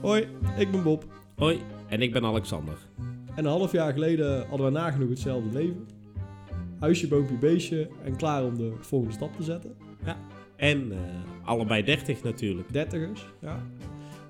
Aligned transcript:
Hoi, 0.00 0.26
ik 0.58 0.70
ben 0.70 0.82
Bob. 0.82 1.04
Hoi, 1.36 1.60
en 1.88 2.02
ik 2.02 2.12
ben 2.12 2.24
Alexander. 2.24 2.78
En 3.34 3.44
een 3.44 3.50
half 3.50 3.72
jaar 3.72 3.92
geleden 3.92 4.46
hadden 4.48 4.66
we 4.66 4.72
nagenoeg 4.72 5.08
hetzelfde 5.08 5.58
leven. 5.58 5.86
Huisje, 6.78 7.08
boompje, 7.08 7.38
beestje 7.38 7.88
en 8.04 8.16
klaar 8.16 8.44
om 8.44 8.56
de 8.56 8.72
volgende 8.80 9.14
stap 9.14 9.36
te 9.36 9.42
zetten. 9.42 9.74
En 10.56 10.92
eh, 10.92 10.98
allebei 11.44 11.84
30 11.84 12.22
natuurlijk. 12.22 12.72
Dertigers, 12.72 13.26
ja. 13.40 13.62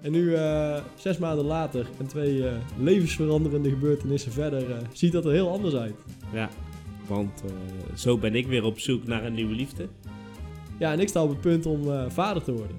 En 0.02 0.12
nu, 0.12 0.34
eh, 0.34 0.82
zes 0.94 1.18
maanden 1.18 1.44
later 1.44 1.86
en 1.98 2.06
twee 2.06 2.48
eh, 2.48 2.56
levensveranderende 2.78 3.68
gebeurtenissen 3.68 4.32
verder, 4.32 4.64
ziet 4.92 5.12
dat 5.12 5.24
er 5.24 5.32
heel 5.32 5.50
anders 5.50 5.74
uit. 5.74 6.04
Ja, 6.32 6.48
want 7.06 7.44
zo 7.94 8.18
ben 8.18 8.34
ik 8.34 8.46
weer 8.46 8.64
op 8.64 8.78
zoek 8.78 9.06
naar 9.06 9.24
een 9.24 9.34
nieuwe 9.34 9.54
liefde. 9.54 9.88
Ja, 10.78 10.92
en 10.92 11.00
ik 11.00 11.08
sta 11.08 11.22
op 11.22 11.28
het 11.28 11.40
punt 11.40 11.66
om 11.66 12.10
vader 12.10 12.42
te 12.42 12.52
worden. 12.52 12.76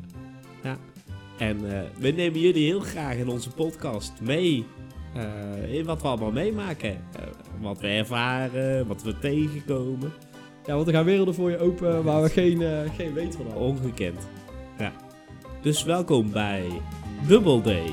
En 1.40 1.72
eh, 1.72 1.80
we 1.98 2.10
nemen 2.10 2.40
jullie 2.40 2.66
heel 2.66 2.80
graag 2.80 3.16
in 3.16 3.30
onze 3.30 3.50
podcast 3.50 4.14
mee 4.22 4.66
eh, 5.14 5.74
in 5.74 5.86
wat 5.86 6.02
we 6.02 6.08
allemaal 6.08 6.32
meemaken. 6.32 6.90
Eh, 6.90 7.22
wat 7.62 7.80
we 7.80 7.88
ervaren, 7.88 8.88
wat 8.88 9.04
we 9.04 9.20
tegenkomen. 9.20 10.14
Ja, 10.66 10.76
want 10.76 10.88
er 10.88 10.94
gaan 10.94 11.06
werelden 11.06 11.34
voor 11.34 11.50
je 11.50 11.58
open 11.58 12.04
waar 12.04 12.22
we 12.22 12.30
geen, 12.40 12.90
geen 12.96 13.14
weet 13.14 13.36
van 13.36 13.46
hebben. 13.46 13.64
Ongekend. 13.64 14.28
Ja. 14.78 14.92
Dus 15.62 15.84
welkom 15.84 16.32
bij 16.32 16.66
Double 17.28 17.62
Day. 17.62 17.90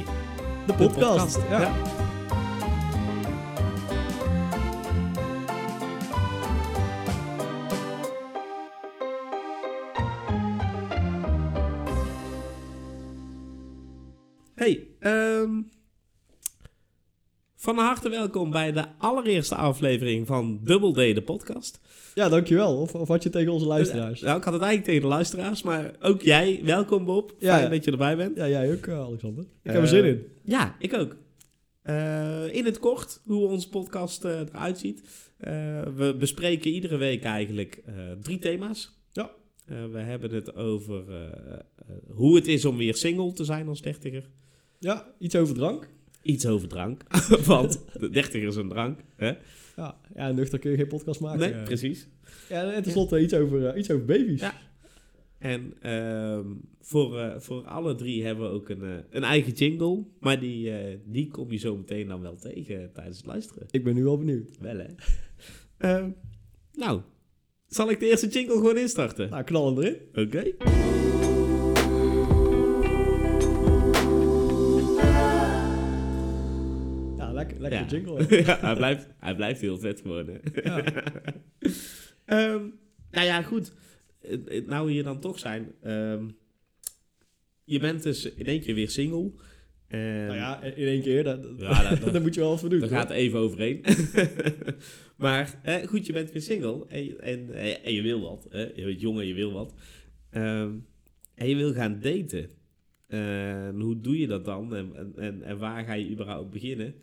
De 0.67 0.75
podcast. 0.75 1.39
Ja. 1.51 1.73
Van 17.67 17.79
harte 17.79 18.09
welkom 18.09 18.51
bij 18.51 18.73
de 18.73 18.85
allereerste 18.99 19.55
aflevering 19.55 20.27
van 20.27 20.61
Double 20.65 20.93
Day, 20.93 21.13
de 21.15 21.23
podcast. 21.23 21.81
ja, 22.15 22.29
dankjewel. 22.29 22.77
Of, 22.81 22.95
of 22.95 23.09
had 23.09 23.23
je 23.23 23.31
tegen 23.31 23.53
onze 23.53 23.67
luisteraars? 23.67 24.21
Nou, 24.21 24.39
ik 24.39 24.45
had 24.45 24.53
het 24.53 24.63
eigenlijk 24.63 24.85
tegen 24.93 25.09
de 25.09 25.15
luisteraars, 25.15 25.63
maar 25.63 25.95
ook 26.01 26.23
jij, 26.23 26.61
welkom 26.65 27.05
Bob. 27.05 27.33
Fijn 27.39 27.63
ja. 27.63 27.69
dat 27.69 27.85
je 27.85 27.91
erbij 27.91 28.17
bent. 28.17 28.37
Ja, 28.37 28.49
jij 28.49 28.73
ook, 28.73 28.87
eh, 28.87 28.99
Alexander. 29.01 29.43
Ik 29.45 29.49
heb 29.63 29.75
Eh, 29.75 29.81
er 29.81 29.89
zin 29.89 30.05
in. 30.05 30.23
Ja, 30.45 30.77
ik 30.79 30.95
ook. 30.95 31.17
Eh, 31.83 32.55
in 32.55 32.65
het 32.65 32.79
kort, 32.79 33.21
hoe 33.25 33.47
onze 33.49 33.69
podcast 33.69 34.25
eh, 34.25 34.41
eruit 34.41 34.79
ziet. 34.79 35.03
Eh, 35.39 35.53
we 35.97 36.15
bespreken 36.19 36.71
iedere 36.71 36.97
week 36.97 37.23
eigenlijk 37.23 37.83
eh, 37.87 37.95
drie 38.23 38.39
thema's. 38.39 38.99
Ja. 39.13 39.31
Eh, 39.67 39.77
we 39.93 39.99
hebben 39.99 40.31
het 40.35 40.55
over 40.57 41.05
eh, 41.09 41.23
eh, 41.23 41.61
hoe 42.15 42.37
het 42.37 42.47
is 42.47 42.65
om 42.65 42.77
weer 42.77 42.95
single 42.97 43.33
te 43.33 43.45
zijn 43.45 43.69
als 43.69 43.83
dertiger. 43.83 44.29
Ja, 44.79 45.15
iets 45.19 45.37
over 45.37 45.55
drank. 45.55 45.89
Iets 46.27 46.47
over 46.47 46.69
drank, 46.69 47.03
want 47.47 47.85
de 47.99 48.11
dertiger 48.11 48.49
is 48.49 48.57
een 48.57 48.69
drank. 48.69 49.01
Hè? 49.17 49.33
Ja, 49.77 50.01
ja, 50.15 50.31
nuchter 50.31 50.59
kun 50.59 50.71
je 50.71 50.77
geen 50.77 50.89
podcast 50.89 51.21
maken. 51.21 51.39
Nee, 51.39 51.63
precies. 51.63 52.09
Ja, 52.49 52.73
en 52.73 52.83
tenslotte 52.83 53.21
iets 53.21 53.35
over, 53.35 53.67
eh, 53.67 53.79
iets 53.79 53.91
over 53.91 54.05
baby's. 54.05 54.41
Ja. 54.41 54.55
En 55.39 55.75
ehm, 55.81 56.47
voor, 56.81 57.19
eh, 57.19 57.41
voor 57.41 57.65
alle 57.65 57.95
drie 57.95 58.25
hebben 58.25 58.45
we 58.45 58.51
ook 58.51 58.69
een, 58.69 58.83
eh, 58.83 58.95
een 59.11 59.23
eigen 59.23 59.53
jingle. 59.53 60.05
Maar 60.21 60.41
die, 60.41 60.71
eh, 60.71 60.99
die 61.05 61.29
kom 61.29 61.51
je 61.51 61.59
zo 61.59 61.77
meteen 61.77 62.09
dan 62.09 62.21
wel 62.21 62.37
tegen 62.37 62.91
tijdens 62.93 63.17
het 63.17 63.27
luisteren. 63.27 63.67
Ik 63.71 63.85
ben 63.85 63.95
nu 63.95 64.05
wel 64.05 64.19
benieuwd. 64.19 64.57
Wel 64.61 64.77
hè? 64.77 64.87
Ehm, 65.79 66.11
nou, 66.73 67.01
zal 67.67 67.91
ik 67.91 68.01
de 68.01 68.07
eerste 68.07 68.29
jingle 68.29 68.57
gewoon 68.57 68.79
instarten? 68.79 69.31
Nou, 69.31 69.45
knal 69.45 69.67
hem 69.67 69.85
erin. 69.85 70.27
Oké. 70.27 70.43
Ja, 70.43 71.16
lekker, 77.69 77.99
lekker 77.99 78.17
Ja. 78.17 78.17
jingle. 78.27 78.37
hè. 78.45 78.53
ja, 78.53 78.59
hij, 78.67 78.77
blijft, 78.77 79.09
hij 79.19 79.35
blijft 79.35 79.61
heel 79.61 79.79
vet 79.79 80.01
geworden. 80.01 80.41
Ja. 80.65 80.85
Ehm, 82.25 82.63
nou 83.11 83.27
ja, 83.27 83.43
goed. 83.43 83.73
Eh, 84.21 84.33
eh, 84.59 84.67
Nou 84.67 84.87
we 84.87 84.93
hier 84.93 85.03
dan 85.05 85.21
toch 85.21 85.39
zijn. 85.39 85.73
ehm, 85.83 86.25
je 87.65 87.79
bent 87.79 88.03
dus 88.03 88.33
in 88.35 88.47
één 88.47 88.61
keer 88.61 88.75
weer 88.75 88.91
single. 88.91 89.33
En 89.89 90.27
Nou 90.27 90.35
ja, 90.37 90.63
in 90.63 90.87
één 90.87 91.03
keer, 91.03 91.25
dat, 91.25 91.43
dat, 91.43 91.53
Ja, 91.61 91.91
dat- 91.95 92.01
dat- 92.13 92.23
moet 92.23 92.35
je 92.35 92.41
wel 92.41 92.55
even 92.55 92.71
doen. 92.71 92.81
Daar 92.81 92.89
hoor. 92.89 92.99
gaat 92.99 93.11
even 93.11 93.39
overheen. 93.39 93.85
maar 95.17 95.59
hè, 95.63 95.87
goed, 95.87 96.07
je 96.07 96.13
bent 96.13 96.33
weer 96.33 96.43
single 96.43 96.85
en, 96.89 97.05
je- 97.05 97.17
en, 97.17 97.53
en 97.85 97.93
je 97.93 98.03
wil 98.03 98.21
wat. 98.21 98.47
Hè? 98.51 98.61
Je 98.75 98.85
bent 98.85 99.01
jong 99.01 99.19
en 99.21 99.27
je 99.27 99.35
wil 99.35 99.53
wat. 99.53 99.75
Ehm, 100.31 100.73
en 101.35 101.49
je 101.49 101.57
wil 101.57 101.73
gaan 101.73 102.01
daten. 102.01 102.51
En 103.07 103.81
hoe 103.81 104.01
doe 104.01 104.19
je 104.19 104.27
dat 104.27 104.45
dan? 104.45 104.75
En, 104.75 105.13
en, 105.17 105.43
en 105.43 105.59
waar 105.59 105.85
ga 105.85 105.93
je 105.93 106.11
überhaupt 106.11 106.51
beginnen? 106.51 106.95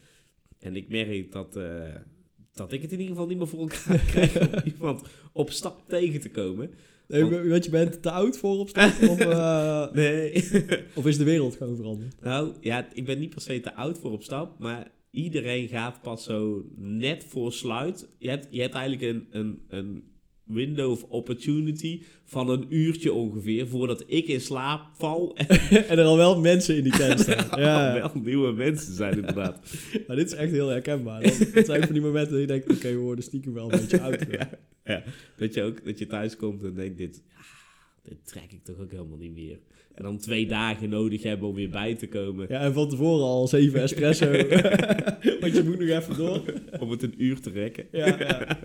En 0.64 0.76
ik 0.76 0.90
merk 0.90 1.32
dat, 1.32 1.56
eh, 1.56 1.96
dat 2.54 2.72
ik 2.72 2.82
het 2.82 2.92
in 2.92 3.00
ieder 3.00 3.14
geval 3.14 3.30
niet 3.30 3.38
meer 3.38 3.48
voor 3.48 3.60
elkaar 3.60 4.06
krijg 4.12 4.40
om 4.40 4.62
iemand 4.66 5.02
op 5.32 5.52
stap 5.52 5.82
tegen 5.88 6.20
te 6.20 6.30
komen. 6.30 6.72
Nee, 7.08 7.24
weet 7.26 7.66
je, 7.66 7.72
bent 7.72 8.02
te 8.02 8.12
oud 8.12 8.38
voor 8.38 8.58
op 8.58 8.70
stap? 8.70 9.10
of, 9.10 9.20
eh, 9.32 9.92
Nee. 9.92 10.34
of 10.96 11.06
is 11.06 11.18
de 11.18 11.24
wereld 11.24 11.56
gewoon 11.56 11.76
veranderd? 11.76 12.22
Nou, 12.22 12.54
ja, 12.62 12.88
ik 12.94 13.06
ben 13.06 13.20
niet 13.20 13.30
per 13.30 13.42
se 13.42 13.60
te 13.60 13.76
oud 13.76 14.00
voor 14.00 14.12
op 14.12 14.24
stap, 14.24 14.60
maar 14.60 14.92
iedereen 15.12 15.68
gaat 15.68 16.02
pas 16.02 16.24
zo 16.24 16.66
net 16.76 17.24
voor 17.24 17.54
sluit. 17.54 18.08
Je 18.18 18.30
hebt, 18.30 18.48
je 18.50 18.62
hebt 18.62 18.74
eigenlijk 18.74 19.14
een, 19.14 19.28
een, 19.40 19.62
een 19.68 20.04
window 20.54 20.92
of 20.92 21.04
opportunity 21.04 22.02
van 22.24 22.50
een 22.50 22.66
uurtje 22.70 23.14
ongeveer 23.14 23.68
voordat 23.68 24.04
ik 24.08 24.28
in 24.28 24.42
slaap 24.42 24.86
val 24.98 25.38
en 25.90 25.98
er 25.98 26.06
al 26.06 26.18
wel 26.18 26.40
mensen 26.40 26.78
in 26.78 26.84
die 26.84 26.92
tent 26.92 27.20
staan. 27.20 27.60
Ja, 27.64 27.94
wel 27.94 28.22
nieuwe 28.24 28.52
mensen 28.52 28.94
zijn 28.94 29.16
inderdaad. 29.16 29.60
maar 30.08 30.16
dit 30.16 30.28
is 30.28 30.34
echt 30.34 30.52
heel 30.52 30.68
herkenbaar. 30.68 31.22
Dat, 31.22 31.50
dat 31.54 31.66
zijn 31.66 31.84
van 31.84 31.94
die 31.94 32.02
momenten 32.02 32.32
dat 32.32 32.42
je 32.42 32.48
denkt, 32.48 32.72
oké, 32.72 32.90
we 32.90 32.98
worden 32.98 33.24
stiekem 33.24 33.54
wel 33.54 33.74
een 33.74 33.80
beetje 33.80 34.02
oud. 34.02 34.26
ja, 34.32 34.50
ja. 34.86 35.04
Dat 35.38 35.54
je 35.54 35.64
ook 35.64 35.86
dat 35.86 36.00
je 36.00 36.08
thuis 36.08 36.36
komt 36.36 36.64
en 36.64 36.74
denkt 36.74 36.98
dit, 36.98 37.24
ah, 37.34 37.44
dit 38.04 38.18
trek 38.24 38.52
ik 38.52 38.64
toch 38.64 38.80
ook 38.80 38.92
helemaal 38.92 39.18
niet 39.18 39.36
meer. 39.36 39.60
En 39.94 40.04
dan 40.04 40.18
twee 40.18 40.46
dagen 40.48 40.90
nodig 40.90 41.24
hebben 41.24 41.48
om 41.48 41.56
weer 41.56 41.70
bij 41.70 41.96
te 41.96 42.08
komen. 42.08 42.46
Ja, 42.50 42.60
en 42.60 42.74
van 42.74 42.90
tevoren 42.90 43.26
al 43.26 43.48
zeven 43.48 43.82
espresso. 43.82 44.32
Want 45.40 45.56
je 45.56 45.62
moet 45.66 45.80
nog 45.80 45.90
even 45.90 46.18
door. 46.18 46.44
Om 46.80 46.92
het 46.92 47.04
een 47.04 47.14
uur 47.18 47.40
te 47.40 47.50
rekken. 47.50 47.86
Ja, 47.92 48.06
ja. 48.06 48.60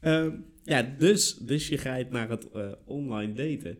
Ehm, 0.00 0.30
ja, 0.68 0.94
dus, 0.98 1.34
dus 1.34 1.68
je 1.68 1.76
grijpt 1.76 2.10
naar 2.10 2.28
het 2.30 2.50
eh, 2.50 2.72
online 2.84 3.32
daten. 3.32 3.78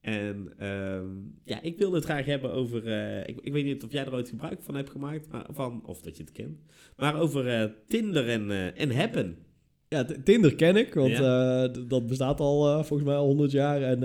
En 0.00 0.52
ehm, 0.58 1.06
ja, 1.44 1.62
ik 1.62 1.78
wilde 1.78 1.96
het 1.96 2.04
graag 2.04 2.24
hebben 2.24 2.52
over. 2.52 2.86
eh, 2.86 3.28
ik, 3.28 3.38
ik 3.40 3.52
weet 3.52 3.64
niet 3.64 3.84
of 3.84 3.92
jij 3.92 4.04
er 4.04 4.14
ooit 4.14 4.28
gebruik 4.28 4.62
van 4.62 4.74
hebt 4.74 4.90
gemaakt, 4.90 5.28
maar, 5.28 5.46
van, 5.50 5.82
of 5.86 6.00
dat 6.00 6.16
je 6.16 6.22
het 6.22 6.32
kent. 6.32 6.58
Maar 6.96 7.20
over 7.20 7.48
eh, 7.48 7.68
Tinder 7.88 8.28
en, 8.28 8.74
en 8.76 8.90
Happen. 8.90 9.36
Ja, 9.88 10.04
Tinder 10.24 10.54
ken 10.54 10.76
ik, 10.76 10.94
want 10.94 11.16
dat 11.88 12.06
bestaat 12.06 12.40
al 12.40 12.84
volgens 12.84 13.08
mij 13.08 13.16
al 13.16 13.26
100 13.26 13.50
jaar. 13.50 13.82
En 13.82 14.00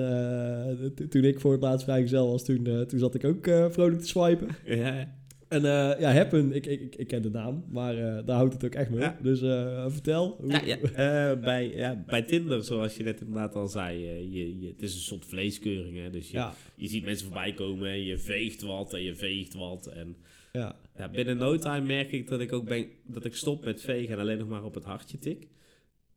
toen 1.10 1.24
ik 1.24 1.40
voor 1.40 1.52
het 1.52 1.62
laatst 1.62 1.84
vrijgezel 1.84 2.32
was, 2.32 2.46
toen, 2.46 2.86
toen 2.88 3.00
zat 3.00 3.16
ik 3.16 3.26
ook 3.26 3.44
vrolijk 3.74 4.00
te 4.00 4.08
swipen. 4.08 4.48
Ja, 4.66 5.18
En 5.50 5.66
eh, 5.66 6.00
ja, 6.00 6.14
Happen, 6.14 6.52
ik, 6.54 6.66
ik, 6.66 6.82
ik, 6.82 6.96
ik 6.96 7.08
ken 7.08 7.22
de 7.22 7.30
naam, 7.30 7.64
maar 7.70 7.98
eh, 7.98 8.26
daar 8.26 8.36
houdt 8.36 8.54
het 8.54 8.66
ook 8.66 8.74
echt 8.76 8.90
mee 8.90 9.00
Ja. 9.00 9.18
Dus 9.22 9.42
eh, 9.42 9.86
vertel. 9.88 10.38
Hoe- 10.40 10.52
ja, 10.52 10.62
ja, 10.66 10.78
eh, 10.78 11.40
bij, 11.40 11.76
ja, 11.76 12.04
bij 12.06 12.22
Tinder, 12.22 12.64
zoals 12.64 12.98
je 12.98 13.04
net 13.04 13.20
inderdaad 13.22 13.56
al 13.56 13.68
zei, 13.68 14.00
je, 14.32 14.60
je, 14.60 14.68
het 14.68 14.82
is 14.82 14.94
een 14.94 15.00
soort 15.02 15.26
vleeskeuring. 15.26 15.98
Hè? 15.98 16.10
Dus 16.10 16.32
je, 16.32 16.48
je 16.76 16.88
ziet 16.88 17.06
mensen 17.06 17.26
voorbij 17.26 17.54
komen 17.54 17.90
en 17.90 18.04
je 18.04 18.18
veegt 18.18 18.62
wat 18.62 18.94
en 18.94 19.04
je 19.04 19.16
veegt 19.16 19.54
wat. 19.54 19.88
En 19.88 20.16
ja. 20.54 20.76
Ja, 20.98 21.10
binnen 21.10 21.38
no 21.38 21.58
time 21.58 21.86
merk 21.86 22.12
ik 22.12 22.28
dat 22.28 22.40
ik 22.40 22.54
ook 22.54 22.66
ben, 22.66 22.86
dat 23.06 23.26
ik 23.26 23.36
stop 23.36 23.66
met 23.66 23.82
vegen 23.82 24.14
en 24.14 24.20
alleen 24.20 24.38
nog 24.38 24.48
maar 24.48 24.64
op 24.64 24.74
het 24.76 24.84
hartje 24.84 25.18
tik. 25.20 25.48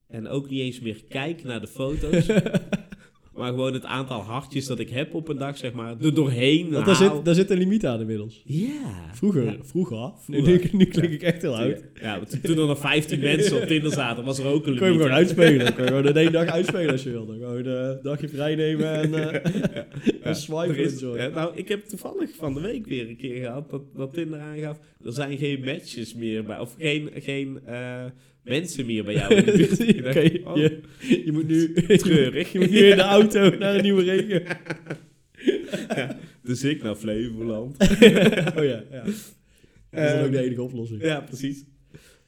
En 0.09 0.29
ook 0.29 0.51
niet 0.51 0.61
eens 0.61 0.81
meer 0.81 1.05
kijk 1.09 1.43
naar 1.45 1.61
de 1.61 1.67
foto's. 1.67 2.27
maar 3.41 3.49
gewoon 3.51 3.73
het 3.73 3.85
aantal 3.85 4.21
hartjes 4.21 4.67
dat 4.67 4.79
ik 4.79 4.91
heb 4.91 5.15
op 5.15 5.29
een 5.29 5.37
dag, 5.39 5.57
zeg 5.59 5.73
maar, 5.73 5.95
er 6.01 6.15
doorheen 6.15 6.71
Want 6.71 6.87
daar 6.87 6.95
haal. 6.95 7.15
zit, 7.17 7.25
daar 7.25 7.35
zit 7.35 7.51
een 7.51 7.59
limiet 7.59 7.87
aan 7.87 8.01
inmiddels. 8.01 8.43
Ja. 8.45 9.11
Vroeger, 9.13 9.45
Ja. 9.45 9.57
vroeger, 9.63 10.11
Vroeger. 10.25 10.53
Nu, 10.73 10.79
nu 10.79 10.85
klink 10.85 11.13
ik 11.13 11.23
echt 11.23 11.43
heel 11.43 11.57
oud. 11.57 11.85
Ja, 12.01 12.17
want 12.17 12.43
toen 12.45 12.59
er 12.59 12.67
nog 12.67 12.79
15 12.79 13.21
mensen 13.21 13.57
op 13.63 13.67
Tinder 13.69 13.93
zaten, 13.93 14.25
was 14.25 14.39
er 14.39 14.47
ook 14.47 14.55
een 14.55 14.63
Kun 14.63 14.73
je 14.75 14.81
hem 14.81 14.85
limiet. 14.91 15.01
gewoon 15.03 15.17
uitspelen. 15.17 15.75
Kun 15.75 15.83
je 15.85 15.89
gewoon 15.91 16.07
in 16.07 16.17
één 16.17 16.33
dag 16.33 16.47
uitspelen 16.47 16.91
als 16.93 17.03
je 17.03 17.11
wilde. 17.11 17.33
Gewoon 17.39 17.65
eh, 17.67 17.73
een 17.89 17.99
dagje 18.03 18.29
vrij 18.29 18.55
nemen 18.55 18.93
en 18.93 19.15
eh 19.35 19.53
een 20.23 20.35
swipe 20.35 20.77
is- 20.77 20.93
enjoy. 21.03 21.19
hè, 21.19 21.31
nou, 21.31 21.53
ik 21.57 21.69
heb 21.69 21.85
toevallig 21.85 22.31
van 22.37 22.55
de 22.55 22.61
week 22.61 22.87
weer 22.87 23.09
een 23.09 23.17
keer 23.17 23.37
gehad 23.45 23.71
dat, 23.71 23.83
dat 23.97 24.13
Tinder 24.15 24.41
aangaf. 24.41 24.79
Er 25.05 25.13
zijn 25.13 25.39
geen 25.39 25.61
matches 25.65 26.15
meer 26.15 26.45
bij, 26.45 26.59
of 26.59 26.75
geen, 26.79 27.11
geen 27.15 27.61
eh, 27.67 28.05
mensen 28.45 28.87
meer 28.87 29.05
bij 29.05 29.15
jou 29.15 29.35
in 29.35 29.45
de 29.45 29.53
buurt. 29.53 29.81
Oké, 30.17 30.49
oh, 30.49 30.57
je, 30.57 30.81
je 31.25 31.33
moet 31.33 31.47
nu, 31.49 31.73
treurig. 31.97 32.53
je 32.53 32.59
moet 32.59 32.71
nu 32.71 32.79
in 32.79 32.97
de 32.97 33.03
auto 33.03 33.51
naar 33.59 33.75
een 33.75 33.83
nieuwe 33.83 34.03
regio. 34.03 34.41
Dus 36.43 36.65
ik 36.65 36.83
naar 36.83 36.95
Flevoland. 36.95 37.77
oh 38.57 38.65
ja, 38.65 38.85
ja. 38.91 39.03
Dat 39.91 40.05
is 40.05 40.13
dan 40.13 40.25
ook 40.25 40.33
de 40.33 40.41
enige 40.43 40.63
oplossing. 40.63 41.03
Ja, 41.03 41.21
precies. 41.21 41.65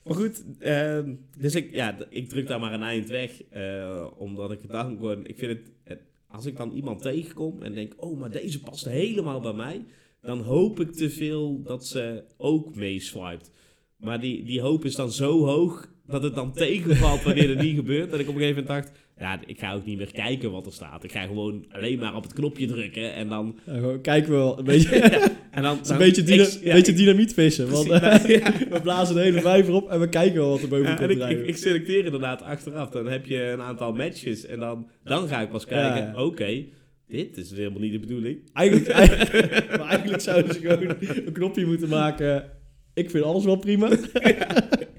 Maar 0.04 0.14
goed, 0.14 0.44
ehm, 0.58 1.14
dus 1.38 1.54
ik, 1.54 1.74
ja, 1.74 1.96
ik 2.10 2.28
druk 2.28 2.46
daar 2.46 2.60
maar 2.60 2.72
een 2.72 2.82
eind 2.82 3.08
weg. 3.08 3.42
eh, 3.50 4.06
omdat 4.16 4.50
ik 4.52 4.58
het 4.62 4.70
dan 4.70 4.96
gewoon... 4.96 5.26
Ik 5.26 5.38
vind 5.38 5.50
het, 5.52 5.70
het- 5.84 6.02
Als 6.28 6.46
ik 6.46 6.56
dan 6.56 6.72
iemand 6.72 7.02
tegenkom 7.02 7.62
en 7.62 7.74
denk... 7.74 7.92
Oh, 7.96 8.18
maar 8.20 8.30
deze 8.30 8.60
past 8.60 8.84
helemaal 8.84 9.40
bij 9.40 9.52
mij. 9.52 9.84
dan 10.22 10.40
hoop 10.40 10.80
ik 10.80 10.92
te 10.92 11.10
veel 11.10 11.62
dat 11.62 11.86
ze 11.86 12.22
ook 12.36 12.74
meeswipt. 12.74 13.50
Maar 13.96 14.20
die, 14.20 14.44
die 14.44 14.60
hoop 14.60 14.84
is 14.84 14.94
dan 14.94 15.12
zo 15.12 15.44
hoog 15.44 15.91
dat 16.06 16.22
het 16.22 16.34
dan 16.34 16.52
tegenvalt 16.52 17.22
wanneer 17.22 17.48
het 17.48 17.60
niet 17.62 17.76
gebeurt. 17.76 18.10
Dat 18.10 18.20
ik 18.20 18.28
op 18.28 18.34
een 18.34 18.40
gegeven 18.40 18.62
moment 18.64 18.84
dacht, 18.84 18.98
ja, 19.18 19.40
ik 19.46 19.58
ga 19.58 19.72
ook 19.74 19.86
niet 19.86 19.96
meer 19.98 20.12
kijken 20.12 20.50
wat 20.50 20.66
er 20.66 20.72
staat. 20.72 21.04
Ik 21.04 21.12
ga 21.12 21.22
gewoon 21.22 21.64
alleen 21.70 21.98
maar 21.98 22.14
op 22.16 22.22
het 22.22 22.32
knopje 22.32 22.66
drukken 22.66 23.14
en 23.14 23.28
dan... 23.28 23.58
Ja, 23.66 23.72
gewoon 23.74 24.00
kijken 24.00 24.30
we 24.30 24.36
wel 24.36 24.58
een 24.58 24.64
beetje, 24.64 24.98
En 25.50 25.62
dan, 25.62 25.78
een 25.88 25.98
beetje, 25.98 26.22
dyna- 26.22 26.42
ik- 26.42 26.58
ja, 26.62 26.72
beetje 26.74 26.92
dynamiet 26.92 27.34
vissen. 27.34 27.70
Want 27.70 27.88
Precies, 27.88 28.24
eh, 28.40 28.46
we 28.72 28.80
blazen 28.82 29.14
de 29.14 29.20
hele 29.20 29.40
vijver 29.40 29.74
op 29.74 29.90
en 29.90 30.00
we 30.00 30.08
kijken 30.08 30.34
wel 30.40 30.48
wat 30.50 30.62
er 30.62 30.68
boven 30.68 30.96
komt 30.96 31.10
ik, 31.10 31.28
ik, 31.28 31.46
ik 31.46 31.56
selecteer 31.56 32.04
inderdaad 32.04 32.42
achteraf. 32.42 32.90
Dan 32.90 33.08
heb 33.08 33.26
je 33.26 33.42
een 33.42 33.60
aantal 33.60 33.92
matches 33.92 34.46
en 34.46 34.58
dan, 34.58 34.88
dan 35.04 35.28
ga 35.28 35.40
ik 35.40 35.48
pas 35.48 35.66
kijken. 35.66 36.18
Oké, 36.24 36.64
dit 37.08 37.36
is 37.36 37.50
helemaal 37.50 37.80
niet 37.80 37.92
de 37.92 37.98
bedoeling. 37.98 38.38
Eigenlijk, 38.52 38.88
eigenlijk, 38.88 39.68
maar 39.78 39.88
eigenlijk 39.88 40.20
zouden 40.22 40.54
ze 40.54 40.60
gewoon 40.60 40.94
een 41.26 41.32
knopje 41.32 41.66
moeten 41.66 41.88
maken. 41.88 42.50
Ik 42.94 43.10
vind 43.10 43.24
alles 43.24 43.44
wel 43.44 43.56
prima. 43.56 43.88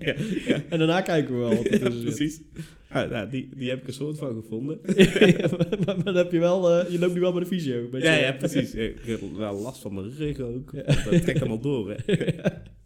Ja, 0.05 0.13
ja. 0.47 0.63
En 0.69 0.77
daarna 0.77 1.01
kijken 1.01 1.33
we 1.33 1.39
wel 1.39 1.55
wat 1.55 1.65
er 1.65 1.91
precies. 1.91 2.41
Ah, 2.89 3.09
nou, 3.09 3.29
die, 3.29 3.49
die 3.55 3.69
heb 3.69 3.81
ik 3.81 3.87
een 3.87 3.93
soort 3.93 4.17
van 4.17 4.41
gevonden. 4.41 4.79
Maar, 5.85 5.95
maar 5.95 6.03
dan 6.03 6.15
heb 6.15 6.31
je 6.31 6.39
wel, 6.39 6.71
eh, 6.71 6.91
je 6.91 6.99
loopt 6.99 7.13
nu 7.13 7.19
wel 7.19 7.31
bij 7.31 7.41
de 7.41 7.47
visio. 7.47 7.87
Ja, 7.91 8.13
ja, 8.13 8.31
precies. 8.31 8.73
Ik 8.73 8.99
heb 9.05 9.21
wel 9.37 9.59
last 9.59 9.81
van 9.81 9.93
mijn 9.93 10.15
rug 10.17 10.39
ook. 10.39 10.71
Dat 10.85 11.21
trekt 11.21 11.39
allemaal 11.39 11.59
door, 11.59 11.89
hè. 11.89 11.95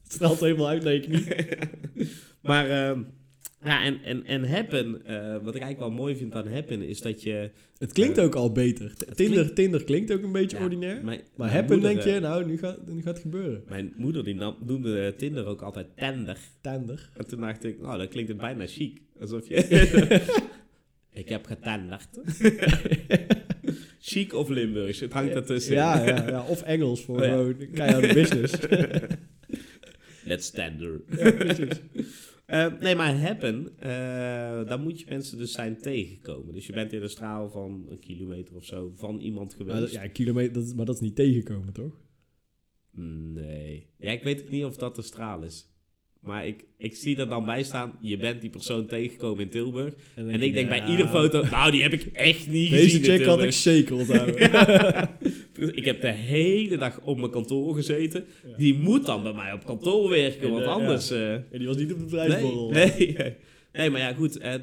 Het 0.07 0.15
straalt 0.15 0.39
helemaal 0.39 0.67
uit 0.67 0.83
naar 0.83 0.93
je 0.93 0.99
knie. 0.99 1.23
Maar, 2.41 2.69
ehm, 2.69 3.03
ja, 3.63 3.83
en, 3.83 4.03
en, 4.03 4.25
en 4.25 4.49
Happen, 4.49 5.05
eh, 5.05 5.31
wat 5.43 5.55
ik 5.55 5.61
eigenlijk 5.61 5.79
wel 5.79 5.91
mooi 5.91 6.15
vind 6.15 6.35
aan 6.35 6.47
Happen, 6.47 6.81
is 6.81 7.01
dat 7.01 7.23
je... 7.23 7.49
Het 7.77 7.91
klinkt 7.93 8.17
Eh, 8.17 8.23
ook 8.23 8.35
al 8.35 8.51
beter. 8.51 8.93
Tinder, 8.95 9.15
klinkt- 9.35 9.55
Tinder 9.55 9.83
klinkt 9.83 10.11
ook 10.11 10.23
een 10.23 10.31
beetje 10.31 10.57
Ja, 10.57 10.63
ordinair. 10.63 10.93
Mijn, 11.03 11.05
Maar 11.05 11.19
mijn 11.35 11.51
happen 11.51 11.75
moeder, 11.79 11.93
denk 11.93 12.05
je, 12.05 12.13
eh, 12.13 12.21
nou, 12.21 12.45
nu 12.45 12.57
gaat, 12.57 12.87
nu 12.87 13.01
gaat 13.01 13.13
het 13.13 13.21
gebeuren. 13.21 13.63
Mijn 13.67 13.93
moeder 13.95 14.23
die 14.23 14.35
nam, 14.35 14.55
noemde 14.65 15.13
Tinder 15.17 15.45
ook 15.45 15.61
altijd 15.61 15.87
tender. 15.95 16.37
Tender. 16.61 17.09
En 17.17 17.27
toen 17.27 17.39
dacht 17.41 17.63
ik, 17.63 17.81
nou, 17.81 17.97
dat 17.97 18.07
klinkt 18.07 18.29
het 18.29 18.37
bijna 18.37 18.65
chic. 18.67 19.01
Alsof 19.19 19.47
je... 19.47 19.55
ik 21.21 21.29
heb 21.29 21.45
getenderd. 21.45 22.07
chic 23.99 24.33
of 24.33 24.49
Limburgs, 24.49 24.99
het 24.99 25.13
hangt 25.13 25.33
ertussen. 25.33 25.73
Ja, 25.73 26.05
ja, 26.05 26.27
ja, 26.29 26.45
of 26.47 26.61
Engels 26.61 27.01
voor 27.03 27.15
Oh, 27.19 27.23
ja. 27.25 27.29
gewoon 27.31 27.55
keiharde 27.73 28.13
business. 28.13 28.53
Let's 30.23 30.49
tender. 30.51 31.01
ja, 31.17 31.31
precies. 31.31 31.81
Eh, 32.47 32.67
nee, 32.79 32.95
maar 32.95 33.19
happen, 33.19 33.73
eh 33.79 33.89
daar 34.67 34.79
moet 34.79 34.99
je 34.99 35.05
mensen 35.09 35.37
dus 35.37 35.51
zijn 35.51 35.77
tegengekomen. 35.81 36.53
Dus 36.53 36.67
je 36.67 36.73
bent 36.73 36.93
in 36.93 37.01
een 37.01 37.09
straal 37.09 37.49
van 37.49 37.85
een 37.89 37.99
kilometer 37.99 38.55
of 38.55 38.65
zo 38.65 38.91
van 38.95 39.19
iemand 39.19 39.53
geweest. 39.53 39.93
ja, 39.93 40.07
kilometer, 40.07 40.53
dat 40.53 40.63
is, 40.63 40.73
maar 40.73 40.85
dat 40.85 40.95
is 40.95 41.01
niet 41.01 41.15
tegenkomen, 41.15 41.73
toch? 41.73 41.99
Nee. 43.33 43.87
Ja, 43.97 44.11
ik 44.11 44.23
weet 44.23 44.41
ook 44.41 44.49
niet 44.49 44.63
of 44.63 44.77
dat 44.77 44.95
de 44.95 45.01
straal 45.01 45.43
is. 45.43 45.69
Maar 46.19 46.47
ik, 46.47 46.65
ik 46.77 46.95
zie 46.95 47.17
er 47.17 47.29
dan 47.29 47.45
bij 47.45 47.63
staan, 47.63 47.97
je 48.01 48.17
bent 48.17 48.41
die 48.41 48.49
persoon 48.49 48.85
tegengekomen 48.85 49.43
in 49.43 49.49
Tilburg. 49.49 49.93
dan 50.15 50.29
En 50.29 50.41
ik 50.41 50.53
denk 50.53 50.69
bij 50.69 50.89
iedere 50.89 51.07
foto, 51.09 51.43
nou 51.49 51.71
die 51.71 51.81
heb 51.81 51.93
ik 51.93 52.05
echt 52.13 52.47
niet 52.47 52.69
Deze 52.69 52.83
gezien 52.83 53.11
in 53.11 53.17
chick 53.17 53.25
had 53.25 53.43
ik 53.43 53.51
zeker 53.51 53.95
onthouden. 53.95 54.35
Ik 55.57 55.85
heb 55.85 56.01
de 56.01 56.11
hele 56.11 56.77
dag 56.77 56.99
op 57.03 57.17
mijn 57.17 57.31
kantoor 57.31 57.75
gezeten. 57.75 58.25
Die 58.57 58.73
moet 58.73 59.05
dan 59.05 59.23
bij 59.23 59.33
mij 59.33 59.53
op 59.53 59.65
kantoor 59.65 60.09
werken, 60.09 60.41
En, 60.47 60.51
want 60.51 60.63
eh, 60.63 60.71
anders... 60.71 61.11
eh, 61.11 61.33
En 61.33 61.45
die 61.51 61.67
was 61.67 61.77
niet 61.77 61.91
op 61.93 61.97
de 61.99 62.03
nee, 62.05 62.09
bedrijfsborrel. 62.25 62.69
nee, 62.69 63.15
nee, 63.73 63.89
maar 63.89 63.99
ja, 64.01 64.13
goed. 64.13 64.37
eh, 64.37 64.53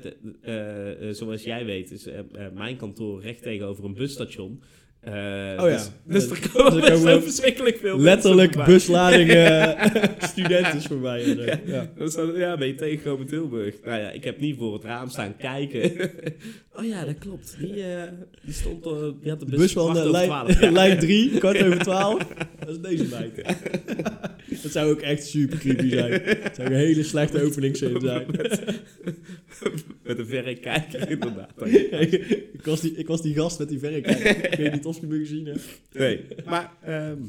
eh, 0.43 1.09
eh, 1.09 1.15
zoals 1.15 1.43
jij 1.45 1.65
weet 1.65 1.91
is 1.91 2.07
eh, 2.07 2.19
eh, 2.19 2.25
mijn 2.55 2.77
kantoor 2.77 3.21
recht 3.23 3.43
tegenover 3.43 3.85
een 3.85 3.95
busstation. 3.95 4.61
Eh, 5.05 5.63
Oh 5.65 5.69
ja. 5.71 5.77
Dus, 5.77 5.91
dus 6.05 6.25
er 6.25 6.41
Dus 6.41 6.51
komen 6.53 6.83
er 6.83 6.91
komen 6.91 7.05
wel 7.05 7.23
verschrikkelijk 7.31 7.77
veel 7.79 7.99
Letterlijk 8.01 8.57
mensen 8.57 8.73
buslading 8.75 9.31
eh 9.35 9.85
studenten 10.19 10.83
voorbij. 10.83 11.23
En 11.25 11.37
zo. 11.37 11.73
Ja. 11.73 11.91
Dat 11.99 12.09
is 12.09 12.15
dan- 12.15 12.35
ja, 12.37 12.57
ben 12.57 12.67
je 12.67 12.75
tegengekomen 12.75 13.21
in 13.21 13.27
Tilburg. 13.27 13.75
Nou 13.85 14.01
ja, 14.01 14.11
ik 14.11 14.25
heb 14.25 14.41
niet 14.41 14.57
voor 14.59 14.73
het 14.75 14.85
raam 14.85 15.09
staan 15.09 15.37
kijken. 15.37 16.11
oh 16.77 16.85
ja, 16.85 17.05
dat 17.05 17.19
klopt. 17.19 17.57
Die, 17.59 17.83
eh, 17.83 18.03
die 18.45 18.55
stond, 18.55 18.87
eh, 18.87 18.93
die 19.21 19.31
had 19.31 19.41
de 19.41 19.47
bus, 19.47 19.59
bus 19.59 19.73
van 19.73 20.11
lijn, 20.11 20.27
twaalf. 20.27 20.61
Ja. 20.61 20.71
lijn 20.71 20.99
3, 20.99 21.39
kwart 21.39 21.63
over 21.63 21.79
12. 21.79 22.27
Dat 22.59 22.69
is 22.69 22.79
deze 22.81 23.05
meid. 23.11 23.57
Dat 24.63 24.73
zou 24.73 24.91
ook 24.91 25.01
echt 25.01 25.27
super 25.27 25.59
creepy 25.59 25.89
zijn. 25.89 26.13
Het 26.25 26.57
zou 26.57 26.69
een 26.69 26.75
hele 26.77 27.03
slechte 27.03 27.43
openingszin 27.43 28.01
zijn. 28.01 28.27
Met 30.03 30.19
een 30.19 30.27
verrekijker, 30.27 31.11
inderdaad. 31.11 31.51
ik, 32.53 32.61
was 32.65 32.81
die, 32.81 32.93
ik 32.97 33.07
was 33.07 33.23
die 33.23 33.35
gast 33.35 33.59
met 33.59 33.69
die 33.69 33.79
verrekijker. 33.79 34.53
Ik 34.53 34.59
weet 34.59 34.73
niet 34.73 34.85
of 34.85 34.94
je 35.01 35.07
me 35.07 35.19
gezien 35.19 35.47
hebt. 35.47 35.83
Nee, 35.93 36.27
maar 36.45 36.73
ehm, 36.83 37.23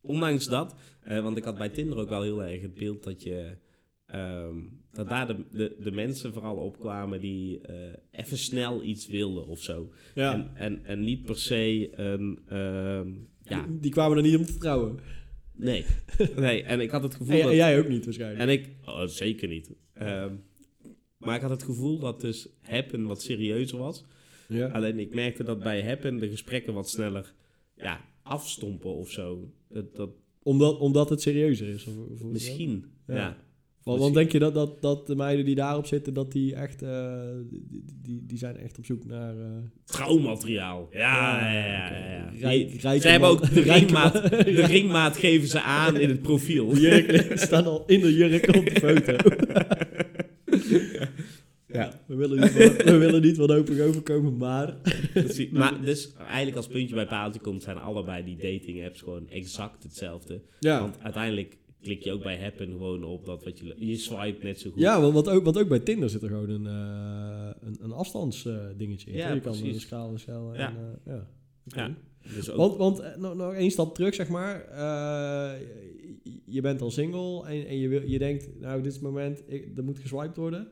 ondanks 0.00 0.46
dat, 0.46 0.74
eh, 1.00 1.22
want 1.22 1.36
ik 1.36 1.44
had 1.44 1.58
bij 1.58 1.68
Tinder 1.68 1.98
ook 1.98 2.08
wel 2.08 2.22
heel 2.22 2.42
erg 2.44 2.62
het 2.62 2.74
beeld 2.74 3.02
dat 3.04 3.22
je... 3.22 3.56
ehm, 4.06 4.56
dat 4.92 5.08
daar 5.08 5.26
de, 5.26 5.44
de, 5.52 5.76
de 5.80 5.90
mensen 5.90 6.32
vooral 6.32 6.56
opkwamen 6.56 7.20
die 7.20 7.60
eh, 7.60 7.76
even 8.10 8.38
snel 8.38 8.82
iets 8.82 9.06
wilden 9.06 9.46
of 9.46 9.60
zo. 9.62 9.92
Ja. 10.14 10.32
En, 10.34 10.50
en, 10.54 10.84
en 10.84 11.00
niet 11.04 11.22
per 11.24 11.38
se 11.38 11.90
een... 11.98 12.38
ehm, 12.48 13.08
ja, 13.42 13.66
Die 13.70 13.90
kwamen 13.90 14.16
er 14.16 14.22
niet 14.22 14.36
om 14.36 14.44
te 14.44 14.58
trouwen. 14.58 14.98
nee. 15.52 15.84
nee. 16.36 16.62
En 16.62 16.80
ik 16.80 16.90
had 16.90 17.02
het 17.02 17.14
gevoel 17.14 17.34
En, 17.34 17.42
dat... 17.42 17.50
en 17.50 17.56
jij 17.56 17.78
ook 17.78 17.88
niet 17.88 18.04
waarschijnlijk. 18.04 18.40
En 18.40 18.48
ik, 18.48 18.68
oh, 18.84 19.06
zeker 19.06 19.48
niet. 19.48 19.70
Maar 21.18 21.34
ik 21.34 21.40
had 21.40 21.50
het 21.50 21.62
gevoel 21.62 21.98
dat 21.98 22.20
dus 22.20 22.48
Happen 22.60 23.06
wat 23.06 23.22
serieuzer 23.22 23.78
was. 23.78 24.04
Ja. 24.54 24.66
Alleen 24.66 24.98
ik 24.98 25.14
merkte 25.14 25.44
dat 25.44 25.62
bij 25.62 25.82
Happen 25.84 26.16
de 26.18 26.28
gesprekken 26.28 26.74
wat 26.74 26.88
sneller 26.88 27.32
ja, 27.76 28.00
afstompen 28.22 28.94
of 28.94 29.10
zo. 29.10 29.48
Dat, 29.68 29.96
dat, 29.96 30.10
omdat, 30.42 30.78
omdat 30.78 31.08
het 31.10 31.22
serieuzer 31.22 31.68
is. 31.68 31.86
Of, 31.86 31.94
of- 32.12 32.22
misschien, 32.22 32.84
Ja. 33.06 33.14
ja. 33.14 33.36
Want, 33.82 34.00
want 34.00 34.14
denk 34.14 34.32
je 34.32 34.38
dat, 34.38 34.54
dat, 34.54 34.82
dat 34.82 35.06
de 35.06 35.16
meiden 35.16 35.44
die 35.44 35.54
daarop 35.54 35.86
zitten, 35.86 36.14
dat 36.14 36.32
die 36.32 36.54
echt, 36.54 36.82
eh, 36.82 37.20
die, 37.50 37.84
die, 38.02 38.22
die 38.26 38.38
zijn 38.38 38.56
echt 38.56 38.78
op 38.78 38.84
zoek 38.84 39.04
naar... 39.04 39.38
eh, 39.38 39.46
Trouwmateriaal. 39.84 40.88
Ja, 40.92 41.52
ja, 41.52 42.32
ja. 42.32 42.50
ja, 42.50 42.98
ze 43.00 43.08
hebben 43.08 43.28
ook 43.28 43.54
de 43.54 43.60
ringmaat, 43.72 44.12
de 44.30 44.64
ringmaat 44.74 45.16
geven 45.16 45.48
ze 45.48 45.60
aan 45.60 45.96
in 45.96 46.08
het 46.08 46.22
profiel. 46.22 46.76
Jurk 46.76 47.32
staan 47.38 47.64
al 47.64 47.84
in 47.86 48.00
de 48.00 48.14
jurk 48.14 48.46
op 48.56 48.64
de 48.64 48.80
foto. 48.80 49.16
Ja. 51.74 52.00
We 52.06 52.14
willen 52.14 52.40
niet, 52.40 52.52
we 52.84 52.96
willen 52.98 53.22
niet 53.22 53.40
open 53.40 53.84
overkomen, 53.86 54.36
maar... 54.36 54.76
Precies. 55.12 55.50
Maar 55.50 55.80
dus 55.80 56.12
eigenlijk 56.16 56.56
als 56.56 56.66
puntje 56.66 56.94
bij 56.94 57.06
paaltje 57.06 57.40
komt, 57.40 57.62
zijn 57.62 57.78
allebei 57.78 58.24
die 58.24 58.36
dating 58.36 58.84
apps 58.84 59.00
gewoon 59.00 59.28
exact 59.28 59.82
hetzelfde. 59.82 60.40
Ja, 60.60 60.80
Want 60.80 60.98
uiteindelijk 61.02 61.56
klik 61.82 62.02
je 62.02 62.12
ook 62.12 62.22
bij 62.22 62.38
Happen 62.40 62.70
gewoon 62.70 63.04
op 63.04 63.24
dat 63.24 63.44
wat 63.44 63.58
je... 63.58 63.74
Je 63.76 63.96
swipe 63.96 64.44
net 64.44 64.60
zo 64.60 64.70
goed. 64.70 64.80
ja 64.80 65.00
want, 65.00 65.14
want, 65.14 65.28
ook, 65.28 65.44
want 65.44 65.58
ook 65.58 65.68
bij 65.68 65.78
Tinder 65.78 66.10
zit 66.10 66.22
er 66.22 66.28
gewoon 66.28 66.50
een, 66.50 66.66
eh 66.66 67.34
een, 67.64 67.76
een 67.80 67.92
afstandsdingetje 67.92 69.10
in. 69.10 69.16
Ja, 69.16 69.32
je 69.32 69.40
kan 69.40 69.52
precies. 69.52 69.74
een 69.74 69.80
schaal 69.80 70.10
en 70.10 70.18
schellen. 70.18 70.54
Ja. 70.54 70.68
En, 70.68 70.76
eh, 71.04 71.14
ja. 71.14 71.26
Ja. 71.64 71.94
Dus 72.34 72.50
ook, 72.50 72.56
Want, 72.56 72.76
want 72.76 72.98
eh, 72.98 73.16
nog, 73.16 73.34
nog 73.34 73.54
één 73.54 73.70
stap 73.70 73.94
terug, 73.94 74.14
zeg 74.14 74.28
maar. 74.28 74.60
Eh, 74.60 75.60
je 76.44 76.60
bent 76.60 76.80
al 76.80 76.90
single 76.90 77.46
en, 77.46 77.66
en 77.66 77.78
je, 77.78 77.88
wil, 77.88 78.02
je 78.02 78.18
denkt, 78.18 78.60
nou, 78.60 78.76
dit 78.76 78.86
is 78.86 78.94
het 78.94 79.02
moment, 79.02 79.42
ik, 79.46 79.76
er 79.76 79.84
moet 79.84 79.98
geswiped 79.98 80.36
worden. 80.36 80.68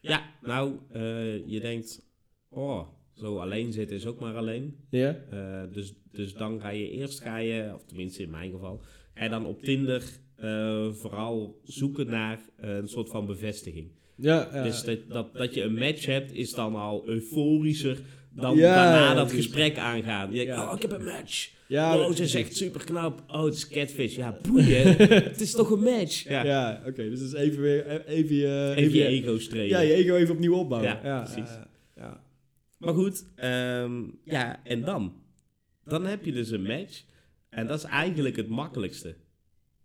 Ja, 0.00 0.22
nou, 0.42 0.78
eh, 0.92 1.46
je 1.46 1.60
denkt, 1.60 2.06
oh, 2.48 2.88
zo 3.14 3.38
alleen 3.38 3.72
zitten 3.72 3.96
is 3.96 4.06
ook 4.06 4.20
maar 4.20 4.34
alleen. 4.34 4.76
Ja? 4.90 5.16
Eh, 5.30 5.72
dus, 5.72 5.94
dus 6.12 6.34
dan 6.34 6.60
ga 6.60 6.68
je 6.68 6.90
eerst, 6.90 7.20
ga 7.20 7.36
je, 7.36 7.70
of 7.74 7.84
tenminste 7.84 8.22
in 8.22 8.30
mijn 8.30 8.50
geval, 8.50 8.80
ga 9.14 9.24
je 9.24 9.30
dan 9.30 9.46
op 9.46 9.62
Tinder 9.62 10.02
eh, 10.36 10.92
vooral 10.92 11.60
zoeken 11.64 12.06
naar 12.06 12.40
een 12.56 12.88
soort 12.88 13.08
van 13.08 13.26
bevestiging. 13.26 13.90
Ja, 14.16 14.48
ja. 14.52 14.62
Dus 14.62 14.84
dat, 14.84 14.98
dat, 15.08 15.34
dat 15.34 15.54
je 15.54 15.62
een 15.62 15.74
match 15.74 16.06
hebt 16.06 16.32
is 16.32 16.54
dan 16.54 16.74
al 16.74 17.08
euforischer 17.08 17.98
dan 18.36 18.56
Ja, 18.56 18.74
daarna 18.74 19.14
dat 19.14 19.32
gesprek 19.32 19.78
aangaan. 19.78 20.32
Je 20.32 20.44
denkt, 20.44 20.62
oh, 20.62 20.72
ik 20.74 20.82
heb 20.82 20.90
een 20.90 21.04
match. 21.04 21.50
ja, 21.68 21.98
oh, 21.98 22.14
ze 22.14 22.22
is 22.22 22.34
echt 22.34 22.56
super 22.56 22.84
knap. 22.84 23.22
Oh, 23.28 23.44
het 23.44 23.54
is 23.54 23.68
catfish. 23.68 24.16
Ja, 24.16 24.38
boeien. 24.42 24.96
het 25.30 25.40
is 25.40 25.52
toch 25.52 25.70
een 25.70 25.82
match. 25.82 26.28
Ja. 26.28 26.44
Ja, 26.44 26.82
oké. 26.86 27.10
dus 27.10 27.20
is 27.20 27.32
even 27.32 27.60
weer, 27.62 28.06
even 28.06 28.36
je... 28.36 28.72
Even 28.76 28.94
je 28.98 29.06
ego 29.06 29.38
strelen. 29.38 29.68
Ja, 29.68 29.80
je 29.80 29.92
ego 29.92 30.16
even 30.16 30.34
opnieuw 30.34 30.54
opbouwen. 30.54 30.90
Ja, 30.90 31.00
Ja, 31.04 31.22
precies. 31.22 31.50
ja, 31.50 31.66
ja. 31.96 32.24
Maar 32.78 32.94
goed, 32.94 33.24
ehm, 33.36 34.02
ja, 34.24 34.60
en 34.64 34.80
dan? 34.84 35.12
Dan 35.84 36.06
heb 36.06 36.24
je 36.24 36.32
dus 36.32 36.50
een 36.50 36.62
match. 36.62 37.02
En 37.50 37.66
dat 37.66 37.78
is 37.78 37.84
eigenlijk 37.84 38.36
het 38.36 38.48
makkelijkste. 38.48 39.14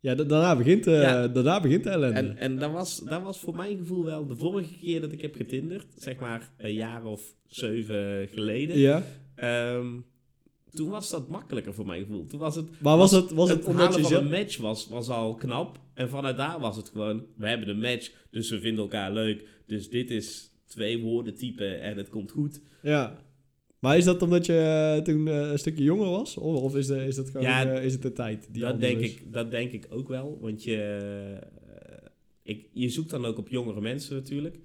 Ja, 0.02 0.16
da- 0.16 0.24
daarna 0.24 0.56
begint, 0.56 0.88
eh, 0.88 1.02
Ja. 1.02 1.28
daarna 1.28 1.62
begint 1.62 1.84
de 1.84 1.90
ellende. 1.90 2.20
En, 2.20 2.38
en 2.38 2.58
dat, 2.60 2.72
was, 2.72 3.00
dat 3.00 3.22
was 3.22 3.40
voor 3.40 3.56
mijn 3.56 3.78
gevoel 3.78 4.04
wel 4.06 4.28
de 4.28 4.36
vorige 4.36 4.78
keer 4.78 5.02
dat 5.02 5.12
ik 5.12 5.22
heb 5.22 5.36
getinderd. 5.36 5.86
Zeg 5.96 6.20
maar 6.20 6.52
een 6.58 6.74
jaar 6.74 7.04
of 7.06 7.22
zeven 7.48 8.28
geleden. 8.28 8.78
ja. 8.78 9.04
Ehm, 9.36 9.88
toen 10.74 10.90
was 10.90 11.10
dat 11.10 11.28
makkelijker 11.30 11.74
voor 11.74 11.86
mijn 11.86 12.02
gevoel. 12.02 12.26
Toen 12.26 12.40
was 12.40 12.56
het... 12.56 12.66
Maar 12.82 12.98
was 12.98 13.12
het, 13.12 13.32
was 13.32 13.50
het, 13.50 13.58
het 13.58 13.68
omdat 13.68 13.96
je 13.96 14.02
van 14.02 14.14
een 14.14 14.30
match 14.30 14.58
was, 14.58 14.88
was 14.88 15.10
al 15.10 15.36
knap. 15.36 15.80
En 15.94 16.10
vanuit 16.10 16.38
daar 16.38 16.60
was 16.60 16.76
het 16.78 16.90
gewoon... 16.90 17.24
We 17.38 17.48
hebben 17.48 17.70
een 17.70 17.80
match, 17.80 18.12
dus 18.32 18.50
we 18.50 18.60
vinden 18.60 18.84
elkaar 18.84 19.12
leuk. 19.12 19.44
Dus 19.68 19.90
dit 19.90 20.10
is 20.12 20.52
twee 20.68 21.02
woorden 21.02 21.36
typen 21.36 21.82
en 21.82 21.98
het 21.98 22.10
komt 22.10 22.32
goed. 22.32 22.62
Ja. 22.82 23.18
Maar 23.82 23.98
is 23.98 24.04
dat 24.06 24.22
omdat 24.22 24.46
je 24.46 24.58
eh, 24.98 25.04
toen 25.04 25.28
eh, 25.28 25.50
een 25.52 25.60
stukje 25.60 25.84
jonger 25.84 26.10
was? 26.10 26.38
Of, 26.38 26.76
is, 26.76 26.88
de, 26.88 27.06
is 27.06 27.16
dat 27.16 27.30
gewoon 27.30 27.42
Ja, 27.48 27.74
eh, 27.74 27.86
is 27.86 27.94
het 27.94 28.02
de 28.02 28.14
tijd? 28.14 28.48
Die 28.52 28.62
dat, 28.62 28.80
denk 28.80 29.00
is? 29.00 29.12
ik, 29.12 29.34
dat 29.34 29.52
denk 29.52 29.72
ik 29.72 29.88
ook 29.90 30.08
wel. 30.08 30.38
Want 30.42 30.64
je, 30.64 30.76
eh, 30.78 31.98
ik, 32.44 32.68
je 32.74 32.90
zoekt 32.90 33.10
dan 33.10 33.26
ook 33.26 33.38
op 33.38 33.50
jongere 33.50 33.82
mensen 33.82 34.16
natuurlijk. 34.16 34.56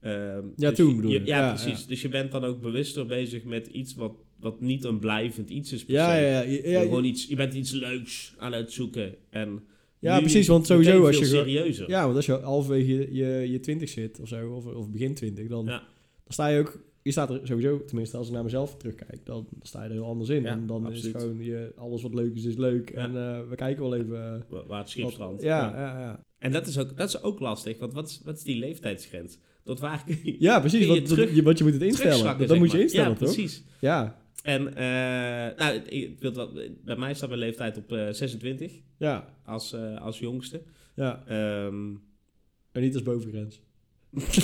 Ja, 0.00 0.40
dus 0.56 0.74
toen 0.74 0.96
bedoel 0.96 1.10
je- 1.10 1.20
je. 1.20 1.26
Ja, 1.26 1.38
Ja, 1.38 1.48
precies. 1.54 1.80
ja. 1.80 1.86
Dus 1.88 2.02
je 2.02 2.08
bent 2.08 2.32
dan 2.32 2.44
ook 2.44 2.60
bewuster 2.60 3.06
bezig 3.06 3.44
met 3.44 3.66
iets 3.66 3.94
wat, 3.94 4.12
wat 4.40 4.60
niet 4.60 4.84
een 4.84 4.98
blijvend 4.98 5.50
iets 5.50 5.72
is 5.72 5.84
per 5.84 5.94
Ja, 5.94 6.14
se. 6.16 6.20
ja, 6.22 6.40
ja. 6.70 6.80
gewoon 6.80 7.04
iets, 7.04 7.26
je 7.26 7.36
bent 7.36 7.54
iets 7.54 7.70
leuks 7.72 8.34
aan 8.38 8.52
het 8.52 8.72
zoeken. 8.72 9.14
En 9.30 9.62
Ja, 9.98 10.20
precies, 10.20 10.46
want 10.46 10.66
sowieso 10.66 11.06
als 11.06 11.18
je 11.18 11.24
serieuzer. 11.24 11.88
Ja, 11.90 12.04
want 12.04 12.16
als 12.16 12.26
je 12.26 12.32
halverwege 12.32 12.92
je, 12.92 13.14
je, 13.14 13.50
je 13.50 13.60
20 13.60 13.88
zit 13.88 14.20
of 14.20 14.28
zo, 14.28 14.50
of, 14.52 14.66
of 14.66 14.90
begin 14.90 15.14
20, 15.14 15.46
dan, 15.48 15.66
dan 15.66 15.80
sta 16.28 16.46
je 16.48 16.60
ook. 16.60 16.84
Je 17.06 17.12
staat 17.12 17.30
er 17.30 17.40
sowieso, 17.42 17.84
tenminste 17.84 18.16
als 18.16 18.26
ik 18.28 18.32
naar 18.32 18.42
mezelf 18.44 18.76
terugkijk, 18.76 19.20
dan 19.24 19.46
sta 19.62 19.82
je 19.82 19.88
er 19.88 19.94
heel 19.94 20.04
anders 20.04 20.28
in. 20.28 20.42
Ja, 20.42 20.48
en 20.50 20.66
dan 20.66 20.92
is 20.92 21.02
het 21.02 21.16
gewoon, 21.20 21.44
je, 21.44 21.72
alles 21.76 22.02
wat 22.02 22.14
leuk 22.14 22.34
is, 22.34 22.44
is 22.44 22.56
leuk. 22.56 22.90
Ja. 22.92 22.96
En 22.96 23.16
eh, 23.16 23.48
we 23.48 23.54
kijken 23.54 23.82
wel 23.82 23.94
even. 23.96 24.34
eh, 24.34 24.40
Wa- 24.48 24.66
Waar 24.66 24.78
het 24.80 24.88
schip 24.88 25.10
strandt. 25.10 25.42
ja, 25.42 25.70
ja, 25.76 26.00
ja. 26.00 26.24
En 26.38 26.52
dat 26.52 26.66
is, 26.66 26.78
ook, 26.78 26.96
dat 26.96 27.08
is 27.08 27.22
ook 27.22 27.40
lastig, 27.40 27.78
want 27.78 27.92
wat 27.92 28.08
is, 28.08 28.20
wat 28.24 28.36
is 28.36 28.42
die 28.42 28.58
leeftijdsgrens? 28.58 29.38
Tot 29.64 29.80
waar 29.80 30.04
kun 30.06 30.18
je, 30.22 30.36
Ja, 30.38 30.60
precies. 30.60 30.86
Want, 30.86 31.06
terug- 31.06 31.34
je, 31.34 31.42
want 31.42 31.58
je 31.58 31.64
moet 31.64 31.72
het 31.72 31.82
instellen. 31.82 32.38
Dat, 32.38 32.48
zeg 32.48 32.58
moet 32.58 32.72
je 32.72 32.80
instellen, 32.80 33.10
ja, 33.10 33.16
toch? 33.16 33.32
precies. 33.34 33.62
Ja, 33.80 34.18
En 34.42 34.68
eh, 34.76 35.56
nou, 35.66 35.74
ik- 35.88 36.20
wil 36.20 36.34
wel, 36.34 36.52
bij 36.84 36.96
mij 36.96 37.14
staat 37.14 37.28
mijn 37.28 37.40
leeftijd 37.40 37.76
op 37.76 37.92
eh 37.92 38.08
26 38.10 38.72
ja, 38.98 39.34
als, 39.44 39.72
eh, 39.72 40.00
als 40.02 40.18
jongste. 40.18 40.62
ja. 40.94 41.22
Ehm, 41.26 41.94
En 42.72 42.82
niet 42.82 42.94
als 42.94 43.02
bovengrens. 43.02 43.60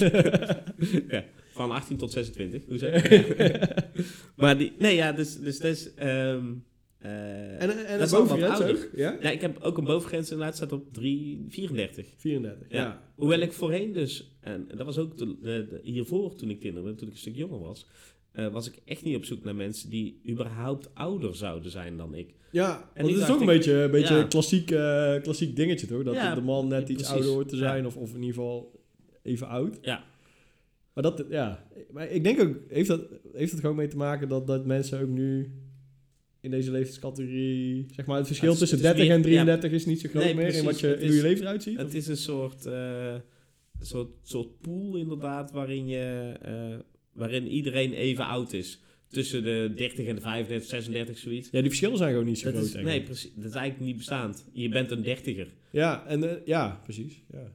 ja, 1.08 1.24
van 1.52 1.70
18 1.70 1.96
tot 1.96 2.12
26, 2.12 2.62
hoe 2.68 2.78
zeg 2.78 3.08
je? 3.08 3.60
maar 4.36 4.58
die, 4.58 4.72
nee, 4.78 4.94
ja, 4.94 5.12
dus, 5.12 5.38
dus 5.38 5.58
dat 5.58 5.92
ehm, 5.96 6.52
eh, 6.98 7.62
En, 7.62 7.86
en 7.86 7.98
dat 7.98 8.06
is 8.06 8.10
bovengrens 8.12 8.60
ook? 8.62 8.88
Ja? 8.96 9.16
Ja, 9.20 9.30
ik 9.30 9.40
heb 9.40 9.58
ook 9.62 9.78
een 9.78 9.84
bovengrens 9.84 10.30
inderdaad, 10.30 10.56
staat 10.56 10.72
op 10.72 10.92
3, 10.92 11.44
34. 11.48 12.06
34, 12.16 12.66
ja. 12.68 12.76
Ja. 12.82 13.02
Hoewel 13.16 13.38
ik 13.40 13.52
voorheen 13.52 13.92
dus, 13.92 14.36
en 14.40 14.68
dat 14.76 14.86
was 14.86 14.98
ook 14.98 15.18
de, 15.18 15.26
de, 15.40 15.66
de- 15.70 15.80
hiervoor 15.82 16.34
toen 16.34 16.50
ik 16.50 16.60
tiener, 16.60 16.82
toen 16.82 17.08
ik 17.08 17.12
een 17.14 17.18
stuk 17.20 17.36
jonger 17.36 17.60
was, 17.60 17.86
eh, 18.32 18.48
was 18.52 18.66
ik 18.68 18.74
echt 18.84 19.04
niet 19.04 19.16
op 19.16 19.24
zoek 19.24 19.44
naar 19.44 19.54
mensen 19.54 19.90
die 19.90 20.20
überhaupt 20.28 20.94
ouder 20.94 21.34
zouden 21.34 21.70
zijn 21.70 21.96
dan 21.96 22.14
ik. 22.14 22.34
Ja, 22.50 22.90
En 22.94 23.06
het 23.06 23.16
is 23.16 23.28
ook 23.30 23.40
een 23.40 23.46
beetje 23.46 23.72
een 23.72 23.90
beetje 23.90 24.14
ja. 24.14 24.24
klassiek, 24.24 24.70
eh, 24.70 25.20
klassiek 25.22 25.56
dingetje, 25.56 25.86
toch? 25.86 26.02
Dat 26.02 26.34
de 26.34 26.40
man 26.42 26.68
net 26.68 26.88
iets 26.88 27.08
ouder 27.08 27.30
hoort 27.30 27.48
te 27.48 27.56
zijn, 27.56 27.86
of, 27.86 27.96
of 27.96 28.08
in 28.14 28.20
ieder 28.20 28.34
geval 28.34 28.80
even 29.22 29.48
oud. 29.48 29.78
Ja. 29.82 30.04
Maar 30.94 31.02
dat, 31.02 31.24
ja. 31.30 31.66
Maar 31.90 32.08
ik 32.10 32.24
denk 32.24 32.40
ook, 32.40 32.56
heeft 32.68 32.88
dat, 32.88 33.04
heeft 33.32 33.50
het 33.50 33.60
gewoon 33.60 33.76
mee 33.76 33.88
te 33.88 33.96
maken 33.96 34.28
dat, 34.28 34.46
dat 34.46 34.66
mensen 34.66 35.00
ook 35.00 35.08
nu 35.08 35.50
in 36.40 36.50
deze 36.50 36.70
leeftijdscategorie, 36.70 37.86
zeg 37.94 38.06
maar, 38.06 38.16
het 38.16 38.26
verschil 38.26 38.52
Het 38.52 38.60
is- 38.62 38.68
tussen 38.68 38.88
het 38.88 38.98
is 38.98 39.04
30 39.06 39.14
en 39.14 39.20
meer- 39.20 39.30
ja. 39.30 39.44
33 39.44 39.72
is 39.72 39.86
niet 39.86 40.00
zo 40.00 40.08
groot 40.08 40.24
Nee, 40.24 40.34
meer 40.34 40.54
in 40.54 40.64
wat 40.64 40.80
je, 40.80 40.86
hoe 40.86 40.96
is- 40.96 41.14
je 41.16 41.22
leven 41.22 41.42
eruit 41.42 41.62
ziet? 41.62 41.76
Het 41.78 41.94
is 41.94 42.06
een 42.06 42.16
soort, 42.16 42.66
eh, 42.66 43.14
soort, 43.80 44.08
soort 44.22 44.60
pool 44.60 44.96
inderdaad 44.96 45.50
waarin, 45.50 45.86
je, 45.86 46.32
eh, 46.42 46.78
waarin 47.12 47.46
iedereen 47.48 47.92
even 47.92 48.26
oud 48.26 48.52
is. 48.52 48.80
Tussen 49.08 49.42
de 49.44 49.72
30 49.76 50.06
en 50.06 50.14
de 50.14 50.20
35, 50.20 50.68
36, 50.68 51.18
zoiets. 51.18 51.48
Ja, 51.50 51.58
die 51.60 51.68
verschillen 51.68 51.96
zijn 51.96 52.10
gewoon 52.10 52.26
niet 52.26 52.38
zo 52.38 52.44
Dat 52.44 52.54
groot. 52.54 52.74
is, 52.74 52.82
nee, 52.82 53.02
precies. 53.02 53.32
Dat 53.34 53.44
is 53.44 53.54
eigenlijk 53.54 53.86
niet 53.86 53.96
bestaand. 53.96 54.46
Je 54.52 54.68
bent 54.68 54.90
een 54.90 55.02
dertiger. 55.02 55.48
Ja, 55.70 56.06
en, 56.06 56.30
eh, 56.30 56.46
ja, 56.46 56.80
precies. 56.82 57.22
Ja. 57.32 57.52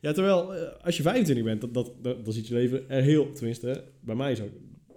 Ja. 0.00 0.08
Ja, 0.08 0.12
terwijl 0.12 0.54
eh, 0.54 0.84
als 0.84 0.96
je 0.96 1.02
25 1.02 1.44
bent, 1.44 1.60
dat, 1.60 1.74
dat, 1.74 1.92
dat, 2.02 2.24
dan 2.24 2.32
ziet 2.32 2.46
je 2.48 2.54
leven 2.54 2.88
er 2.90 3.02
heel, 3.02 3.32
tenminste, 3.32 3.84
bij 4.00 4.14
mij 4.14 4.34
zo, 4.34 4.48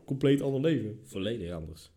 compleet 0.05 0.41
ander 0.41 0.62
leven. 0.62 1.00
Volledig 1.03 1.51
anders. 1.51 1.91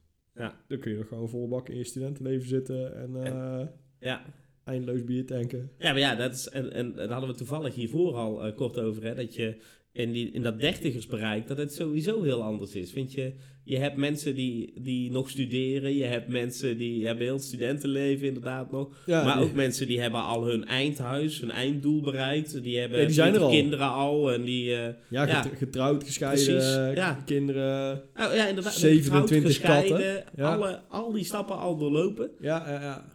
Dan 0.68 0.78
kun 0.78 0.90
je 0.92 0.96
nog 0.98 1.08
gewoon 1.08 1.28
volle 1.28 1.48
bak 1.48 1.68
in 1.68 1.76
je 1.76 1.84
studentenleven 1.84 2.48
zitten 2.48 2.96
en 2.96 3.16
eh, 3.24 3.66
Ja. 4.00 4.24
eindeloos 4.64 5.04
bier 5.04 5.26
tanken. 5.26 5.70
Ja, 5.78 5.90
maar 5.90 5.98
ja, 5.98 6.14
dat 6.14 6.34
is, 6.34 6.48
en, 6.48 6.72
en 6.72 6.92
daar 6.92 7.08
hadden 7.10 7.30
we 7.30 7.36
toevallig 7.36 7.74
hiervoor 7.74 8.14
al 8.14 8.44
eh, 8.46 8.56
kort 8.56 8.78
over, 8.78 9.02
hè, 9.04 9.14
dat 9.14 9.34
je 9.34 9.56
in, 9.96 10.12
die, 10.12 10.30
in 10.30 10.42
dat 10.42 10.60
dertigersbereik, 10.60 11.46
dat 11.46 11.56
het 11.58 11.74
sowieso 11.74 12.22
heel 12.22 12.42
anders 12.42 12.74
is. 12.74 12.90
Vind 12.90 13.12
je, 13.12 13.32
je 13.64 13.76
hebt 13.78 13.96
mensen 13.96 14.34
die, 14.34 14.72
die 14.80 15.10
nog 15.10 15.30
studeren, 15.30 15.94
je 15.96 16.04
hebt 16.04 16.28
mensen 16.28 16.78
die 16.78 17.06
hebben 17.06 17.24
heel 17.24 17.34
het 17.34 17.44
studentenleven 17.44 18.26
inderdaad 18.26 18.70
nog, 18.70 19.02
Ja, 19.06 19.24
maar 19.24 19.40
ook 19.42 19.52
mensen 19.52 19.86
die 19.86 20.00
hebben 20.00 20.22
al 20.22 20.46
hun 20.46 20.64
eindhuis, 20.66 21.40
hun 21.40 21.50
einddoel 21.50 22.00
bereikt, 22.00 22.62
die 22.62 22.78
hebben 22.78 23.06
die 23.06 23.14
zijn 23.14 23.34
er 23.34 23.38
20 23.38 23.42
al. 23.42 23.60
kinderen 23.60 23.88
al 23.90 24.32
en 24.32 24.42
die... 24.42 24.72
eh, 24.76 24.94
ja, 25.08 25.26
ja. 25.26 25.42
get- 25.42 25.52
getrouwd, 25.58 26.04
gescheiden, 26.04 26.44
Precies, 26.44 26.74
eh, 26.76 26.94
ja. 26.94 27.22
kinderen. 27.24 28.02
nou 28.14 28.34
ja, 28.34 28.46
inderdaad, 28.46 28.72
27 28.74 29.36
getrouwd, 29.36 29.46
gescheiden, 29.84 29.98
katten, 30.24 30.32
ja. 30.36 30.54
alle, 30.54 30.80
al 30.88 31.12
die 31.12 31.24
stappen 31.24 31.58
al 31.58 31.76
doorlopen. 31.76 32.30
Ja, 32.40 32.68
ja, 32.70 32.80
ja. 32.82 33.14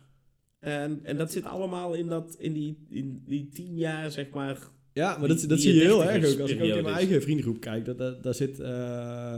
En, 0.59 0.99
en 1.03 1.17
dat 1.17 1.31
zit 1.31 1.45
allemaal 1.45 1.93
in, 1.93 2.07
dat, 2.07 2.35
in, 2.39 2.53
die, 2.53 2.85
in 2.89 3.23
die 3.27 3.49
tien 3.53 3.75
jaar, 3.77 4.11
zeg 4.11 4.29
maar, 4.29 4.57
Ja, 4.93 5.17
maar 5.17 5.27
Die- 5.27 5.47
dat, 5.47 5.59
zie 5.59 5.73
je 5.73 5.81
heel 5.81 6.03
erg 6.03 6.15
ook. 6.33 6.39
Als 6.39 6.51
ik 6.51 6.61
ook 6.61 6.67
in 6.67 6.83
mijn 6.83 6.95
eigen 6.95 7.21
vriendengroep 7.21 7.59
kijk, 7.59 7.85
dat, 7.85 7.97
dat, 7.97 8.23
daar 8.23 8.33
zit... 8.33 8.59
eh, 8.59 9.33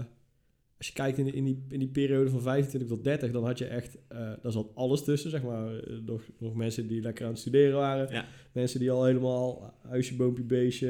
als 0.77 0.87
je 0.87 0.93
kijkt 0.93 1.17
in, 1.17 1.23
die- 1.25 1.33
in, 1.33 1.43
die, 1.43 1.63
in 1.69 1.79
die 1.79 1.87
periode 1.87 2.29
van 2.29 2.41
25 2.41 2.89
tot 2.89 3.03
30, 3.03 3.31
dan 3.31 3.45
had 3.45 3.57
je 3.57 3.65
echt... 3.65 3.97
eh 4.07 4.17
daar 4.41 4.51
zat 4.51 4.67
alles 4.75 5.03
tussen, 5.03 5.29
zeg 5.29 5.43
maar. 5.43 5.75
Eh, 5.77 5.93
Nog, 6.05 6.21
nog 6.39 6.55
mensen 6.55 6.87
die 6.87 7.01
lekker 7.01 7.25
aan 7.25 7.31
het 7.31 7.39
studeren 7.39 7.75
waren. 7.77 8.07
Ja. 8.13 8.25
Mensen 8.51 8.79
die 8.79 8.91
al 8.91 9.05
helemaal 9.05 9.73
huisje, 9.87 10.15
boompje, 10.15 10.43
beestje... 10.43 10.87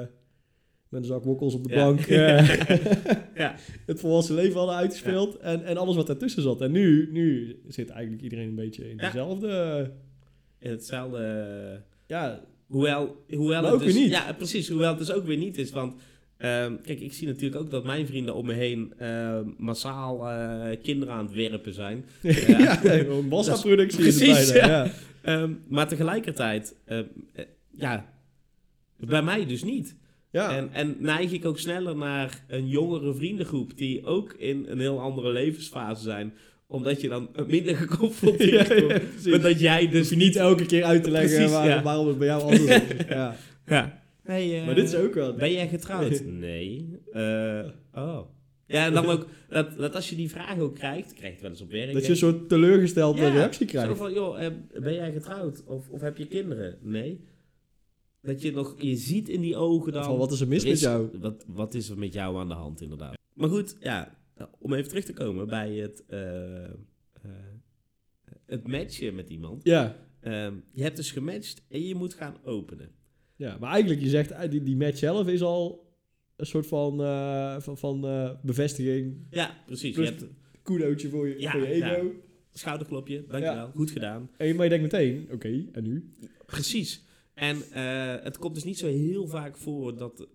eh, 0.00 0.06
met 0.88 1.00
een 1.02 1.08
zak 1.08 1.24
wokkels 1.24 1.54
op 1.54 1.64
de 1.68 1.74
Ja. 1.74 1.84
bank. 1.84 2.00
Ja. 3.42 3.54
Het 3.86 4.00
volwassen 4.00 4.34
leven 4.34 4.56
hadden 4.58 4.76
uitgespeeld. 4.76 5.36
En, 5.36 5.64
en 5.64 5.76
alles 5.76 5.96
wat 5.96 6.06
daartussen 6.06 6.42
zat. 6.42 6.60
En 6.60 6.72
nu, 6.72 7.08
nu 7.12 7.56
zit 7.68 7.90
eigenlijk 7.90 8.22
iedereen 8.22 8.48
een 8.48 8.54
beetje 8.54 8.90
in 8.90 8.96
dezelfde... 8.96 9.90
in 10.58 10.70
hetzelfde... 10.70 11.82
Ja, 12.06 12.44
Hoewel, 12.66 13.24
hoewel 13.28 13.62
Maar 13.62 13.70
het 13.70 13.80
ook 13.80 13.86
dus, 13.86 13.94
niet. 13.94 14.10
Ja, 14.10 14.32
precies. 14.32 14.68
Hoewel 14.68 14.88
het 14.88 14.98
dus 14.98 15.12
ook 15.12 15.24
weer 15.24 15.36
niet 15.36 15.58
is. 15.58 15.70
Want 15.70 15.94
ehm, 16.36 16.76
kijk, 16.82 17.00
ik 17.00 17.12
zie 17.12 17.26
natuurlijk 17.26 17.62
ook 17.62 17.70
dat 17.70 17.84
mijn 17.84 18.06
vrienden 18.06 18.34
om 18.34 18.46
me 18.46 18.52
heen 18.52 18.92
ehm, 18.98 19.48
massaal 19.58 20.28
eh, 20.28 20.76
kinderen 20.82 21.14
aan 21.14 21.24
het 21.24 21.34
werpen 21.34 21.74
zijn. 21.74 22.04
ja, 22.46 22.84
een 22.84 23.28
massaproductie 23.28 24.04
is 24.06 24.20
het 24.20 24.24
Precies, 24.24 24.52
bijna. 24.52 24.66
ja. 24.66 24.84
Ja. 24.84 24.90
Ehm, 25.22 25.52
maar 25.68 25.88
tegelijkertijd, 25.88 26.76
eh, 26.84 26.98
ja, 27.70 28.12
bij 28.96 29.22
mij 29.22 29.46
dus 29.46 29.64
niet. 29.64 29.96
Ja. 30.30 30.56
En, 30.56 30.72
en 30.72 30.96
neig 30.98 31.32
ik 31.32 31.44
ook 31.44 31.58
sneller 31.58 31.96
naar 31.96 32.44
een 32.48 32.68
jongere 32.68 33.14
vriendengroep 33.14 33.76
die 33.76 34.04
ook 34.04 34.32
in 34.32 34.64
een 34.68 34.80
heel 34.80 35.00
andere 35.00 35.32
levensfase 35.32 36.02
zijn. 36.02 36.34
Omdat 36.74 37.00
je 37.00 37.08
dan 37.08 37.28
minder 37.46 37.76
geconfronteerd 37.86 38.68
Ja, 38.68 38.74
ja, 38.74 38.82
wordt 38.86 39.24
met 39.24 39.42
dat 39.42 39.60
jij 39.60 39.88
dus 39.88 40.00
Hoef 40.00 40.10
je 40.10 40.16
niet 40.24 40.36
elke 40.36 40.66
keer 40.66 40.84
uit 40.84 41.04
te 41.04 41.10
leggen 41.10 41.34
Precies, 41.36 41.52
waar- 41.52 41.68
ja. 41.68 41.82
waarom 41.82 42.06
het 42.06 42.18
bij 42.18 42.26
jou 42.26 42.42
anders 42.42 42.64
is. 42.64 42.82
Ja. 43.08 43.36
Ja. 43.66 44.02
Hey, 44.22 44.58
eh, 44.60 44.66
Maar 44.66 44.74
dit 44.74 44.84
is 44.84 44.94
ook 44.94 45.14
wel... 45.14 45.34
Ben 45.34 45.52
jij 45.52 45.68
getrouwd? 45.68 46.22
nee. 46.46 46.98
Eh, 47.12 47.64
oh. 47.94 48.20
Ja, 48.66 48.86
en 48.86 48.92
dan 48.92 49.06
ook, 49.06 49.26
dat, 49.48 49.76
dat 49.76 49.94
als 49.94 50.10
je 50.10 50.16
die 50.16 50.30
vraag 50.30 50.58
ook 50.58 50.74
krijgt, 50.74 51.12
krijg 51.12 51.34
je 51.34 51.40
wel 51.42 51.50
eens 51.50 51.60
op 51.60 51.70
werk. 51.70 51.92
Dat 51.92 52.04
je 52.04 52.10
een 52.10 52.16
soort 52.16 52.48
teleurgestelde 52.48 53.20
Ja, 53.22 53.28
reactie 53.28 53.66
Zo 53.68 53.72
krijgt. 53.72 53.98
van, 53.98 54.12
joh, 54.12 54.44
eh, 54.44 54.50
ben 54.80 54.94
jij 54.94 55.12
getrouwd? 55.12 55.62
Of, 55.66 55.88
of 55.88 56.00
heb 56.00 56.16
je 56.16 56.26
kinderen? 56.26 56.78
Nee. 56.82 57.20
Dat 58.22 58.42
je 58.42 58.52
nog, 58.52 58.74
je 58.78 58.96
ziet 58.96 59.28
in 59.28 59.40
die 59.40 59.56
ogen 59.56 59.92
dan... 59.92 60.04
Van 60.04 60.16
wat 60.16 60.32
is 60.32 60.40
er 60.40 60.48
mis 60.48 60.62
er 60.62 60.68
met 60.68 60.80
jou? 60.80 61.08
Wat, 61.20 61.44
wat 61.46 61.74
is 61.74 61.88
er 61.88 61.98
met 61.98 62.12
jou 62.12 62.38
aan 62.38 62.48
de 62.48 62.54
hand, 62.54 62.80
inderdaad? 62.80 63.14
Maar 63.34 63.48
goed, 63.48 63.76
ja, 63.80 64.14
om 64.58 64.72
even 64.72 64.88
terug 64.88 65.04
te 65.04 65.12
komen 65.12 65.46
bij 65.46 65.74
het, 65.74 66.04
eh, 66.06 66.64
eh, 66.64 66.70
het 68.46 68.66
matchen 68.68 69.14
met 69.14 69.28
iemand. 69.28 69.64
Ja. 69.64 69.96
Ehm, 70.20 70.54
je 70.72 70.82
hebt 70.82 70.96
dus 70.96 71.10
gematcht 71.10 71.62
en 71.68 71.86
je 71.86 71.94
moet 71.94 72.14
gaan 72.14 72.36
openen. 72.44 72.90
ja, 73.36 73.56
maar 73.60 73.70
eigenlijk 73.70 74.00
je 74.02 74.08
zegt, 74.08 74.30
eh, 74.30 74.50
die, 74.50 74.62
die 74.62 74.76
match 74.76 74.98
zelf 74.98 75.28
is 75.28 75.42
al 75.42 75.92
een 76.36 76.46
soort 76.46 76.66
van, 76.66 76.96
van, 77.62 77.78
van 77.78 78.00
bevestiging. 78.42 79.26
Ja, 79.30 79.56
precies. 79.66 79.94
Plus- 79.94 80.08
je 80.08 80.14
hebt 80.14 80.26
Kudootje 80.62 81.08
voor 81.08 81.28
je, 81.28 81.40
Ja, 81.40 81.50
voor 81.50 81.60
je 81.60 81.66
ego. 81.66 81.86
ja. 81.86 82.10
schouderklopje, 82.52 83.24
dankjewel, 83.28 83.70
goed 83.74 83.90
gedaan. 83.90 84.30
En, 84.36 84.54
maar 84.56 84.64
je 84.64 84.70
denkt 84.70 84.92
meteen, 84.92 85.28
oké, 85.32 85.64
en 85.72 85.82
nu? 85.82 86.14
Precies. 86.46 87.04
En 87.34 87.62
eh, 87.72 88.14
het 88.24 88.38
komt 88.38 88.54
dus 88.54 88.64
niet 88.64 88.78
zo 88.78 88.86
heel 88.86 89.26
vaak 89.26 89.56
voor 89.56 89.96
dat 89.96 90.20
eh, 90.20 90.26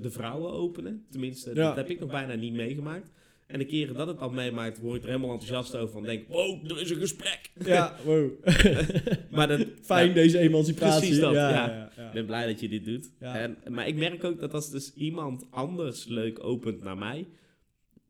de 0.00 0.08
vrouwen 0.10 0.52
openen. 0.52 1.06
Tenminste, 1.10 1.50
Ja. 1.54 1.54
dat 1.54 1.76
heb 1.76 1.90
ik 1.90 2.00
nog 2.00 2.10
bijna 2.10 2.34
niet 2.34 2.52
meegemaakt. 2.52 3.10
En 3.46 3.58
de 3.58 3.64
keren 3.64 3.94
dat 3.94 4.06
het 4.06 4.18
al 4.18 4.30
meemaakt, 4.30 4.78
word 4.80 4.96
ik 4.96 5.02
er 5.02 5.08
helemaal 5.08 5.30
enthousiast 5.32 5.76
over. 5.76 5.92
Van 5.92 6.02
denk, 6.02 6.28
wow, 6.28 6.70
er 6.70 6.80
is 6.80 6.90
een 6.90 7.00
gesprek. 7.00 7.50
Ja, 7.64 7.96
wow. 8.04 8.30
Maar 9.30 9.48
dat, 9.48 9.66
Fijn 9.82 10.08
ja, 10.08 10.14
deze 10.14 10.38
emancipatie. 10.38 10.98
Precies 10.98 11.20
dat, 11.20 11.34
ja, 11.34 11.50
ja. 11.96 12.06
ik 12.06 12.12
ben 12.12 12.26
blij 12.26 12.46
dat 12.46 12.60
je 12.60 12.68
dit 12.68 12.84
doet. 12.84 13.10
Ja. 13.20 13.38
En, 13.38 13.56
maar 13.68 13.88
ik 13.88 13.96
merk 13.96 14.24
ook 14.24 14.40
dat 14.40 14.54
als 14.54 14.70
dus 14.70 14.94
iemand 14.94 15.46
anders 15.50 16.06
leuk 16.06 16.44
opent 16.44 16.82
naar 16.82 16.98
mij, 16.98 17.26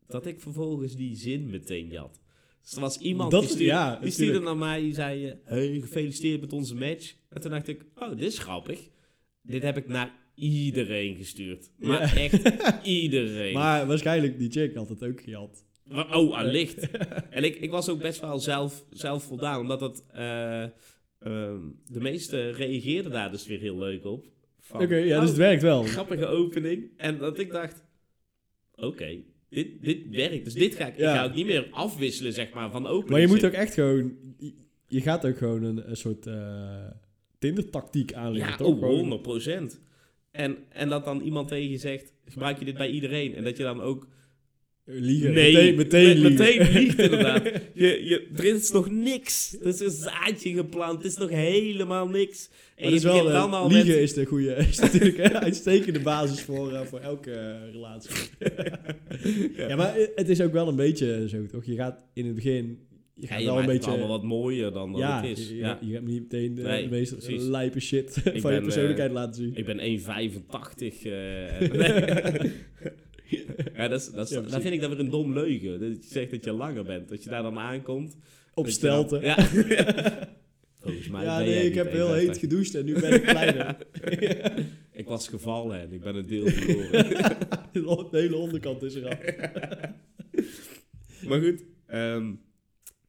dat 0.07 0.27
ik 0.27 0.41
vervolgens 0.41 0.97
die 0.97 1.17
zin 1.17 1.51
meteen 1.51 1.89
jat. 1.89 2.21
Dus 2.69 2.77
er 2.77 2.83
was 2.83 2.99
iemand 2.99 3.31
Dat 3.31 3.41
die 3.41 3.51
stuurde, 3.51 3.73
ja, 3.73 3.97
die 3.97 4.11
stuurde 4.11 4.39
naar 4.41 4.57
mij, 4.57 4.81
die 4.81 4.95
zei, 4.95 5.27
eh, 5.27 5.35
hey, 5.45 5.81
gefeliciteerd 5.81 6.41
met 6.41 6.53
onze 6.53 6.75
match. 6.75 7.15
En 7.29 7.41
toen 7.41 7.51
dacht 7.51 7.69
ik, 7.69 7.85
oh, 7.95 8.09
dit 8.09 8.21
is 8.21 8.39
grappig. 8.39 8.89
Dit 9.43 9.63
heb 9.63 9.77
ik 9.77 9.89
naar 9.89 10.13
iedereen 10.35 11.17
gestuurd. 11.17 11.71
Maar 11.79 12.01
Ja. 12.01 12.15
echt 12.23 12.43
iedereen. 13.03 13.53
Maar 13.53 13.87
waarschijnlijk 13.87 14.39
die 14.39 14.51
chick 14.51 14.75
had 14.75 14.89
het 14.89 15.03
ook 15.05 15.21
gehad. 15.21 15.65
Oh, 15.91 16.37
allicht. 16.39 16.91
en 17.31 17.45
ik, 17.45 17.57
ik 17.57 17.71
was 17.71 17.89
ook 17.89 18.01
best 18.01 18.21
wel 18.21 18.39
zelf, 18.39 18.85
zelf 18.91 19.23
voldaan, 19.23 19.61
omdat 19.61 19.81
het, 19.81 20.05
eh, 20.13 20.63
ehm, 20.63 21.61
de 21.85 22.01
meesten 22.01 22.53
reageerden 22.53 23.13
daar 23.13 23.31
dus 23.31 23.47
weer 23.47 23.61
heel 23.61 23.79
leuk 23.79 24.05
op. 24.05 24.27
Oké, 24.73 24.97
ja, 24.97 25.15
oh, 25.15 25.21
dus 25.21 25.29
het 25.31 25.39
werkt 25.39 25.63
wel. 25.63 25.83
grappige 25.83 26.27
opening. 26.27 26.91
En 26.97 27.19
dat 27.19 27.39
ik 27.39 27.51
dacht, 27.51 27.85
oké, 28.75 29.19
dit, 29.51 29.83
dit 29.83 29.99
werkt. 30.11 30.45
Dus 30.45 30.55
dit 30.55 30.75
ga 30.75 30.87
ik, 30.87 30.97
Ja. 30.99 31.13
ik 31.13 31.19
ga 31.19 31.25
ook 31.25 31.35
niet 31.35 31.47
meer 31.47 31.69
afwisselen, 31.71 32.33
zeg 32.33 32.53
maar, 32.53 32.71
van 32.71 32.87
opening. 32.87 33.11
Maar 33.11 33.21
je 33.21 33.27
moet 33.27 33.45
ook 33.45 33.53
echt 33.53 33.75
gewoon... 33.75 34.13
je- 34.87 35.01
gaat 35.01 35.27
ook 35.27 35.37
gewoon 35.39 35.63
een, 35.63 35.91
een 35.91 35.97
soort 35.97 36.27
eh 36.27 36.87
Tinder-tactiek 37.39 38.13
aanleggen, 38.13 38.51
Ja, 38.51 38.57
toch? 38.57 38.67
oh, 38.67 38.79
Gewoon- 38.79 38.99
100 38.99 39.23
procent. 39.23 39.81
En, 40.31 40.57
en 40.69 40.89
dat 40.89 41.05
dan 41.05 41.21
iemand 41.21 41.49
tegen 41.49 41.71
je 41.71 41.77
zegt, 41.79 42.13
gebruik 42.25 42.59
je 42.59 42.65
dit 42.65 42.77
bij 42.77 42.91
iedereen? 42.91 43.35
En 43.35 43.45
dat 43.45 43.57
je 43.57 43.63
dan 43.63 43.81
ook... 43.81 44.07
Liegen. 44.91 45.33
Nee, 45.33 45.75
meteen, 45.75 46.23
meteen 46.23 46.71
liegt 46.71 46.99
inderdaad. 47.09 47.45
Je, 47.75 48.05
je, 48.05 48.29
er 48.37 48.45
is 48.45 48.71
nog 48.71 48.91
niks. 48.91 49.57
Er 49.61 49.67
is 49.67 49.81
een 49.81 49.91
zaadje 49.91 50.53
geplant. 50.53 51.03
Het 51.03 51.13
is 51.13 51.17
nog 51.19 51.31
helemaal 51.31 52.09
niks. 52.09 52.49
En 52.77 52.85
Maar 52.85 52.85
je 52.85 53.01
dat 53.01 53.13
is 53.15 53.19
wel, 53.19 53.27
eh, 53.27 53.33
dan 53.33 53.53
al 53.53 53.69
liegen 53.69 53.87
met... 53.89 53.97
is 53.97 54.13
de 54.15 54.25
goede, 54.25 54.55
is 54.55 54.79
natuurlijk 54.79 55.19
een 55.19 55.37
uitstekende 55.39 56.01
basis 56.01 56.41
voor, 56.43 56.73
eh, 56.73 56.81
voor 56.81 56.99
elke 56.99 57.31
eh, 57.31 57.73
relatie. 57.73 58.11
ja. 59.69 59.77
maar 59.77 59.95
het 60.15 60.29
is 60.29 60.41
ook 60.41 60.53
wel 60.53 60.69
een 60.69 60.77
beetje 60.77 61.29
zo, 61.29 61.47
toch? 61.47 61.65
Je 61.65 61.75
gaat 61.75 61.99
in 62.15 62.27
het 62.27 62.35
begin, 62.35 62.79
je 63.15 63.23
Ja, 63.23 63.27
gaat 63.29 63.39
je 63.41 63.45
wel 63.45 63.55
een 63.55 63.63
het 63.63 63.71
beetje... 63.73 63.91
allemaal 63.91 64.09
wat 64.09 64.23
mooier 64.23 64.73
dan 64.73 64.93
dat 64.93 65.01
ja, 65.01 65.23
het 65.27 65.39
is. 65.39 65.49
je, 65.49 65.57
Ja. 65.57 65.79
je 65.81 65.93
gaat 65.93 66.03
niet 66.03 66.21
meteen 66.23 66.55
de, 66.55 66.63
Nee, 66.63 66.83
de 66.83 66.91
meest 66.91 67.17
precies. 67.17 67.43
lijpe 67.43 67.81
shit 67.81 68.17
Ik 68.33 68.41
van 68.43 68.55
je 68.55 68.61
persoonlijkheid 68.61 69.13
laten 69.13 69.35
zien. 69.35 69.53
Ik 69.55 69.65
ben 69.65 69.79
1,85. 69.79 69.83
eh, 71.03 71.71
nee. 71.73 72.53
Ja, 73.75 73.89
dat, 73.89 74.01
is, 74.01 74.11
dat, 74.11 74.31
is, 74.31 74.37
Ja, 74.37 74.61
vind 74.61 74.75
ik 74.75 74.81
dat 74.81 74.91
weer 74.91 74.99
een 74.99 75.11
dom 75.11 75.33
leugen. 75.33 75.81
Dat 75.81 75.89
je 76.05 76.09
zegt 76.11 76.31
dat 76.31 76.45
je 76.45 76.53
langer 76.53 76.85
bent. 76.85 77.09
Dat 77.09 77.25
je 77.25 77.31
daar 77.31 77.43
dan 77.43 77.59
aankomt. 77.59 78.17
Op 78.55 78.65
dat 78.65 78.75
je 78.75 78.81
dan- 78.81 79.07
stelte. 79.07 79.27
Ja. 79.27 79.37
Volgens 80.81 81.09
mij 81.09 81.25
Ja, 81.25 81.39
nee, 81.39 81.65
ik 81.67 81.75
heb 81.75 81.93
heel 81.93 82.13
heet 82.13 82.37
1,85. 82.37 82.41
gedoucht 82.41 82.75
en 82.75 82.85
nu 82.85 82.93
ben 83.01 83.13
ik 83.13 83.23
kleiner. 83.23 83.77
Ik 84.93 85.07
was 85.07 85.29
gevallen 85.29 85.81
en 85.81 85.93
ik 85.93 86.01
ben 86.01 86.15
een 86.15 86.27
deel 86.27 86.47
verloren. 86.47 88.11
de 88.11 88.19
hele 88.19 88.37
onderkant 88.37 88.83
is 88.83 88.95
eraf. 88.95 89.19
maar 91.29 91.41
goed. 91.41 91.65
ehm, 91.87 92.33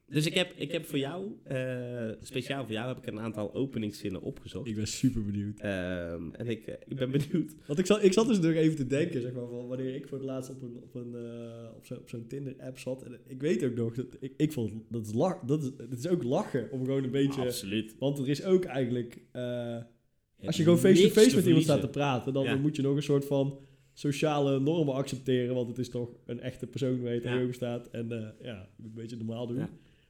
dus 0.10 0.26
ik 0.26 0.34
heb, 0.34 0.54
ik 0.56 0.72
heb 0.72 0.86
voor 0.86 0.98
jou, 1.00 1.32
eh, 1.44 2.10
speciaal 2.22 2.64
voor 2.64 2.74
jou, 2.74 2.88
heb 2.88 2.98
ik 2.98 3.06
een 3.08 3.20
aantal 3.20 3.54
openingszinnen 3.54 4.22
opgezocht. 4.22 4.68
Ik 4.68 4.76
ben 4.76 4.88
super 4.88 5.26
benieuwd. 5.26 5.60
Ehm, 5.60 6.24
en 6.32 6.48
ik, 6.48 6.68
eh, 6.68 6.76
ik 6.88 6.96
ben 6.96 7.12
benieuwd. 7.12 7.56
Want 7.68 7.80
ik 7.80 7.86
zat, 7.86 8.04
ik 8.04 8.14
zat 8.14 8.28
dus 8.28 8.40
nog 8.40 8.52
even 8.54 8.76
te 8.76 8.88
denken, 8.88 9.22
zeg 9.22 9.34
maar, 9.34 9.48
van 9.48 9.68
wanneer 9.68 9.96
ik 9.96 10.08
voor 10.08 10.18
het 10.18 10.28
laatst 10.28 10.52
op, 10.52 10.62
een, 10.62 10.78
op, 10.84 10.96
een, 10.96 11.16
eh, 11.16 11.76
op, 11.76 11.86
zo, 11.86 11.94
op 11.94 12.10
zo'n 12.10 12.28
Tinder-app 12.28 12.78
zat. 12.80 13.04
En 13.04 13.20
ik 13.28 13.42
weet 13.42 13.64
ook 13.64 13.76
nog, 13.76 13.94
dat 13.96 14.18
ik, 14.20 14.34
ik 14.38 14.52
vond, 14.52 14.74
dat 14.90 15.06
is, 15.06 15.14
lach, 15.14 15.40
dat, 15.40 15.64
is, 15.64 15.72
dat 15.90 15.98
is 16.00 16.08
ook 16.08 16.24
lachen 16.24 16.72
om 16.72 16.86
gewoon 16.86 17.04
een 17.04 17.12
beetje... 17.12 17.42
Absoluut. 17.42 17.96
Want 18.00 18.20
er 18.20 18.30
is 18.30 18.44
ook 18.44 18.66
eigenlijk, 18.66 19.22
als 20.46 20.58
je 20.58 20.64
gewoon 20.64 20.80
face-to-face 20.80 21.36
met 21.36 21.46
iemand 21.46 21.64
staat 21.64 21.82
te 21.82 21.90
praten, 21.90 22.34
dan 22.34 22.44
Ja. 22.44 22.56
moet 22.56 22.76
je 22.76 22.82
nog 22.82 22.96
een 22.96 23.04
soort 23.04 23.26
van 23.26 23.60
sociale 23.94 24.60
normen 24.60 24.94
accepteren. 24.94 25.56
Want 25.56 25.68
het 25.68 25.78
is 25.78 25.90
toch 25.90 26.10
een 26.26 26.40
echte 26.40 26.68
persoon 26.68 27.02
waar 27.02 27.10
je 27.14 27.16
Ja. 27.16 27.22
tegenover 27.22 27.54
staat. 27.54 27.90
En 27.90 28.36
ja, 28.42 28.70
een 28.84 28.92
beetje 28.94 29.16
normaal 29.18 29.48
doen. 29.48 29.58
Ja. 29.58 29.70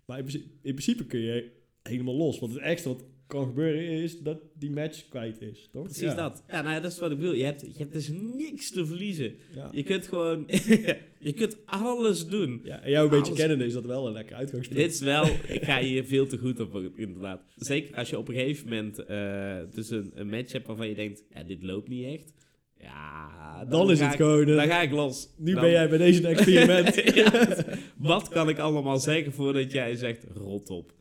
Maar 0.10 0.18
in 0.18 0.26
principe, 0.26 0.50
in 0.62 0.74
principe 0.74 1.06
kun 1.06 1.20
je 1.20 1.52
helemaal 1.84 2.16
los. 2.16 2.40
Want 2.40 2.54
het 2.54 2.62
ergste 2.62 2.88
wat 2.90 3.04
kan 3.28 3.46
gebeuren 3.46 3.82
is 3.82 4.20
dat 4.20 4.40
die 4.54 4.72
match 4.72 5.10
kwijt 5.10 5.42
is, 5.42 5.70
toch? 5.72 5.84
Precies 5.84 6.02
Ja. 6.02 6.14
dat. 6.16 6.44
Ja, 6.48 6.62
nou 6.62 6.74
ja, 6.74 6.80
dat 6.80 6.92
is 6.92 7.00
wat 7.00 7.12
ik 7.12 7.18
bedoel. 7.18 7.34
Je 7.34 7.44
hebt, 7.44 7.62
je 7.62 7.78
hebt 7.78 7.94
dus 7.94 8.10
niks 8.38 8.72
te 8.72 8.86
verliezen. 8.86 9.36
Ja. 9.56 9.70
Je 9.72 9.84
kunt 9.84 10.08
gewoon... 10.08 10.44
je 11.20 11.34
kunt 11.36 11.58
alles 11.66 12.28
doen. 12.28 12.62
Ja, 12.64 12.82
en 12.82 12.92
jou 12.92 13.04
een 13.12 13.20
beetje 13.20 13.34
kennen 13.34 13.62
is 13.62 13.74
dat 13.74 13.86
wel 13.86 14.08
een 14.08 14.14
lekker 14.14 14.36
uitgangspunt. 14.36 14.80
Dit 14.80 14.94
is 14.94 15.00
wel... 15.00 15.26
Ik 15.48 15.64
ga 15.64 15.82
hier 15.82 16.06
veel 16.06 16.28
te 16.28 16.38
goed 16.38 16.60
op, 16.60 16.92
inderdaad. 16.96 17.42
Zeker 17.56 17.96
als 17.96 18.10
je 18.10 18.18
op 18.18 18.28
een 18.28 18.36
gegeven 18.36 18.70
moment 18.70 19.00
eh, 19.00 19.58
dus 19.74 19.90
een, 19.90 20.12
een 20.16 20.30
match 20.30 20.52
hebt 20.52 20.68
waarvan 20.68 20.88
je 20.88 20.96
denkt... 20.96 21.24
Ja, 21.34 21.44
dit 21.44 21.64
loopt 21.64 21.88
niet 21.88 22.06
echt. 22.06 22.34
Ja, 22.80 23.66
dan, 23.66 23.92
is 23.92 24.00
het 24.00 24.12
ik- 24.12 24.18
gewoon... 24.18 24.46
Dan 24.46 24.68
ga 24.68 24.82
ik 24.82 24.92
los. 24.92 25.30
nu 25.38 25.52
Dan- 25.54 25.62
ben 25.62 25.72
jij 25.72 25.90
bij 25.90 25.98
deze 25.98 26.20
een 26.24 26.36
experiment. 26.36 26.96
Ja. 27.16 27.56
Wat 27.98 28.28
kan 28.28 28.50
ik 28.50 28.58
allemaal 28.60 28.98
zeggen 29.00 29.32
voordat 29.34 29.72
jij 29.72 29.96
zegt 29.96 30.24
rot 30.34 30.70
op? 30.70 30.94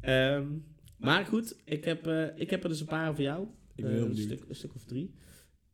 Ehm, 0.00 0.46
maar 0.98 1.24
goed, 1.26 1.56
ik 1.64 1.84
heb, 1.84 2.06
eh, 2.06 2.24
ik 2.34 2.50
heb 2.50 2.62
er 2.62 2.68
dus 2.68 2.80
een 2.80 2.86
paar 2.86 3.14
voor 3.14 3.24
jou. 3.24 3.46
Ik 3.74 3.84
ben 3.84 3.92
Eh, 3.94 4.00
een, 4.00 4.16
stuk, 4.16 4.44
een 4.48 4.54
stuk 4.54 4.74
of 4.74 4.84
drie. 4.84 5.14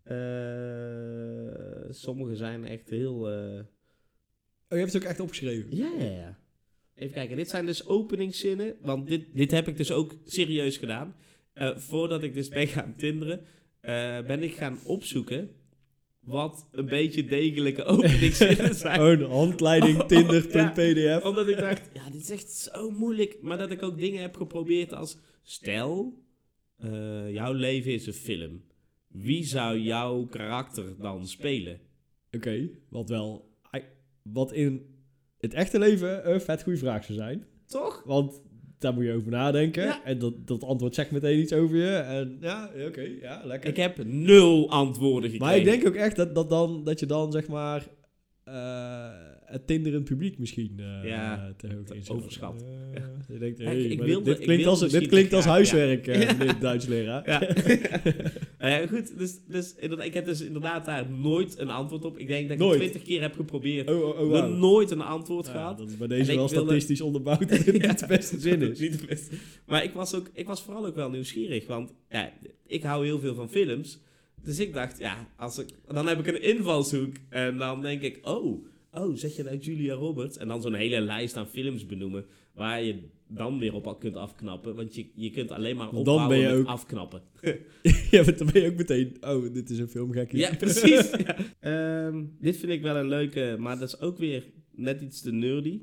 Eh, 0.03 1.91
sommige 1.91 2.37
zijn 2.37 2.65
echt 2.67 2.91
heel... 2.91 3.15
Oh, 3.15 3.61
je 4.69 4.77
hebt 4.77 4.93
het 4.93 5.03
ook 5.03 5.09
echt 5.09 5.21
opgeschreven? 5.21 5.77
Ja, 5.77 5.91
ja, 5.99 6.11
ja. 6.11 6.39
Even 6.95 7.15
kijken, 7.15 7.37
dit 7.37 7.49
zijn 7.49 7.67
dus 7.67 7.87
openingszinnen. 7.87 8.77
Want 8.83 9.07
dit, 9.07 9.27
dit 9.35 9.51
heb 9.51 9.69
ik 9.69 9.77
dus 9.77 9.91
ook 9.93 10.15
serieus 10.25 10.77
gedaan. 10.77 11.15
Voordat 11.77 12.23
ik 12.23 12.35
dus 12.35 12.49
ben 12.49 12.67
gaan 12.67 12.95
tinderen, 12.97 13.41
ben 14.27 14.43
ik 14.43 14.55
gaan 14.55 14.79
opzoeken 14.85 15.51
wat 16.25 16.69
een 16.73 16.87
beetje 16.87 17.25
degelijke 17.25 17.85
openingszinnen 17.95 18.75
zijn. 18.85 19.01
Oh, 19.01 19.09
een 19.09 19.23
handleiding 19.23 20.03
tinder.pdf. 20.13 21.25
Omdat 21.25 21.49
ik 21.49 21.57
dacht, 21.57 21.91
ja, 21.93 22.11
dit 22.11 22.21
is 22.21 22.31
echt 22.31 22.51
zo 22.51 22.91
moeilijk. 22.91 23.39
Maar 23.41 23.59
dat 23.59 23.71
ik 23.71 23.83
ook 23.83 23.99
dingen 23.99 24.21
heb 24.21 24.37
geprobeerd 24.37 24.93
als... 24.93 25.19
Stel, 25.47 26.23
eh, 26.77 27.33
jouw 27.33 27.53
leven 27.53 27.93
is 27.93 28.07
een 28.07 28.13
film. 28.13 28.65
Wie 29.09 29.45
zou 29.45 29.79
jouw 29.79 30.27
karakter 30.27 30.97
dan 30.99 31.27
spelen? 31.27 31.81
Oké, 32.31 32.71
wat 32.89 33.09
wel... 33.09 33.53
Wat 34.23 34.53
in 34.53 34.95
het 35.39 35.55
echte 35.55 35.79
leven 35.79 36.33
een 36.33 36.41
vet 36.41 36.63
goede 36.63 36.79
vraag 36.79 37.05
zou 37.05 37.19
zijn. 37.19 37.47
Toch? 37.67 38.03
Want 38.05 38.43
daar 38.79 38.95
moet 38.95 39.05
je 39.05 39.13
over 39.13 39.31
nadenken. 39.31 39.85
Ja. 39.85 40.05
En 40.05 40.19
dat, 40.19 40.47
dat 40.47 40.65
antwoord 40.65 40.95
zegt 40.95 41.11
meteen 41.11 41.39
iets 41.39 41.53
over 41.53 41.77
je. 41.77 41.95
En 41.95 42.37
ja, 42.41 42.71
oké, 42.87 43.09
ja, 43.21 43.41
lekker. 43.45 43.71
Ik 43.71 43.77
heb 43.77 44.05
nul 44.05 44.71
antwoorden 44.71 45.31
gekregen. 45.31 45.47
maar 45.47 45.57
ik 45.57 45.65
denk 45.65 45.87
ook 45.87 45.95
echt 45.95 46.17
dat, 46.17 46.35
dat, 46.35 46.51
dan, 46.51 46.85
dat 46.85 47.01
je 47.01 47.07
dan, 47.07 47.33
zeg 47.33 47.49
maar... 47.49 47.87
eh, 48.45 49.33
het 49.47 49.67
tinderend 49.67 50.05
publiek 50.05 50.39
misschien 50.39 50.73
eh 50.79 51.09
Ja, 51.09 51.55
te 51.57 51.67
hoog 51.87 52.09
overschat. 52.09 52.65
Eh, 52.95 53.03
je 53.33 53.39
denkt, 53.39 53.59
hey, 53.59 53.81
ik- 53.81 53.91
ik 53.91 53.99
maar 53.99 54.07
wilde- 54.07 54.25
dit, 54.25 54.33
ik 54.33 54.39
dit 54.39 54.47
klinkt 54.47 54.67
als, 54.67 54.79
dit 54.81 54.89
misschien 54.89 55.09
klinkt 55.11 55.33
als 55.33 55.45
huiswerk, 55.45 56.07
ja. 56.07 56.13
eh, 56.47 56.61
Duits 56.61 56.87
leraar. 56.87 57.29
Ja. 57.29 57.41
Nou 58.59 58.87
goed, 58.89 59.19
dus, 59.19 59.39
dus 59.49 59.75
ik 60.03 60.15
heb 60.15 60.25
dus 60.25 60.41
inderdaad 60.41 60.85
daar 60.85 61.11
nooit 61.11 61.59
een 61.59 61.69
antwoord 61.71 62.05
op. 62.05 62.19
Ik 62.19 62.27
denk 62.27 62.43
dat 62.43 62.53
ik 62.53 62.59
Nooit? 62.59 62.73
het 62.81 62.81
twintig 62.89 63.03
keer 63.09 63.21
heb 63.21 63.35
geprobeerd. 63.35 63.91
Oh, 63.91 64.05
oh, 64.09 64.31
oh, 64.31 64.59
nooit 64.59 64.91
een 64.91 65.01
antwoord 65.01 65.47
Ja, 65.47 65.53
gehad. 65.53 65.79
dat 65.79 65.89
is 65.89 65.97
bij 65.97 66.07
deze 66.07 66.27
wel 66.27 66.49
wilde- 66.49 66.55
statistisch 66.65 67.01
onderbouwd 67.01 67.39
dat 67.49 67.59
het 67.59 67.73
niet 67.73 67.99
de 67.99 68.07
beste 68.07 68.41
zin 68.41 68.63
is. 68.63 68.79
Niet 68.79 69.01
de 69.01 69.07
beste. 69.07 69.35
Maar 69.67 69.85
ik 69.85 69.93
was, 69.93 70.15
ook, 70.15 70.31
ik 70.33 70.47
was 70.47 70.63
vooral 70.63 70.87
ook 70.87 70.95
wel 70.95 71.11
nieuwsgierig, 71.11 71.67
want 71.67 71.93
ja, 72.11 72.33
ik 72.67 72.83
hou 72.83 73.05
heel 73.05 73.19
veel 73.19 73.35
van 73.35 73.51
films. 73.51 74.01
Dus 74.45 74.59
ik 74.59 74.73
dacht, 74.73 74.99
ja, 74.99 75.29
als 75.37 75.59
ik, 75.59 75.67
dan 75.93 76.07
heb 76.09 76.19
ik 76.19 76.27
een 76.27 76.43
invalshoek. 76.43 77.15
En 77.29 77.57
dan 77.59 77.81
denk 77.81 78.03
ik, 78.03 78.19
oh, 78.23 78.67
oh, 78.95 79.17
zeg 79.17 79.37
je 79.37 79.43
nou 79.43 79.57
Julia 79.57 79.95
Roberts? 79.95 80.37
En 80.39 80.49
dan 80.49 80.63
zo'n 80.63 80.75
hele 80.75 81.01
lijst 81.01 81.37
aan 81.37 81.47
films 81.47 81.87
benoemen, 81.87 82.25
waar 82.55 82.83
je 82.83 82.99
dan 83.29 83.59
weer 83.59 83.75
op 83.75 83.97
kunt 84.01 84.17
afknappen. 84.17 84.75
Want 84.75 84.95
je, 84.95 85.07
je 85.15 85.31
kunt 85.31 85.51
alleen 85.51 85.77
maar 85.77 85.91
Want 85.91 86.05
dan 86.05 86.15
opbouwen 86.15 86.39
ben 86.49 86.57
je 86.57 86.61
ook- 86.63 86.67
afknappen. 86.67 87.23
ja, 88.11 88.23
maar 88.25 88.37
dan 88.37 88.49
ben 88.53 88.63
je 88.63 88.71
ook 88.71 88.77
meteen... 88.77 89.17
Oh, 89.21 89.53
dit 89.53 89.71
is 89.71 89.79
een 89.79 89.89
filmgekkie. 89.89 90.39
Ja, 90.39 90.55
precies. 90.55 91.11
Ja. 91.25 91.37
Ehm, 91.61 92.25
dit 92.41 92.57
vind 92.57 92.73
ik 92.73 92.83
wel 92.83 92.97
een 92.97 93.09
leuke, 93.09 93.57
maar 93.59 93.79
dat 93.79 93.89
is 93.89 94.01
ook 94.01 94.19
weer 94.19 94.53
net 94.71 95.01
iets 95.01 95.21
te 95.21 95.33
nerdy. 95.33 95.81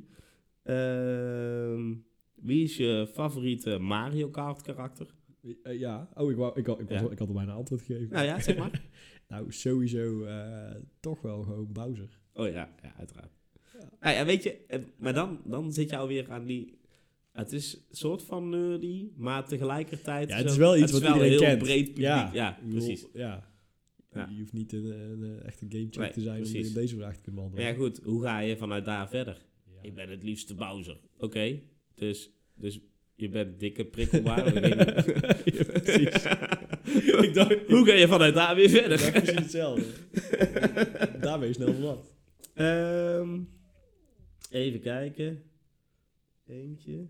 Ehm, 0.64 1.94
wie 2.36 2.64
is 2.64 2.78
je 2.78 3.08
favoriete 3.14 3.78
Mario 3.80 4.30
Kart 4.30 4.62
karakter? 4.62 5.08
Eh, 5.64 5.80
ja. 5.80 6.10
Oh, 6.14 6.32
ik, 6.32 6.38
wou, 6.38 6.60
ik, 6.60 6.66
had, 6.66 6.80
ik, 6.80 6.90
was, 6.90 7.00
Ja. 7.02 7.10
ik 7.10 7.20
had 7.20 7.28
al 7.28 7.34
bijna 7.34 7.54
antwoord 7.54 7.82
gegeven. 7.82 8.10
Nou 8.14 8.26
ja, 8.26 8.40
zeg 8.42 8.58
maar. 8.58 8.82
Nou, 9.28 9.52
sowieso 9.52 10.24
eh, 10.24 10.76
toch 11.00 11.22
wel 11.22 11.42
gewoon 11.44 11.72
Bowser. 11.72 12.20
Oh 12.42 12.48
ja, 12.54 12.70
ja 12.82 12.94
uiteraard. 12.98 13.32
Ja. 13.74 13.90
Nou 14.02 14.16
ja, 14.16 14.26
weet 14.26 14.44
je, 14.44 14.58
eh, 14.68 14.80
maar 14.98 15.14
dan, 15.14 15.40
dan 15.46 15.74
zit 15.74 15.90
je 15.90 15.98
alweer 15.98 16.32
aan 16.32 16.46
die... 16.46 16.80
Het 17.32 17.52
is 17.52 17.74
een 17.74 17.96
soort 17.96 18.24
van 18.24 18.50
nerdy, 18.50 19.08
maar 19.16 19.48
tegelijkertijd... 19.48 20.30
Ja, 20.30 20.36
het 20.36 20.50
is 20.50 20.58
wel 20.58 20.78
iets 20.78 20.92
het 20.92 20.92
wat 20.92 21.02
is 21.02 21.08
wel 21.08 21.16
iedereen 21.18 21.34
een 21.34 21.40
heel 21.44 21.50
kent. 21.50 21.64
breed 21.64 21.86
publiek. 21.86 21.98
Ja, 22.04 22.30
Ja, 22.34 22.60
precies. 22.70 23.06
Ja. 23.14 23.50
Ja. 24.14 24.28
Je 24.32 24.40
hoeft 24.40 24.54
niet 24.54 24.74
een, 24.74 24.86
een, 24.86 25.22
een 25.22 25.42
echte 25.44 25.66
gamecheck 25.70 25.98
Nee, 25.98 26.12
te 26.12 26.22
zijn 26.22 26.44
om 26.44 26.52
precies. 26.52 26.74
deze 26.74 26.96
vraag 26.96 27.16
te 27.16 27.22
kunnen 27.22 27.42
Maar 27.42 27.52
beantwoorden. 27.52 27.84
ja, 27.86 27.90
goed, 27.90 28.00
hoe 28.04 28.22
ga 28.24 28.40
je 28.40 28.58
vanuit 28.58 28.86
daar 28.86 29.10
verder? 29.10 29.38
Ja. 29.66 29.82
Ik 29.82 29.94
ben 29.96 30.10
het 30.10 30.24
liefste 30.24 30.56
Bowser. 30.56 30.98
Oké, 31.18 31.60
dus, 31.96 32.32
dus 32.56 32.80
je 33.16 33.30
bent 33.30 33.60
dikke 33.60 33.86
prikkelbaar. 33.86 34.54
Ja, 34.68 34.76
precies. 35.64 36.24
ik 37.28 37.34
dacht, 37.34 37.58
Hoe 37.68 37.86
ga 37.86 37.94
je 37.94 38.08
vanuit 38.08 38.34
daar 38.34 38.56
weer 38.56 38.70
verder? 38.70 39.12
precies 39.12 39.36
hetzelfde. 39.36 39.86
Daar 41.20 41.40
ben 41.40 41.48
je 41.48 41.54
snel 41.54 41.74
vanaf. 41.74 42.11
Ehm, 42.62 43.40
even 44.50 44.80
kijken. 44.80 45.44
Eentje. 46.48 47.08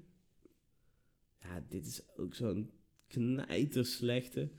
Ja, 1.40 1.66
dit 1.70 1.86
is 1.86 2.02
ook 2.18 2.34
zo'n 2.34 2.70
knijterslechte. 3.08 4.50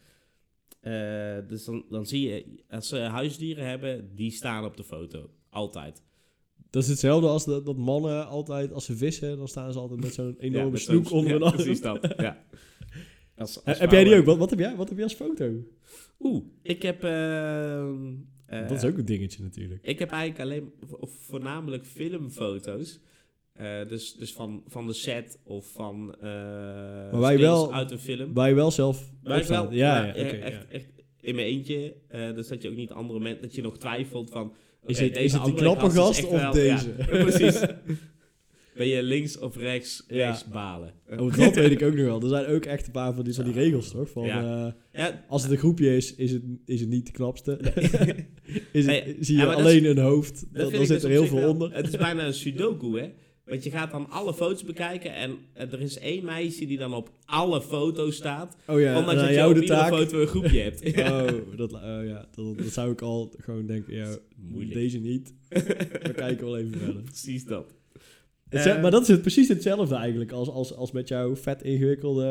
Eh, 0.80 1.38
dus 1.48 1.64
dan, 1.64 1.84
dan 1.90 2.06
zie 2.06 2.28
je, 2.28 2.62
als 2.68 2.88
ze 2.88 2.96
huisdieren 2.96 3.66
hebben, 3.66 4.14
die 4.14 4.30
staan 4.30 4.64
op 4.64 4.76
de 4.76 4.84
foto. 4.84 5.30
Altijd. 5.50 6.02
Dat 6.70 6.82
is 6.82 6.88
hetzelfde 6.88 7.28
als 7.28 7.44
dat, 7.44 7.66
dat 7.66 7.76
mannen 7.76 8.26
altijd, 8.26 8.72
als 8.72 8.84
ze 8.84 8.96
vissen, 8.96 9.36
dan 9.36 9.48
staan 9.48 9.72
ze 9.72 9.78
altijd 9.78 10.00
met 10.00 10.14
zo'n 10.14 10.36
enorme 10.38 10.70
met 10.70 10.80
snoek 10.80 11.10
onder 11.10 11.30
ja, 11.30 11.32
hun 11.32 11.42
arm. 11.42 11.54
Precies 11.54 11.80
dat, 11.80 12.14
ja. 12.16 12.44
Als, 13.36 13.64
als 13.64 13.78
heb 13.78 13.90
jij 13.90 14.04
die 14.04 14.16
ook? 14.16 14.24
Wat, 14.24 14.38
wat, 14.38 14.50
heb 14.50 14.58
jij, 14.58 14.76
wat 14.76 14.88
heb 14.88 14.96
jij 14.96 15.06
als 15.06 15.14
foto? 15.14 15.52
Oeh, 16.20 16.44
ik 16.62 16.82
heb... 16.82 17.04
ehm, 17.04 18.12
eh, 18.12 18.31
dat 18.60 18.70
is 18.70 18.84
ook 18.84 18.98
een 18.98 19.04
dingetje 19.04 19.42
natuurlijk. 19.42 19.80
Ik 19.86 19.98
heb 19.98 20.10
eigenlijk 20.10 20.40
alleen, 20.50 20.72
of 21.00 21.10
voornamelijk 21.20 21.86
filmfoto's. 21.86 23.00
Eh, 23.52 23.88
dus 23.88 24.14
dus 24.14 24.32
van, 24.32 24.62
van 24.66 24.86
de 24.86 24.92
set 24.92 25.38
of 25.44 25.72
van 25.72 26.14
eh 26.20 26.22
Maar 27.10 27.20
wij 27.20 27.38
wel- 27.38 27.72
uit 27.74 27.90
een 27.90 27.98
film. 27.98 28.32
Waar 28.34 28.48
je 28.48 28.54
wel 28.54 28.70
zelf 28.70 29.10
Wij 29.22 29.46
wel, 29.46 29.72
Ja, 29.72 29.96
ja, 29.96 30.04
ja, 30.06 30.12
echt, 30.14 30.52
ja. 30.52 30.64
echt 30.70 30.86
in 31.20 31.34
mijn 31.34 31.46
eentje. 31.46 31.94
eh, 32.08 32.34
dus 32.34 32.48
dat 32.48 32.62
je 32.62 32.68
ook 32.68 32.76
niet 32.76 32.90
andere 32.90 33.20
mensen, 33.20 33.42
dat 33.42 33.54
je 33.54 33.62
nog 33.62 33.78
twijfelt 33.78 34.30
van... 34.30 34.52
Is 34.86 34.98
het, 34.98 35.08
deze 35.14 35.24
is 35.24 35.32
het 35.32 35.44
die 35.44 35.54
knappe 35.54 35.90
gast 35.90 36.24
of 36.24 36.40
wel- 36.40 36.52
deze? 36.52 36.88
precies. 37.08 37.60
Ben 38.76 38.86
je 38.86 39.02
links 39.02 39.38
of 39.38 39.56
rechts, 39.56 40.04
rechts 40.08 40.44
balen. 40.48 40.92
Oh, 41.10 41.36
dat 41.36 41.54
weet 41.54 41.70
ik 41.70 41.82
ook 41.82 41.94
nog 41.94 42.04
wel. 42.04 42.22
Er 42.22 42.28
zijn 42.28 42.46
ook 42.46 42.64
echt 42.64 42.86
een 42.86 42.92
paar 42.92 43.14
van 43.14 43.24
die, 43.24 43.34
van 43.34 43.44
die 43.44 43.52
regels, 43.52 43.90
toch? 43.90 44.10
Van, 44.10 44.24
Ja. 44.24 44.66
eh, 44.66 45.00
Ja, 45.00 45.24
als 45.28 45.42
het 45.42 45.50
een 45.52 45.58
groepje 45.58 45.96
is, 45.96 46.14
is 46.14 46.32
het, 46.32 46.42
is 46.64 46.80
het 46.80 46.88
niet 46.88 47.06
de 47.06 47.12
knapste. 47.12 47.58
is 48.72 48.86
het, 48.86 48.86
Hey, 48.86 49.16
zie 49.20 49.36
je 49.36 49.46
alleen 49.54 49.84
een 49.84 49.98
hoofd, 49.98 50.44
dan, 50.52 50.70
zit 50.70 50.88
dus 50.88 51.02
er 51.02 51.10
heel 51.10 51.26
veel 51.26 51.38
wel- 51.40 51.50
onder. 51.50 51.74
Het 51.74 51.88
is 51.88 51.96
bijna 51.96 52.26
een 52.26 52.34
sudoku, 52.34 52.98
hè? 53.00 53.08
Want 53.44 53.64
je 53.64 53.70
gaat 53.70 53.90
dan 53.90 54.10
alle 54.10 54.34
foto's 54.34 54.64
bekijken 54.64 55.14
en 55.14 55.36
er 55.54 55.80
is 55.80 55.98
één 55.98 56.24
meisje 56.24 56.66
die 56.66 56.78
dan 56.78 56.94
op 56.94 57.10
alle 57.24 57.62
foto's 57.62 58.16
staat. 58.16 58.56
Oh 58.66 58.80
ja, 58.80 58.98
Ondanks 58.98 59.20
dat 59.20 59.28
je 59.30 59.34
jou 59.34 59.48
op 59.48 59.54
de 59.54 59.60
iedere 59.60 59.80
taak. 59.80 59.92
foto 59.92 60.20
een 60.20 60.26
groepje 60.26 60.60
hebt. 60.60 60.80
Oh, 61.12 61.56
dat, 61.56 61.72
oh 61.72 62.00
ja, 62.04 62.28
dat, 62.34 62.58
dat 62.58 62.66
zou 62.72 62.92
ik 62.92 63.00
al 63.00 63.34
gewoon 63.38 63.66
denken, 63.66 63.94
ja, 63.94 64.16
deze 64.72 64.98
niet. 64.98 65.34
We 65.48 66.12
kijken 66.16 66.44
wel 66.44 66.58
even 66.58 66.78
verder. 66.78 67.02
Precies 67.02 67.44
dat. 67.44 67.74
Eh, 68.52 68.82
maar 68.82 68.90
dat 68.90 69.02
is 69.02 69.08
het, 69.08 69.20
precies 69.20 69.48
hetzelfde 69.48 69.94
eigenlijk 69.94 70.32
als, 70.32 70.48
als, 70.48 70.74
als 70.74 70.92
met 70.92 71.08
jouw 71.08 71.36
vet 71.36 71.62
ingewikkelde 71.62 72.26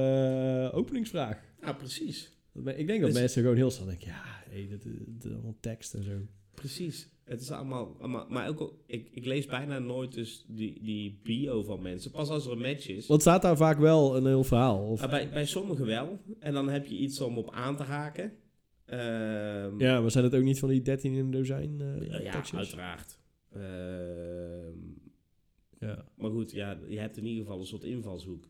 eh, 0.71 0.77
openingsvraag. 0.77 1.37
Ja, 1.61 1.73
precies. 1.73 2.31
Ik 2.65 2.87
denk 2.87 3.01
dat 3.01 3.09
Dus- 3.09 3.19
mensen 3.19 3.41
gewoon 3.41 3.57
heel 3.57 3.71
snel 3.71 3.87
denken, 3.87 4.07
ja, 4.07 4.23
hey, 4.49 4.67
dat, 4.69 4.83
dat 4.83 5.25
is 5.25 5.31
allemaal 5.31 5.57
tekst 5.59 5.93
en 5.93 6.03
zo. 6.03 6.11
Precies. 6.53 7.09
Het 7.23 7.41
is 7.41 7.51
allemaal, 7.51 7.95
allemaal 7.99 8.25
maar 8.29 8.47
ook 8.47 8.59
al, 8.59 8.83
ik, 8.85 9.09
ik 9.11 9.25
lees 9.25 9.45
bijna 9.45 9.79
nooit 9.79 10.13
dus 10.13 10.45
die, 10.47 10.83
die 10.83 11.19
bio 11.23 11.63
van 11.63 11.81
mensen. 11.81 12.11
Pas 12.11 12.29
als 12.29 12.45
er 12.45 12.51
een 12.51 12.59
match 12.59 12.87
is. 12.87 13.07
Want 13.07 13.21
staat 13.21 13.41
daar 13.41 13.57
vaak 13.57 13.79
wel 13.79 14.17
een 14.17 14.25
heel 14.25 14.43
verhaal? 14.43 14.87
Of, 14.87 14.99
Maar 14.99 15.09
bij, 15.09 15.29
bij 15.29 15.45
sommigen 15.45 15.85
wel. 15.85 16.19
En 16.39 16.53
dan 16.53 16.69
heb 16.69 16.85
je 16.85 16.95
iets 16.95 17.21
om 17.21 17.37
op 17.37 17.51
aan 17.51 17.75
te 17.75 17.83
haken. 17.83 18.33
Ehm, 18.85 19.79
ja, 19.79 20.01
maar 20.01 20.11
zijn 20.11 20.23
het 20.23 20.35
ook 20.35 20.43
niet 20.43 20.59
van 20.59 20.69
die 20.69 20.81
13 20.81 21.13
in 21.13 21.19
een 21.19 21.31
dozijn 21.31 21.81
eh 21.81 22.23
ja, 22.23 22.43
uiteraard. 22.55 23.19
Ehm, 23.53 24.77
Ja. 25.81 26.05
maar 26.17 26.31
goed, 26.31 26.51
ja, 26.51 26.79
je 26.87 26.99
hebt 26.99 27.17
in 27.17 27.25
ieder 27.25 27.43
geval 27.43 27.59
een 27.59 27.65
soort 27.65 27.83
invalshoek. 27.83 28.49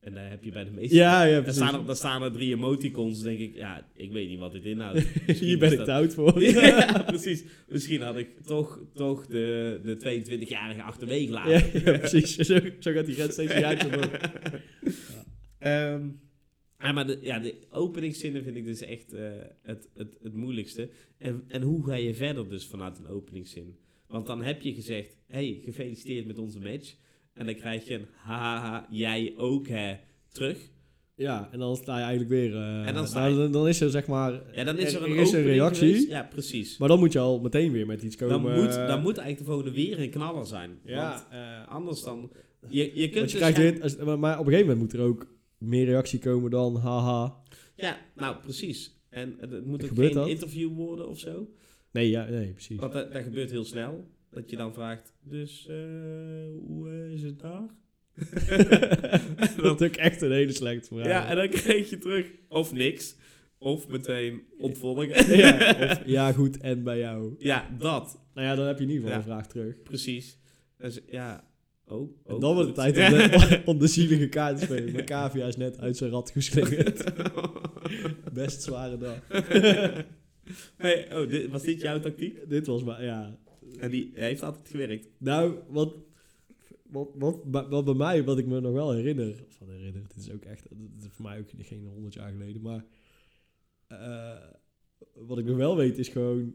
En 0.00 0.14
daar 0.14 0.30
heb 0.30 0.44
je 0.44 0.50
bij 0.50 0.64
de 0.64 0.70
meeste. 0.70 0.94
Ja, 0.96 1.22
ja, 1.24 1.40
Daar 1.40 1.52
staan, 1.54 1.74
er, 1.80 1.86
daar 1.86 1.96
staan 1.96 2.22
er 2.22 2.32
drie 2.32 2.54
emoticons, 2.54 3.22
denk 3.22 3.38
ik. 3.38 3.54
Ja, 3.54 3.86
ik 3.94 4.12
weet 4.12 4.28
niet 4.28 4.38
wat 4.38 4.52
dit 4.52 4.64
inhoudt. 4.64 4.98
Hier 5.40 5.58
ben 5.58 5.70
ik 5.70 5.76
dat- 5.76 5.86
te 5.86 5.92
oud 5.92 6.14
voor. 6.14 6.42
ja, 6.42 7.02
precies. 7.06 7.44
Misschien 7.68 8.00
had 8.00 8.16
ik 8.16 8.40
toch, 8.40 8.80
toch 8.94 9.26
de, 9.26 9.80
de 9.82 10.22
22-jarige 10.46 10.82
achterwege 10.82 11.30
laten. 11.32 11.52
Ja, 11.82 11.92
ja, 11.92 11.98
precies. 11.98 12.36
Zo, 12.36 12.58
zo 12.78 12.92
gaat 12.92 13.06
die 13.06 13.14
grens 13.14 13.32
steeds 13.32 13.52
uit. 13.52 13.86
Ehm, 15.58 16.08
ja, 16.78 16.92
maar 16.92 17.06
de, 17.06 17.18
ja, 17.22 17.38
de 17.38 17.54
openingszinnen 17.70 18.42
vind 18.42 18.56
ik 18.56 18.64
dus 18.64 18.80
echt 18.80 19.12
eh, 19.12 19.30
het, 19.62 19.88
het, 19.94 20.16
het 20.22 20.34
moeilijkste. 20.34 20.88
En, 21.18 21.44
en 21.48 21.62
hoe 21.62 21.84
ga 21.86 21.94
je 21.94 22.14
verder 22.14 22.48
dus 22.48 22.66
vanuit 22.66 22.98
een 22.98 23.06
openingszin? 23.08 23.76
Want 24.10 24.26
dan 24.26 24.42
heb 24.42 24.62
je 24.62 24.74
gezegd, 24.74 25.16
hey, 25.26 25.60
gefeliciteerd 25.64 26.26
met 26.26 26.38
onze 26.38 26.60
match. 26.60 26.94
En 27.34 27.46
dan 27.46 27.54
krijg 27.54 27.86
je 27.88 27.94
een 27.94 28.06
haha, 28.16 28.86
jij 28.90 29.34
ook 29.36 29.68
hè, 29.68 29.96
terug. 30.28 30.58
Ja, 31.14 31.48
en 31.52 31.58
dan 31.58 31.76
sta 31.76 31.96
je 31.96 32.00
eigenlijk 32.02 32.30
weer... 32.30 32.54
eh, 32.56 32.86
En 32.86 32.94
dan 32.94 33.08
nou, 33.12 33.30
je- 33.30 33.36
dan, 33.36 33.52
dan 33.52 33.68
is 33.68 33.80
er 33.80 33.90
zeg 33.90 34.06
maar... 34.06 34.32
Ja, 34.54 34.64
dan 34.64 34.78
is 34.78 34.94
er 34.94 35.02
een, 35.02 35.08
is 35.16 35.18
een 35.32 35.38
opening 35.38 35.46
reactie. 35.58 35.86
geweest. 35.88 36.08
Ja, 36.08 36.22
precies. 36.22 36.78
Maar 36.78 36.88
dan 36.88 36.98
moet 36.98 37.12
je 37.12 37.18
al 37.18 37.40
meteen 37.40 37.72
weer 37.72 37.86
met 37.86 38.02
iets 38.02 38.16
komen. 38.16 38.42
Dan 38.52 38.62
moet, 38.64 38.76
eh, 38.76 38.86
dan 38.86 39.00
moet 39.02 39.16
eigenlijk 39.18 39.38
de 39.38 39.44
volgende 39.44 39.72
weer 39.72 40.00
een 40.00 40.10
knaller 40.10 40.46
zijn. 40.46 40.78
Ja, 40.84 41.08
Want 41.10 41.26
eh, 41.30 41.68
anders 41.68 42.02
dan... 42.02 42.32
Je, 42.68 42.82
je 42.94 43.08
kunt 43.08 43.14
je 43.14 43.20
dus 43.20 43.32
krijgt 43.34 43.56
gaan- 43.58 43.72
weer, 43.72 43.82
als- 43.82 43.96
maar, 43.96 44.18
maar 44.18 44.38
op 44.38 44.46
een 44.46 44.52
gegeven 44.52 44.72
moment 44.72 44.92
moet 44.92 45.00
er 45.00 45.06
ook 45.06 45.26
meer 45.58 45.84
reactie 45.84 46.18
komen 46.18 46.50
dan 46.50 46.76
haha. 46.76 47.36
Ja, 47.76 47.98
nou 48.16 48.36
precies. 48.42 48.98
En 49.10 49.36
het, 49.40 49.50
het 49.50 49.66
moet 49.66 49.82
ook 49.82 49.88
Gebeurt 49.88 50.06
geen 50.12 50.16
dat? 50.20 50.28
interview 50.28 50.74
worden 50.74 51.08
of 51.08 51.18
zo. 51.18 51.48
Nee, 51.92 52.10
ja, 52.10 52.28
nee, 52.28 52.52
precies. 52.52 52.78
Want 52.78 52.92
dat, 52.92 53.12
dat 53.12 53.22
gebeurt 53.22 53.50
heel 53.50 53.64
snel. 53.64 54.10
Dat 54.30 54.50
je 54.50 54.56
dan 54.56 54.74
vraagt, 54.74 55.14
dus 55.22 55.66
eh, 55.68 55.76
hoe 56.66 56.88
eh, 56.90 57.12
is 57.12 57.22
het 57.22 57.38
daar? 57.40 57.68
dat 59.62 59.80
is 59.80 59.88
ook 59.88 59.96
echt 59.96 60.22
een 60.22 60.32
hele 60.32 60.52
slechte 60.52 60.88
vraag. 60.94 61.06
Ja, 61.06 61.28
en 61.28 61.36
dan 61.36 61.48
krijg 61.48 61.90
je 61.90 61.98
terug 61.98 62.26
of 62.48 62.72
niks. 62.72 63.16
Of 63.58 63.88
meteen 63.88 64.42
ontvolgen. 64.58 65.08
ja, 65.36 65.76
of, 65.90 66.02
ja, 66.06 66.32
goed, 66.32 66.60
en 66.60 66.82
bij 66.82 66.98
jou. 66.98 67.34
Ja, 67.38 67.68
dat. 67.78 68.20
Nou 68.34 68.46
ja, 68.46 68.54
dan 68.54 68.66
heb 68.66 68.78
je 68.78 68.84
in 68.84 68.90
ieder 68.90 69.04
geval 69.04 69.20
Ja. 69.20 69.26
een 69.26 69.32
vraag 69.32 69.46
terug. 69.46 69.82
Precies. 69.82 70.38
Dus, 70.78 71.00
ja, 71.06 71.44
oh. 71.86 72.10
En 72.26 72.34
oh, 72.34 72.40
dan 72.40 72.54
wordt 72.54 72.76
het 72.76 72.94
tijd 72.94 73.12
om 73.12 73.18
de, 73.18 73.62
om 73.64 73.78
de 73.78 73.86
zielige 73.86 74.28
kaart 74.28 74.58
te 74.58 74.64
spelen. 74.64 74.92
Mijn 74.92 75.04
cavia 75.04 75.46
is 75.46 75.56
net 75.56 75.78
uit 75.78 75.96
zijn 75.96 76.10
rad 76.10 76.30
geslingerd. 76.30 77.04
Best 78.32 78.62
zware 78.62 78.98
dag. 78.98 79.18
Hey, 80.76 81.16
oh, 81.16 81.28
dit, 81.28 81.50
was 81.50 81.62
dit 81.62 81.80
jouw 81.80 82.00
tactiek? 82.00 82.48
Dit 82.48 82.66
was 82.66 82.84
maar, 82.84 83.04
ja. 83.04 83.38
En 83.78 83.90
die 83.90 84.10
heeft 84.14 84.42
altijd 84.42 84.68
gewerkt. 84.68 85.08
Nou, 85.18 85.54
wat, 85.68 85.94
wat, 86.82 87.08
wat, 87.44 87.68
wat, 87.68 87.84
bij 87.84 87.94
mij, 87.94 88.24
wat 88.24 88.38
ik 88.38 88.46
me 88.46 88.60
nog 88.60 88.72
wel 88.72 88.92
herinner, 88.92 89.44
of 89.60 89.68
herinner, 89.68 90.02
dit 90.02 90.16
is 90.16 90.30
ook 90.30 90.44
echt, 90.44 90.66
dit 90.70 91.04
is 91.04 91.08
voor 91.10 91.24
mij 91.24 91.38
ook 91.38 91.48
geen 91.58 91.86
honderd 91.86 92.14
jaar 92.14 92.30
geleden, 92.30 92.62
maar 92.62 92.84
eh, 93.86 94.36
wat 95.14 95.38
ik 95.38 95.44
nog 95.44 95.56
wel 95.56 95.76
weet 95.76 95.98
is 95.98 96.08
gewoon, 96.08 96.54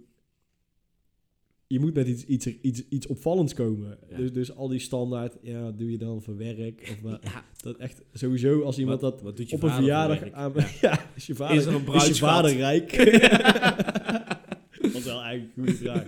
je 1.68 1.80
moet 1.80 1.94
met 1.94 2.08
iets, 2.08 2.24
iets, 2.26 2.48
iets, 2.62 2.84
iets 2.90 3.08
opvallends 3.08 3.54
komen. 3.54 3.98
Ja. 4.10 4.18
Dus, 4.18 4.34
dus 4.34 4.56
al 4.56 4.68
die 4.68 4.80
standaard, 4.80 5.38
ja, 5.42 5.72
doe 5.72 5.92
je 5.92 5.98
dan 5.98 6.22
voor 6.22 6.38
werk? 6.38 6.82
Of 6.82 7.02
wat, 7.02 7.20
Ja, 7.24 7.44
dat 7.62 7.78
echt, 7.78 8.02
sowieso 8.14 8.62
als 8.62 8.78
iemand 8.78 9.02
wat, 9.02 9.12
dat 9.12 9.22
wat 9.22 9.38
doet 9.38 9.50
je 9.50 9.56
op 9.56 9.64
een 9.64 9.72
verjaardag 9.72 10.32
aan... 10.32 10.54
Ja. 10.56 10.68
Ja, 10.82 11.00
is 11.16 11.26
je 11.28 11.36
vader, 11.36 11.58
Is 11.58 11.66
er 11.66 11.74
een 11.74 11.94
is 11.94 12.08
je 12.08 12.16
vader 12.16 12.56
rijk? 12.56 12.92
dat 14.82 14.94
is 14.94 15.04
wel 15.04 15.22
eigenlijk 15.22 15.58
een 15.58 15.64
goede 15.64 15.76
vraag. 15.76 16.06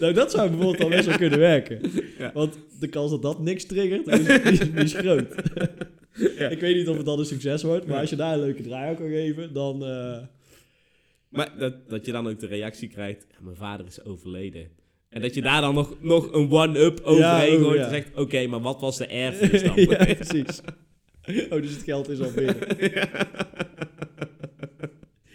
nou, 0.00 0.12
dat 0.12 0.30
zou 0.30 0.50
bijvoorbeeld 0.50 0.82
al 0.82 0.88
best 0.88 1.06
wel 1.06 1.16
kunnen 1.16 1.38
werken. 1.38 1.80
Want 2.34 2.58
de 2.80 2.88
kans 2.88 3.10
dat 3.10 3.22
dat 3.22 3.42
niks 3.42 3.64
triggert, 3.64 4.06
is, 4.06 4.60
is, 4.60 4.68
is 4.68 4.92
groot. 4.94 5.34
Ik 6.50 6.60
weet 6.60 6.76
niet 6.76 6.88
of 6.88 6.96
het 6.96 7.06
dan 7.06 7.18
een 7.18 7.24
succes 7.24 7.62
wordt, 7.62 7.86
maar 7.86 8.00
als 8.00 8.10
je 8.10 8.16
daar 8.16 8.34
een 8.34 8.40
leuke 8.40 8.62
draai 8.62 8.88
aan 8.88 8.96
kan 8.96 9.08
geven, 9.08 9.52
dan... 9.52 9.84
eh, 9.84 10.18
Maar 11.34 11.58
dat, 11.58 11.88
dat 11.88 12.06
je 12.06 12.12
dan 12.12 12.26
ook 12.28 12.38
de 12.40 12.46
reactie 12.46 12.88
krijgt, 12.88 13.26
ja, 13.30 13.36
mijn 13.40 13.56
vader 13.56 13.86
is 13.86 14.04
overleden. 14.04 14.68
En 15.08 15.20
dat 15.22 15.34
je 15.34 15.42
daar 15.42 15.60
dan 15.60 15.74
nog, 15.74 15.96
nog 16.02 16.32
een 16.32 16.50
one-up 16.50 17.00
overheen 17.00 17.56
oh, 17.56 17.62
gooit 17.62 17.78
ja. 17.78 17.84
en 17.84 17.90
zegt, 17.90 18.14
oké, 18.16 18.46
maar 18.46 18.60
wat 18.60 18.80
was 18.80 18.96
de 18.98 19.06
erfenis 19.06 19.62
dan? 19.68 19.74
ja, 19.76 20.04
precies. 20.14 20.60
Oh, 21.50 21.60
dus 21.62 21.70
het 21.70 21.82
geld 21.82 22.08
is 22.08 22.20
al 22.20 22.32
binnen. 22.40 22.56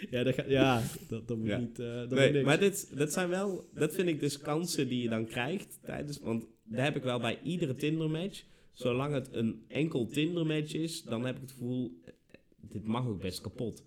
ja, 0.09 0.23
dat, 0.23 0.33
ga- 0.35 0.43
ja, 0.47 0.81
dat, 1.09 1.27
dat 1.27 1.37
moet 1.37 1.47
Ja. 1.47 1.57
niet... 1.57 1.79
eh 1.79 1.85
dat 1.95 2.09
moet 2.09 2.17
Nee, 2.19 2.31
niks. 2.31 2.45
maar 2.45 2.59
dit, 2.59 2.97
dat 2.97 3.13
zijn 3.13 3.29
wel, 3.29 3.69
dat 3.73 3.93
vind 3.95 4.07
ik 4.07 4.19
dus 4.19 4.37
kansen 4.39 4.87
die 4.87 5.01
je 5.01 5.09
dan 5.09 5.25
krijgt 5.25 5.79
tijdens, 5.85 6.19
want 6.19 6.45
daar 6.63 6.83
heb 6.83 6.95
ik 6.95 7.03
wel 7.03 7.19
bij 7.19 7.39
iedere 7.43 7.75
Tinder 7.75 8.09
match. 8.09 8.43
Zolang 8.73 9.13
het 9.13 9.29
een 9.31 9.63
enkel 9.67 10.07
Tinder 10.07 10.45
match 10.45 10.73
is, 10.73 11.03
dan 11.03 11.25
heb 11.25 11.35
ik 11.35 11.41
het 11.41 11.51
gevoel, 11.51 11.99
eh, 12.05 12.11
dit 12.61 12.85
mag 12.85 13.07
ook 13.07 13.21
best 13.21 13.41
kapot. 13.41 13.83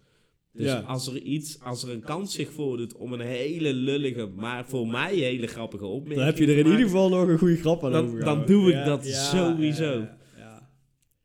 Dus 0.55 0.67
Ja. 0.67 0.79
als 0.79 1.07
er 1.07 1.19
iets, 1.19 1.59
als 1.61 1.83
er 1.83 1.91
een 1.91 2.01
kans 2.05 2.35
zich 2.35 2.51
voordoet 2.53 2.97
om 2.97 3.13
een 3.13 3.21
hele 3.21 3.73
lullige, 3.75 4.27
maar 4.37 4.65
voor 4.69 4.87
mij 4.89 5.15
hele 5.15 5.47
grappige 5.47 5.85
opmerking 5.87 6.17
Dan 6.17 6.27
heb 6.27 6.39
je 6.39 6.47
er 6.47 6.59
in 6.59 6.67
ieder 6.67 6.81
geval 6.81 7.09
nog 7.09 7.29
een 7.29 7.39
goede 7.39 7.57
grap 7.57 7.85
aan 7.85 7.93
Dan- 7.93 8.19
dan 8.21 8.47
doe 8.47 8.73
ik 8.73 8.85
dat 8.85 9.07
sowieso. 9.07 9.93
Ja, 9.99 10.19
ja. 10.39 10.69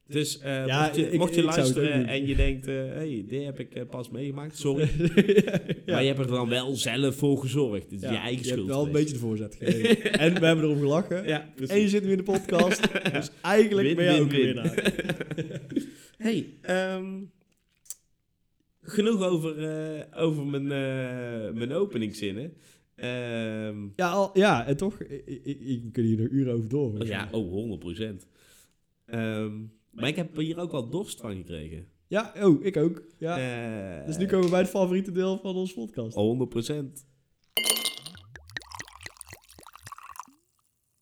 Dus 0.08 0.40
eh, 0.40 0.66
mocht 0.82 0.96
je, 0.96 1.12
ik- 1.12 1.20
mocht 1.20 1.36
je 1.36 1.44
luisteren 1.44 2.06
en 2.08 2.28
je 2.28 2.36
denkt, 2.36 2.68
eh 2.68 2.74
hey, 2.76 3.26
dit 3.28 3.44
heb 3.46 3.60
ik 3.60 3.76
eh, 3.76 3.84
pas 3.90 4.10
meegemaakt, 4.10 4.58
sorry. 4.58 4.88
Maar 5.86 6.02
je 6.02 6.08
hebt 6.08 6.20
er 6.20 6.28
dan 6.28 6.50
wel 6.50 6.76
zelf 6.76 7.16
voor 7.16 7.38
gezorgd. 7.38 7.84
Het 7.92 8.04
is 8.04 8.10
je 8.10 8.16
eigen 8.16 8.38
je 8.38 8.44
schuld. 8.44 8.58
hebt 8.58 8.70
wel 8.70 8.86
een 8.86 8.92
beetje 8.92 9.14
de 9.14 9.20
voorzet 9.20 9.56
gegeven. 9.60 10.14
en 10.20 10.40
we 10.40 10.46
hebben 10.46 10.66
erom 10.66 10.80
gelachen. 10.80 11.26
En 11.68 11.80
je 11.82 11.90
zit 11.90 12.04
nu 12.04 12.12
in 12.12 12.18
de 12.18 12.24
podcast. 12.24 12.82
Dus 13.14 13.30
eigenlijk 13.42 13.88
Win, 13.88 13.96
ben 13.96 14.14
win, 14.14 14.22
ook 14.22 14.32
win. 14.32 14.42
winnaar. 14.46 14.94
hey, 16.18 16.46
ehm, 16.62 17.06
genoeg 18.90 19.22
over, 19.24 19.70
eh, 19.70 20.24
over 20.24 20.46
mijn, 20.46 20.64
eh, 20.64 21.54
mijn 21.54 21.72
openingszinnen. 21.74 22.54
Ehm, 22.96 23.88
Ja, 23.96 24.10
al, 24.10 24.30
ja, 24.34 24.66
en 24.68 24.78
toch, 24.78 25.02
ik, 25.02 25.26
ik, 25.44 25.60
ik 25.62 25.92
kan 25.92 26.04
hier 26.04 26.18
nog 26.18 26.28
uren 26.30 26.54
over 26.54 26.70
door. 26.70 27.06
ja, 27.06 27.28
oh, 27.32 27.52
100% 27.52 28.28
Ehm, 29.06 29.54
maar 29.92 30.08
ik 30.08 30.16
heb 30.16 30.36
hier 30.36 30.60
ook 30.60 30.72
wel 30.72 30.90
dorst 30.90 31.20
van 31.20 31.36
gekregen. 31.36 31.88
Ja, 32.08 32.34
oh, 32.42 32.66
ik 32.66 32.78
ook. 32.78 33.02
Ja. 33.18 33.38
Eh, 34.00 34.06
dus 34.06 34.18
nu 34.18 34.26
komen 34.26 34.46
we 34.46 34.52
bij 34.52 34.60
het 34.60 34.70
favoriete 34.70 35.12
deel 35.12 35.38
van 35.38 35.56
onze 35.56 35.74
podcast. 35.74 36.16
100 36.16 36.50
procent. 36.50 37.06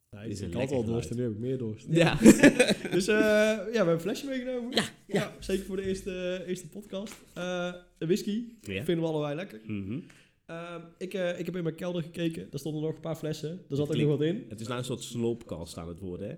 Nee, 0.09 0.29
is 0.29 0.41
ik 0.41 0.53
had 0.53 0.71
al 0.71 0.83
dorst 0.83 1.09
en 1.09 1.15
nu 1.17 1.23
heb 1.23 1.31
ik 1.31 1.37
meer 1.37 1.57
dorst. 1.57 1.85
Ja. 1.89 2.15
Dus 2.95 3.05
ja, 3.05 3.65
we 3.65 3.71
hebben 3.75 3.93
een 3.93 3.99
flesje 3.99 4.25
meegenomen. 4.25 4.71
Ja, 4.71 4.83
ja. 5.21 5.35
zeker 5.39 5.65
voor 5.65 5.75
de 5.75 5.81
eerste, 5.81 6.43
eerste 6.47 6.69
podcast. 6.69 7.15
Eh, 7.33 7.73
een 7.97 8.07
whisky. 8.07 8.43
Ja. 8.61 8.83
Vinden 8.83 9.03
we 9.03 9.09
allebei 9.11 9.35
lekker. 9.35 9.59
Mhm. 9.65 9.99
Ehm, 10.45 10.81
ik, 10.97 11.13
eh, 11.13 11.39
ik 11.39 11.45
heb 11.45 11.55
in 11.55 11.63
mijn 11.63 11.75
kelder 11.75 12.03
gekeken. 12.03 12.47
Daar 12.49 12.59
stonden 12.59 12.81
nog 12.81 12.93
een 12.95 12.99
paar 12.99 13.15
flessen. 13.15 13.61
Daar 13.67 13.77
zat 13.77 13.89
ook 13.89 13.95
nog 13.95 14.07
wat 14.07 14.21
in. 14.21 14.45
Het 14.49 14.59
is 14.59 14.67
nou 14.67 14.79
een 14.79 14.85
soort 14.85 15.03
sloopkast 15.03 15.77
aan 15.77 15.87
het 15.87 15.99
worden, 15.99 16.29
hè? 16.29 16.35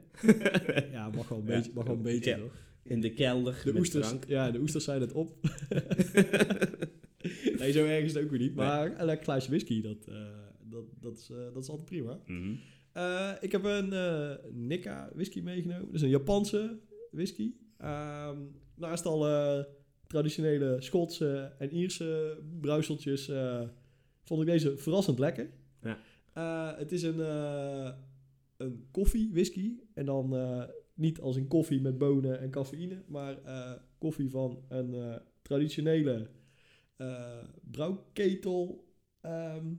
Ja, 0.92 1.10
mag 1.10 1.28
wel 1.28 1.38
een 1.38 1.46
beetje. 1.46 1.72
Mag 1.74 1.86
wel 1.86 1.96
een 1.96 2.02
beetje 2.02 2.30
Ja. 2.30 2.40
In 2.84 3.02
de 3.02 3.14
kelder 3.14 3.62
De 3.64 3.72
met 3.72 3.80
oesters, 3.80 4.08
drank. 4.08 4.26
ja, 4.28 4.52
de 4.52 4.60
oesters 4.60 4.84
zijn 4.84 5.02
het 5.02 5.12
op. 5.14 5.36
nee, 7.60 7.72
zo 7.72 7.86
erg 7.86 8.04
is 8.04 8.14
het 8.14 8.24
ook 8.24 8.30
weer 8.30 8.40
niet. 8.40 8.56
Maar 8.56 9.00
een 9.00 9.06
lekker 9.06 9.26
glaasje 9.26 9.50
whisky, 9.50 9.82
dat, 9.82 10.06
eh, 10.08 10.16
dat, 10.64 10.84
dat, 11.00 11.18
is, 11.18 11.30
eh, 11.30 11.38
dat 11.54 11.64
is 11.64 11.70
altijd 11.70 11.88
prima. 11.88 12.20
Mhm. 12.26 12.54
Eh, 12.92 13.32
ik 13.42 13.52
heb 13.52 13.64
een 13.64 13.94
eh 13.94 14.32
Nikka 14.52 15.10
whisky 15.14 15.42
meegenomen. 15.42 15.92
Dus 15.92 16.02
een 16.02 16.10
Japanse 16.10 16.80
whisky. 17.12 17.52
Ehm, 17.78 18.38
naast 18.76 19.06
alle 19.06 19.68
traditionele 20.08 20.82
Schotse 20.82 21.54
en 21.58 21.74
Ierse 21.74 22.40
brouwseltjes 22.60 23.30
eh, 23.30 23.62
vond 24.24 24.42
ik 24.42 24.48
deze 24.48 24.78
verrassend 24.78 25.20
lekker. 25.20 25.50
Ja. 25.82 25.98
Eh, 26.34 26.78
het 26.78 26.92
is 26.92 27.04
een, 27.04 27.20
eh 27.20 27.92
een 28.58 28.88
koffie 28.92 29.30
whisky. 29.32 29.80
En 29.94 30.06
dan 30.06 30.36
niet 30.94 31.20
als 31.20 31.36
in 31.36 31.48
koffie 31.48 31.82
met 31.82 31.98
bonen 31.98 32.40
en 32.40 32.50
cafeïne. 32.50 33.04
Maar 33.08 33.38
koffie 33.98 34.30
van 34.30 34.64
een 34.68 35.20
traditionele 35.42 36.30
brouwketel 37.72 38.88
ehm, 39.22 39.74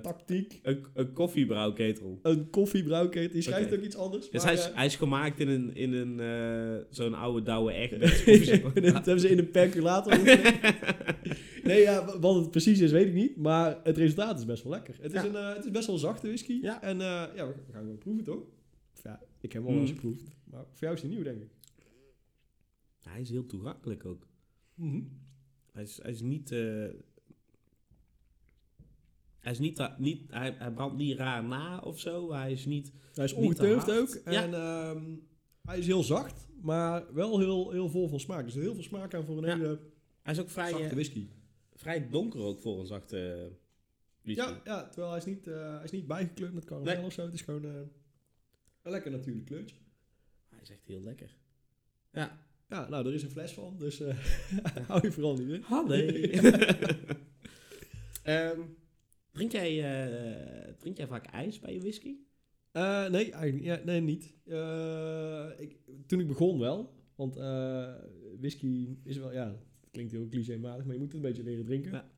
tactiek. 0.00 0.60
Een, 0.62 0.84
een 0.94 1.12
koffiebrouwketel. 1.12 2.18
Een 2.22 2.50
koffiebrouwketel. 2.50 3.32
Die 3.32 3.42
schrijft 3.42 3.74
ook 3.74 3.82
iets 3.82 3.96
anders. 3.96 4.30
Dus 4.30 4.42
maar, 4.42 4.52
hij 4.52 4.60
is, 4.60 4.68
eh, 4.68 4.76
hij 4.76 4.86
is 4.86 4.96
gemaakt 4.96 5.40
in 5.40 5.48
een, 5.48 5.74
in 5.74 5.92
een 5.92 6.20
eh, 6.20 6.84
zo'n 6.90 7.14
oude 7.14 7.42
douwe 7.42 7.72
echt. 7.72 7.90
dat 8.74 8.94
hebben 8.94 9.20
ze 9.20 9.28
in 9.28 9.38
een 9.38 9.50
percolator. 9.50 10.22
nee, 11.64 11.80
ja, 11.80 12.18
wat 12.18 12.34
het 12.34 12.50
precies 12.50 12.80
is, 12.80 12.90
weet 12.90 13.06
ik 13.06 13.14
niet. 13.14 13.36
Maar 13.36 13.80
het 13.82 13.96
resultaat 13.96 14.38
is 14.38 14.44
best 14.44 14.62
wel 14.62 14.72
lekker. 14.72 14.94
Het 15.00 15.14
is, 15.14 15.22
een, 15.22 15.36
eh, 15.36 15.54
het 15.54 15.64
is 15.64 15.70
best 15.70 15.86
wel 15.86 15.94
een 15.94 16.00
zachte 16.00 16.26
whisky. 16.26 16.58
Ja. 16.62 16.82
En 16.82 16.98
ja, 16.98 17.30
we 17.34 17.54
gaan 17.72 17.80
gewoon 17.82 17.98
proeven, 17.98 18.24
toch? 18.24 18.42
Ja, 19.02 19.20
ik 19.40 19.52
heb 19.52 19.62
hem 19.64 19.72
al 19.74 19.80
eens 19.80 19.90
Mhm. 19.90 20.00
geproefd. 20.00 20.24
Maar 20.44 20.64
voor 20.70 20.78
jou 20.80 20.94
is 20.94 21.00
hij 21.00 21.10
nieuw, 21.10 21.22
denk 21.22 21.42
ik. 21.42 21.48
hij 23.08 23.20
is 23.20 23.30
heel 23.30 23.46
toegankelijk 23.46 24.04
ook. 24.06 24.26
Mhm. 24.74 25.00
Hij 25.72 25.82
is, 25.82 25.98
hij 26.02 26.10
is 26.10 26.20
niet... 26.20 26.54
eh, 29.44 29.50
hij 29.50 29.52
is 29.52 29.58
niet... 29.58 29.98
niet 29.98 30.22
hij, 30.30 30.54
hij 30.58 30.70
brandt 30.72 30.96
niet 30.96 31.18
raar 31.18 31.44
na 31.44 31.78
of 31.78 32.00
zo. 32.00 32.32
Hij 32.32 32.52
is 32.52 32.64
niet... 32.66 32.92
Hij 33.14 33.24
is 33.24 33.32
hard. 33.32 33.90
ook. 33.90 34.20
Ja. 34.24 34.42
En 34.42 34.54
ehm, 34.54 35.02
hij 35.62 35.78
is 35.78 35.86
heel 35.86 36.02
zacht, 36.02 36.46
maar 36.62 37.14
wel 37.14 37.38
heel, 37.38 37.70
heel 37.70 37.88
vol 37.88 38.08
van 38.08 38.20
smaak. 38.20 38.44
Er 38.44 38.50
zit 38.50 38.62
heel 38.62 38.74
veel 38.74 38.82
smaak 38.82 39.14
aan 39.14 39.24
voor 39.24 39.38
een 39.38 39.44
Ja. 39.44 39.56
hele 39.56 39.80
Hij 40.22 40.32
is 40.32 40.40
ook 40.40 40.50
vrij, 40.50 40.68
zachte 40.70 40.84
eh, 40.86 40.92
whisky. 40.92 41.28
vrij 41.74 42.08
donker 42.10 42.40
ook 42.40 42.60
voor 42.60 42.80
een 42.80 42.86
zachte 42.86 43.50
whisky. 44.22 44.42
Ja, 44.42 44.60
ja, 44.64 44.88
terwijl 44.88 45.08
hij 45.08 45.18
is 45.18 45.24
niet, 45.24 45.46
eh, 45.46 45.74
hij 45.74 45.84
is 45.84 45.90
niet 45.90 46.06
bijgekleurd 46.06 46.52
met 46.54 46.64
karamel 46.64 46.94
Nee. 46.94 47.04
of 47.04 47.12
zo. 47.12 47.22
Het 47.24 47.34
is 47.34 47.42
gewoon 47.42 47.64
eh, 47.64 47.70
een 48.82 48.90
lekker 48.90 49.10
natuurlijk 49.10 49.46
kleurtje. 49.46 49.76
Hij 50.48 50.58
is 50.62 50.70
echt 50.70 50.86
heel 50.86 51.00
lekker. 51.00 51.36
Ja. 52.12 52.42
Ja, 52.68 52.88
nou, 52.88 53.06
er 53.06 53.14
is 53.14 53.22
een 53.22 53.30
fles 53.30 53.52
van, 53.52 53.76
dus 53.78 54.00
eh 54.00 54.16
hou 54.88 55.02
je 55.02 55.12
vooral 55.12 55.36
niet 55.36 55.48
in. 55.48 55.60
Hallo. 55.62 55.94
Ehm, 58.22 58.60
drink, 59.34 59.52
jij, 59.52 60.02
eh, 60.02 60.74
drink 60.78 60.96
jij 60.96 61.06
vaak 61.06 61.26
ijs 61.26 61.60
bij 61.60 61.72
je 61.72 61.80
whisky? 61.80 62.16
Eh, 62.72 63.08
nee, 63.08 63.32
eigenlijk 63.32 63.64
ja, 63.64 63.80
nee, 63.84 64.00
niet. 64.00 64.34
Eh, 64.46 65.46
ik, 65.58 65.76
toen 66.06 66.20
ik 66.20 66.26
begon 66.26 66.58
wel, 66.58 66.94
want 67.14 67.36
eh, 67.36 67.94
whisky 68.40 68.88
is 69.04 69.16
wel, 69.16 69.32
ja, 69.32 69.46
het 69.80 69.90
klinkt 69.90 70.12
heel 70.12 70.28
clichématig, 70.28 70.84
maar 70.84 70.94
je 70.94 71.00
moet 71.00 71.12
het 71.12 71.16
een 71.16 71.28
beetje 71.28 71.42
leren 71.42 71.64
drinken. 71.64 71.92
Ja. 71.92 72.10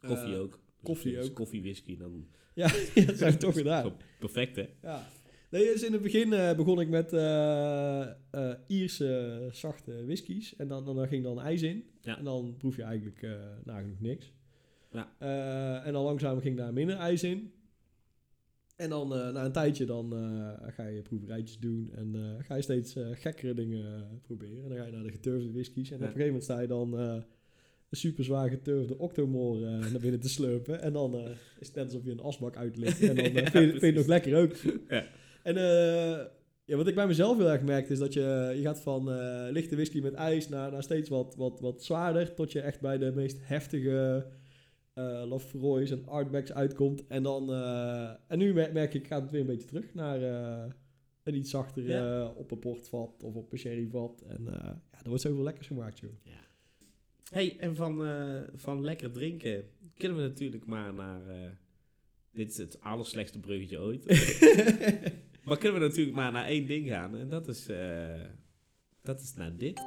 Koffie 0.00 0.36
ook. 0.36 0.60
koffie 0.82 1.14
Dus 1.14 1.28
ook. 1.28 1.34
Koffie, 1.34 1.62
whisky, 1.62 1.96
dan 1.96 2.28
Ja, 2.54 2.68
dat 3.06 3.20
ik 3.20 3.38
toch 3.38 3.54
gedaan. 3.54 3.96
Perfect 4.18 4.56
hè? 4.56 4.68
Ja. 4.82 5.08
Nee, 5.50 5.64
dus 5.64 5.82
in 5.82 5.92
het 5.92 6.02
begin 6.02 6.32
eh, 6.32 6.56
begon 6.56 6.80
ik 6.80 6.88
met 6.88 7.12
eh, 7.12 8.02
eh, 8.30 8.54
Ierse 8.66 9.48
zachte 9.52 10.04
whiskies. 10.04 10.56
En 10.56 10.68
dan, 10.68 10.84
dan, 10.84 11.08
ging 11.08 11.24
dan 11.24 11.40
ijs 11.40 11.62
in. 11.62 11.84
Ja. 12.00 12.18
En 12.18 12.24
dan 12.24 12.54
proef 12.58 12.76
je 12.76 12.82
eigenlijk 12.82 13.22
eh, 13.22 13.30
nagenoeg 13.64 14.00
niks. 14.00 14.32
Ja. 14.96 15.12
Eh, 15.18 15.86
en 15.86 15.92
dan 15.92 16.04
langzaam 16.04 16.40
ging 16.40 16.56
daar 16.56 16.72
minder 16.72 16.96
ijs 16.96 17.22
in. 17.22 17.50
En 18.76 18.90
dan 18.90 19.14
eh, 19.14 19.32
na 19.32 19.44
een 19.44 19.52
tijdje 19.52 19.84
dan 19.84 20.12
eh, 20.16 20.68
ga 20.72 20.86
je 20.86 21.02
proeverijtjes 21.02 21.58
doen. 21.58 21.90
En 21.94 22.36
ga 22.42 22.54
je 22.54 22.62
steeds 22.62 22.96
gekkere 23.12 23.54
dingen 23.54 24.20
proberen. 24.22 24.62
En 24.62 24.68
dan 24.68 24.78
ga 24.78 24.84
je 24.84 24.92
naar 24.92 25.02
de 25.02 25.10
geturfde 25.10 25.52
whiskies. 25.52 25.90
En 25.90 25.98
Ja. 25.98 26.04
op 26.04 26.14
een 26.14 26.20
gegeven 26.20 26.26
moment 26.26 26.44
sta 26.44 26.60
je 26.60 26.66
dan 26.66 26.92
een 27.90 27.96
super 27.96 28.24
zwaar 28.24 28.48
geturfde 28.48 28.98
Octomore 28.98 29.66
eh, 29.66 29.90
naar 29.90 30.00
binnen 30.00 30.20
te 30.20 30.28
slurpen. 30.28 30.80
En 30.82 30.92
dan 30.92 31.14
is 31.60 31.66
het 31.66 31.74
net 31.76 31.84
alsof 31.84 32.04
je 32.04 32.10
een 32.10 32.20
asbak 32.20 32.56
uitlicht. 32.56 33.00
En 33.00 33.14
dan 33.14 33.24
Ja, 33.32 33.50
vind, 33.50 33.52
je, 33.52 33.70
vind 33.70 33.80
je 33.80 33.86
het 33.86 33.94
nog 33.94 34.06
lekker 34.06 34.36
ook. 34.36 34.54
Ja. 34.88 35.04
En 35.42 35.54
ja, 36.64 36.76
wat 36.76 36.86
ik 36.88 36.94
bij 36.94 37.06
mezelf 37.06 37.36
heel 37.36 37.50
erg 37.50 37.62
merkte 37.62 37.92
is 37.92 37.98
dat 37.98 38.12
je, 38.12 38.52
je 38.56 38.62
gaat 38.62 38.80
van 38.80 39.10
lichte 39.50 39.74
whisky 39.74 40.00
met 40.00 40.14
ijs 40.14 40.48
naar, 40.48 40.72
naar 40.72 40.82
steeds 40.82 41.08
wat, 41.08 41.34
wat, 41.36 41.60
wat 41.60 41.84
zwaarder. 41.84 42.34
Tot 42.34 42.52
je 42.52 42.60
echt 42.60 42.80
bij 42.80 42.98
de 42.98 43.12
meest 43.14 43.38
heftige 43.40 44.26
eh 44.96 45.22
Lafroy's 45.28 45.90
en 45.90 46.06
Artbacks 46.06 46.52
uitkomt. 46.52 47.06
En, 47.06 47.22
dan, 47.22 47.52
eh, 47.52 48.10
en 48.26 48.38
nu 48.38 48.52
mer- 48.54 48.72
merk 48.72 48.94
ik, 48.94 49.06
gaat 49.06 49.22
het 49.22 49.30
weer 49.30 49.40
een 49.40 49.46
beetje 49.46 49.66
terug 49.68 49.94
naar 49.94 50.22
eh, 50.22 50.72
een 51.22 51.34
iets 51.34 51.50
zachter 51.50 51.82
Ja. 51.88 52.26
op 52.28 52.50
een 52.50 52.58
portvat 52.58 53.22
of 53.22 53.34
op 53.34 53.52
een 53.52 53.58
sherryvat. 53.58 54.20
En 54.20 54.44
ja, 54.44 54.80
er 55.02 55.08
wordt 55.08 55.22
zoveel 55.22 55.42
lekkers 55.42 55.66
gemaakt, 55.66 55.98
joh. 55.98 56.10
Hey, 57.30 57.56
en 57.58 57.76
van, 57.76 58.08
van 58.54 58.84
lekker 58.84 59.10
drinken 59.10 59.64
kunnen 59.94 60.18
we 60.18 60.22
natuurlijk 60.28 60.66
maar 60.66 60.94
naar... 60.94 61.20
dit 62.32 62.50
is 62.50 62.56
het 62.56 62.80
allerslechtste 62.80 63.40
bruggetje 63.40 63.78
ooit. 63.78 64.04
maar 65.44 65.58
kunnen 65.58 65.80
we 65.80 65.86
natuurlijk 65.86 66.16
maar 66.16 66.32
naar 66.32 66.46
één 66.46 66.66
ding 66.66 66.88
gaan. 66.88 67.16
En 67.16 67.28
dat 67.28 67.48
is... 67.48 67.66
dat 69.02 69.20
is 69.20 69.34
naar 69.34 69.56
dit. 69.56 69.84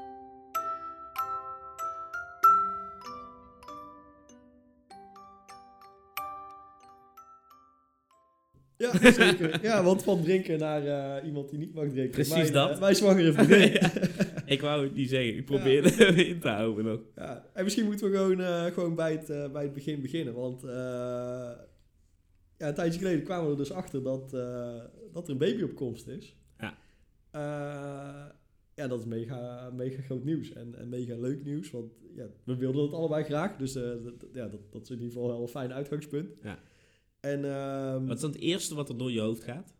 Ja, 8.79 9.11
zeker. 9.11 9.63
ja, 9.63 9.83
want 9.83 10.03
van 10.03 10.21
drinken 10.23 10.59
naar 10.59 10.85
eh, 10.85 11.25
iemand 11.27 11.49
die 11.49 11.59
niet 11.59 11.73
mag 11.73 11.87
drinken. 11.89 12.11
Precies 12.11 12.33
mijn, 12.33 12.53
dat. 12.53 12.69
eh, 12.71 12.79
mijn 12.79 12.95
zwangere 12.95 13.33
vriendin. 13.33 13.71
Ja. 13.81 13.91
Ik 14.45 14.61
wou 14.61 14.83
het 14.83 14.95
niet 14.95 15.09
zeggen. 15.09 15.35
Ik 15.37 15.45
probeerde 15.45 15.89
hem 15.89 16.15
in 16.31 16.39
te 16.39 16.47
houden 16.49 16.85
nog. 16.85 16.99
Ja, 17.15 17.45
en 17.53 17.63
misschien 17.63 17.85
moeten 17.85 18.11
we 18.11 18.17
gewoon, 18.17 18.41
eh, 18.41 18.65
gewoon 18.65 18.95
bij, 18.95 19.11
het, 19.11 19.51
bij 19.51 19.63
het 19.63 19.73
begin 19.73 20.01
beginnen. 20.01 20.33
Want 20.33 20.61
ja, 22.57 22.67
een 22.67 22.73
tijdje 22.73 22.99
geleden 22.99 23.23
kwamen 23.23 23.45
we 23.45 23.51
er 23.51 23.57
dus 23.57 23.71
achter 23.71 24.03
dat, 24.03 24.29
dat 25.11 25.23
er 25.25 25.29
een 25.29 25.37
baby 25.37 25.61
op 25.63 25.75
komst 25.75 26.07
is. 26.07 26.35
Ja. 26.59 26.77
Ja, 28.75 28.87
dat 28.87 28.99
is 28.99 29.05
mega, 29.05 29.69
mega 29.75 30.01
groot 30.01 30.23
nieuws 30.23 30.53
en, 30.53 30.75
en 30.77 30.89
mega 30.89 31.15
leuk 31.17 31.43
nieuws. 31.43 31.71
Want 31.71 31.91
ja, 32.15 32.25
we 32.43 32.55
wilden 32.55 32.81
het 32.83 32.93
allebei 32.93 33.23
graag. 33.23 33.55
Dus 33.57 33.73
dat, 33.73 33.93
ja, 34.33 34.47
dat, 34.47 34.59
dat 34.71 34.81
is 34.81 34.89
in 34.89 34.95
ieder 34.95 35.11
geval 35.11 35.27
wel 35.27 35.41
een 35.41 35.47
fijn 35.47 35.73
uitgangspunt. 35.73 36.29
Ja. 36.43 36.59
En 37.19 37.45
ehm, 37.45 38.05
Wat 38.05 38.15
is 38.15 38.21
dan 38.21 38.31
het 38.31 38.39
eerste 38.39 38.75
wat 38.75 38.89
er 38.89 38.97
door 38.97 39.11
je 39.11 39.19
hoofd 39.19 39.43
gaat? 39.43 39.73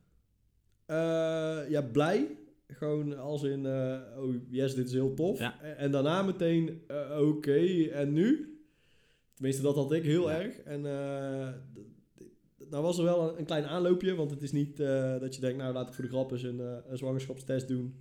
eh, 0.86 1.70
ja, 1.70 1.82
blij. 1.82 2.38
Gewoon 2.68 3.18
als 3.18 3.44
in, 3.44 3.66
eh, 3.66 4.00
oh 4.18 4.36
yes, 4.50 4.76
dit 4.76 4.86
is 4.88 4.94
heel 4.94 5.14
tof. 5.14 5.40
Ja. 5.40 5.62
En, 5.62 5.78
en 5.78 5.92
daarna 5.92 6.22
meteen, 6.24 6.82
eh, 6.88 7.28
oké, 7.28 7.84
en 7.92 8.14
nu? 8.14 8.58
Tenminste, 9.34 9.62
dat 9.62 9.76
had 9.76 9.92
ik 9.92 10.04
heel 10.04 10.30
Ja. 10.30 10.42
erg. 10.42 10.60
En 10.60 10.86
eh, 10.86 11.50
d- 11.74 12.20
d- 12.58 12.70
nou 12.70 12.84
was 12.84 12.98
er 12.98 13.04
wel 13.04 13.30
een, 13.30 13.40
een 13.40 13.46
klein 13.46 13.66
aanloopje, 13.66 14.16
want 14.16 14.32
het 14.32 14.42
is 14.42 14.52
niet 14.52 14.78
dat 15.20 15.36
je 15.36 15.42
denkt, 15.42 15.58
nou 15.58 15.74
laat 15.74 15.88
ik 15.88 15.94
voor 15.94 16.04
de 16.04 16.10
grap 16.10 16.32
eens 16.32 16.44
een, 16.44 16.60
een 16.60 16.98
zwangerschapstest 16.98 17.68
doen. 17.68 17.96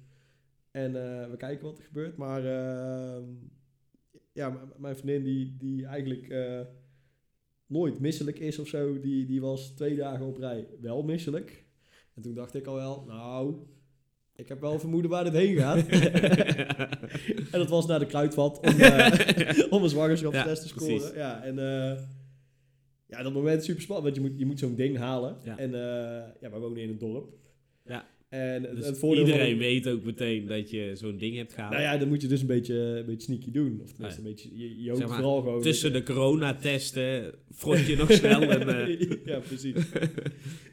En 0.70 0.92
we 1.30 1.36
kijken 1.36 1.64
wat 1.66 1.78
er 1.78 1.84
gebeurt. 1.84 2.16
Maar 2.16 2.44
ehm, 2.44 3.24
ja, 4.32 4.68
mijn 4.76 4.96
vriendin 4.96 5.22
die, 5.22 5.56
die 5.58 5.86
eigenlijk 5.86 6.26
nooit 7.68 8.00
misselijk 8.00 8.38
is 8.38 8.58
of 8.58 8.68
zo, 8.68 9.00
die, 9.00 9.26
die 9.26 9.40
was 9.40 9.66
twee 9.68 9.96
dagen 9.96 10.26
op 10.26 10.38
rij 10.38 10.66
wel 10.80 11.02
misselijk. 11.02 11.64
En 12.14 12.22
toen 12.22 12.34
dacht 12.34 12.54
ik 12.54 12.66
al 12.66 12.74
wel, 12.74 13.04
nou, 13.06 13.54
ik 14.36 14.48
heb 14.48 14.60
wel 14.60 14.78
vermoeden 14.78 15.10
waar 15.10 15.24
dit 15.24 15.32
heen 15.32 15.56
gaat. 15.56 15.86
en 17.52 17.58
dat 17.58 17.68
was 17.68 17.86
naar 17.86 17.98
de 17.98 18.06
kruidvat 18.06 18.58
om, 18.60 18.80
eh, 18.80 19.72
om 19.72 19.82
een 19.82 19.88
zwangerschapstest 19.88 20.62
Ja, 20.62 20.62
te 20.62 20.68
scoren. 20.68 20.96
precies. 20.96 21.14
Ja, 21.16 21.42
en 21.42 21.58
eh, 21.58 22.02
ja, 23.06 23.22
dat 23.22 23.32
moment 23.32 23.60
is 23.60 23.66
super 23.66 23.82
spannend, 23.82 24.06
want 24.06 24.16
je 24.16 24.30
moet, 24.30 24.38
je 24.38 24.46
moet 24.46 24.58
zo'n 24.58 24.74
ding 24.74 24.96
halen. 24.96 25.36
Ja. 25.44 25.58
En 25.58 25.74
eh, 25.74 26.40
ja, 26.40 26.50
wij 26.50 26.58
wonen 26.58 26.82
in 26.82 26.88
een 26.88 26.98
dorp. 26.98 27.36
En 28.28 28.62
Dus 28.74 28.86
het 28.86 28.98
voordeel 28.98 29.26
van- 29.26 29.32
iedereen 29.34 29.58
weet 29.58 29.88
ook 29.88 30.04
meteen 30.04 30.46
dat 30.46 30.70
je 30.70 30.90
zo'n 30.94 31.16
ding 31.18 31.36
hebt 31.36 31.52
gehaald. 31.52 31.70
Nou 31.72 31.82
ja, 31.84 31.96
dan 31.96 32.08
moet 32.08 32.22
je 32.22 32.28
dus 32.28 32.40
een 32.40 32.46
beetje, 32.46 32.74
een 32.74 33.06
beetje 33.06 33.22
sneaky 33.22 33.50
doen. 33.50 33.80
Of 33.82 33.92
tenminste, 33.92 34.22
Ja. 34.22 34.28
een 34.28 34.34
beetje, 34.34 34.48
je, 34.56 34.82
je 34.82 34.86
hoopt 34.88 34.98
Zeg 35.00 35.08
maar, 35.08 35.16
vooral 35.18 35.40
gewoon... 35.40 35.62
Tussen 35.62 35.92
de 35.92 36.02
coronatesten 36.02 37.34
front 37.54 37.86
je 37.86 37.96
nog 38.06 38.12
snel 38.12 38.42
en... 38.42 38.68
eh, 38.88 39.10
ja, 39.24 39.38
precies. 39.38 39.74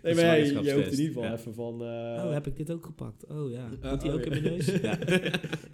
Nee, 0.03 0.15
maar 0.15 0.39
je, 0.39 0.53
hoopt 0.53 0.67
in 0.67 0.89
ieder 0.91 1.05
geval 1.05 1.23
ja. 1.23 1.33
even 1.33 1.53
van... 1.53 1.73
eh, 1.81 1.87
Oh, 2.25 2.31
heb 2.33 2.47
ik 2.47 2.55
dit 2.57 2.71
ook 2.71 2.85
gepakt? 2.85 3.25
Oh 3.27 3.51
ja. 3.51 3.69
Ah, 3.81 3.91
Moet 3.91 4.01
die 4.01 4.09
oh, 4.09 4.15
ook 4.15 4.25
ja. 4.25 4.31
in 4.31 4.41
mijn 4.41 4.53
neus? 4.53 4.65
Ja. 4.81 4.99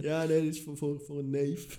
Ja, 0.01 0.25
nee, 0.25 0.41
dit 0.41 0.55
is 0.55 0.61
voor, 0.61 0.77
voor, 0.77 0.99
voor 0.99 1.19
een 1.19 1.29
neef. 1.29 1.77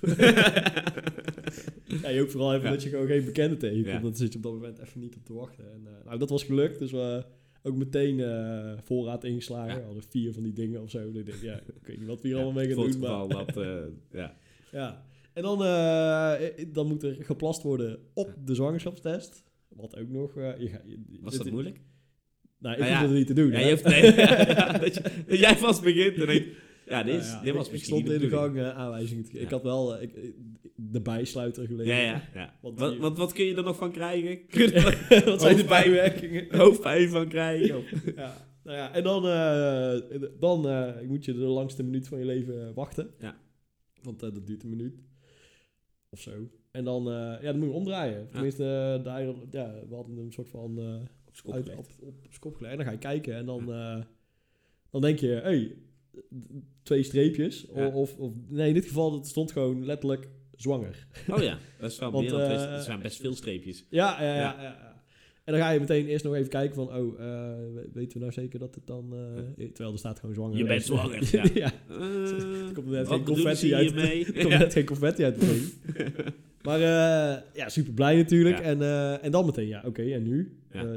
ja, 2.03 2.09
je 2.09 2.19
hoopt 2.19 2.31
vooral 2.33 2.53
even 2.55 2.65
Ja. 2.65 2.71
dat 2.71 2.83
je 2.83 2.88
gewoon 2.88 3.07
geen 3.07 3.25
bekende 3.25 3.57
tegenkomt. 3.57 3.87
Ja. 3.95 4.01
Dan 4.01 4.17
zit 4.17 4.31
je 4.33 4.37
op 4.38 4.43
dat 4.45 4.53
moment 4.53 4.79
even 4.79 5.01
niet 5.01 5.17
op 5.17 5.25
te 5.25 5.33
wachten. 5.33 5.65
En, 5.65 5.81
eh, 5.87 6.05
nou, 6.07 6.19
dat 6.19 6.31
was 6.31 6.45
gelukt. 6.45 6.79
Dus 6.79 6.91
we 6.91 7.25
ook 7.62 7.77
meteen 7.77 8.20
eh, 8.20 8.72
voorraad 8.83 9.25
ingeslagen. 9.25 9.72
Ja. 9.75 9.79
We 9.79 9.85
hadden 9.85 10.03
vier 10.09 10.33
van 10.33 10.42
die 10.42 10.53
dingen 10.53 10.83
of 10.83 10.90
zo. 10.90 10.98
Ik 11.09 11.14
denk, 11.14 11.42
ja, 11.42 11.55
ik 11.57 11.87
weet 11.87 11.98
niet 11.98 12.09
wat 12.09 12.20
we 12.20 12.29
hier 12.29 12.37
Ja, 12.37 12.42
allemaal 12.42 12.62
mee 12.64 12.75
gaan 12.75 12.83
het 12.85 12.92
doen. 12.92 13.01
Maar, 13.01 13.29
dat... 13.29 13.57
eh, 13.66 13.77
ja. 14.12 14.37
ja. 14.72 15.05
En 15.33 15.42
dan, 15.42 15.62
eh, 15.64 16.64
dan 16.72 16.87
moet 16.87 17.03
er 17.03 17.16
geplast 17.20 17.62
worden 17.62 17.98
op 18.14 18.35
de 18.44 18.55
zwangerschapstest. 18.55 19.44
Wat 19.68 19.96
ook 19.98 20.09
nog... 20.09 20.35
je, 20.35 20.68
ga- 20.68 20.83
je- 20.85 21.18
Was 21.20 21.33
dit- 21.33 21.42
dat 21.42 21.53
moeilijk? 21.53 21.81
Nou, 22.59 22.75
ik 22.75 22.81
Nou 22.81 22.92
hoef 22.92 23.01
ja. 23.01 23.07
dat 23.07 23.16
niet 23.16 23.27
te 23.27 23.35
doen. 23.35 23.51
Ja, 23.51 23.59
je 23.59 23.70
hoeft, 23.70 23.85
nee, 23.85 24.03
dat, 24.81 24.94
je, 24.94 25.03
dat 25.27 25.38
jij 25.38 25.57
vast 25.57 25.83
begint 25.83 26.16
en 26.18 26.27
denkt... 26.27 26.48
Ja, 26.92 27.02
dit, 27.02 27.20
is, 27.20 27.40
dit 27.42 27.55
was 27.55 27.68
ik, 27.68 27.85
stond 27.85 28.11
in 28.11 28.20
de 28.20 28.28
gang 28.28 28.57
eh, 28.57 28.76
aanwijzingen 28.76 29.24
te 29.24 29.38
Ik 29.38 29.50
had 29.50 29.62
wel 29.62 29.96
eh, 29.96 30.02
ik, 30.02 30.35
de 30.74 31.00
bijsluiter 31.00 31.66
gelezen. 31.66 31.94
Ja, 31.94 32.00
ja, 32.00 32.28
ja. 32.35 32.55
Want 32.62 32.78
Wat, 32.78 32.96
wat, 32.96 33.18
wat 33.18 33.33
kun 33.33 33.44
je 33.44 33.55
er 33.55 33.62
nog 33.62 33.76
van 33.76 33.92
krijgen? 33.92 34.40
Wat 35.24 35.40
zijn 35.40 35.57
de 35.57 35.64
bijwerkingen? 35.64 36.46
hoofdpijn 36.59 37.09
van 37.09 37.28
krijgen? 37.28 37.85
Ja. 38.16 38.50
Nou 38.62 38.76
ja, 38.76 38.92
en 38.94 39.02
dan, 39.02 39.26
eh, 39.26 40.31
dan 40.38 40.61
moet 41.07 41.24
je 41.24 41.33
de 41.33 41.40
langste 41.40 41.83
minuut 41.83 42.09
van 42.09 42.18
je 42.18 42.24
leven 42.24 42.74
wachten. 42.74 43.11
Ja. 43.18 43.37
Want 44.02 44.20
dat 44.20 44.46
duurt 44.46 44.62
een 44.62 44.70
minuut. 44.70 45.02
Of 46.11 46.20
zo. 46.20 46.31
En 46.70 46.85
dan, 46.85 47.05
ja, 47.05 47.40
dan 47.40 47.59
moet 47.59 47.68
je 47.68 47.74
omdraaien. 47.74 48.28
Tenminste, 48.31 49.00
daar, 49.05 49.24
ja, 49.50 49.74
we 49.88 49.94
hadden 49.94 50.18
een 50.18 50.33
soort 50.33 50.48
van 50.48 50.78
Op 51.44 51.52
uit, 51.52 51.76
op, 51.76 51.87
op. 52.42 52.62
En 52.62 52.76
dan 52.76 52.87
ga 52.87 52.92
je 52.92 52.98
kijken 52.98 53.35
en 53.35 53.46
dan, 53.46 53.66
dan 54.90 55.00
denk 55.00 55.18
je, 55.18 55.28
hé, 55.28 55.40
hey, 55.40 55.76
twee 56.83 57.03
streepjes. 57.03 57.66
Ja. 57.75 57.87
Of, 57.88 58.16
of, 58.18 58.33
nee, 58.48 58.68
in 58.68 58.75
dit 58.75 58.85
geval 58.87 59.12
het 59.12 59.27
stond 59.27 59.53
gewoon 59.53 59.85
letterlijk 59.85 60.29
zwanger. 60.57 61.07
Oh 61.29 61.42
ja, 61.42 61.59
dat 61.79 61.90
is 61.90 61.98
wel 61.98 62.11
Want, 62.11 62.22
meer 62.25 62.33
dan 62.38 62.44
twee- 62.44 62.57
eh, 62.66 62.72
Er 62.72 62.83
zijn 62.83 63.01
best 63.01 63.20
veel 63.20 63.35
streepjes. 63.35 63.85
Ja, 63.90 64.22
ja, 64.22 64.35
ja. 64.35 64.90
En 65.44 65.53
dan 65.53 65.62
ga 65.62 65.70
je 65.70 65.81
meteen 65.81 66.07
eerst 66.07 66.25
nog 66.25 66.35
even 66.35 66.48
kijken 66.48 66.75
van, 66.75 66.88
oh, 66.94 67.12
eh, 67.20 67.27
we- 67.75 67.88
weten 67.92 68.12
we 68.12 68.18
nou 68.18 68.33
zeker 68.33 68.59
dat 68.59 68.75
het 68.75 68.87
dan... 68.87 69.14
eh, 69.57 69.66
terwijl 69.66 69.92
er 69.92 69.98
staat 69.98 70.18
gewoon 70.18 70.35
zwanger. 70.35 70.57
Je 70.59 70.64
bent 70.64 70.83
zwanger, 70.85 71.29
ja. 71.37 71.44
ja. 71.55 71.72
Eh, 71.88 72.72
komt 72.75 72.87
er 72.87 72.92
net 72.92 73.09
geen 73.09 73.25
confetti 73.25 73.75
uit. 73.75 73.94
Er 74.37 74.42
komt 74.42 74.59
net 74.59 74.72
geen 74.72 74.85
confetti 74.85 75.25
uit. 75.25 75.37
Maar 76.62 76.79
ja, 77.55 77.68
super 77.68 77.92
blij 77.92 78.16
natuurlijk. 78.16 78.59
En, 78.59 78.83
en 79.22 79.31
dan 79.31 79.46
meteen, 79.46 79.66
ja, 79.66 79.83
oké, 79.87 80.03
en 80.03 80.22
nu? 80.22 80.57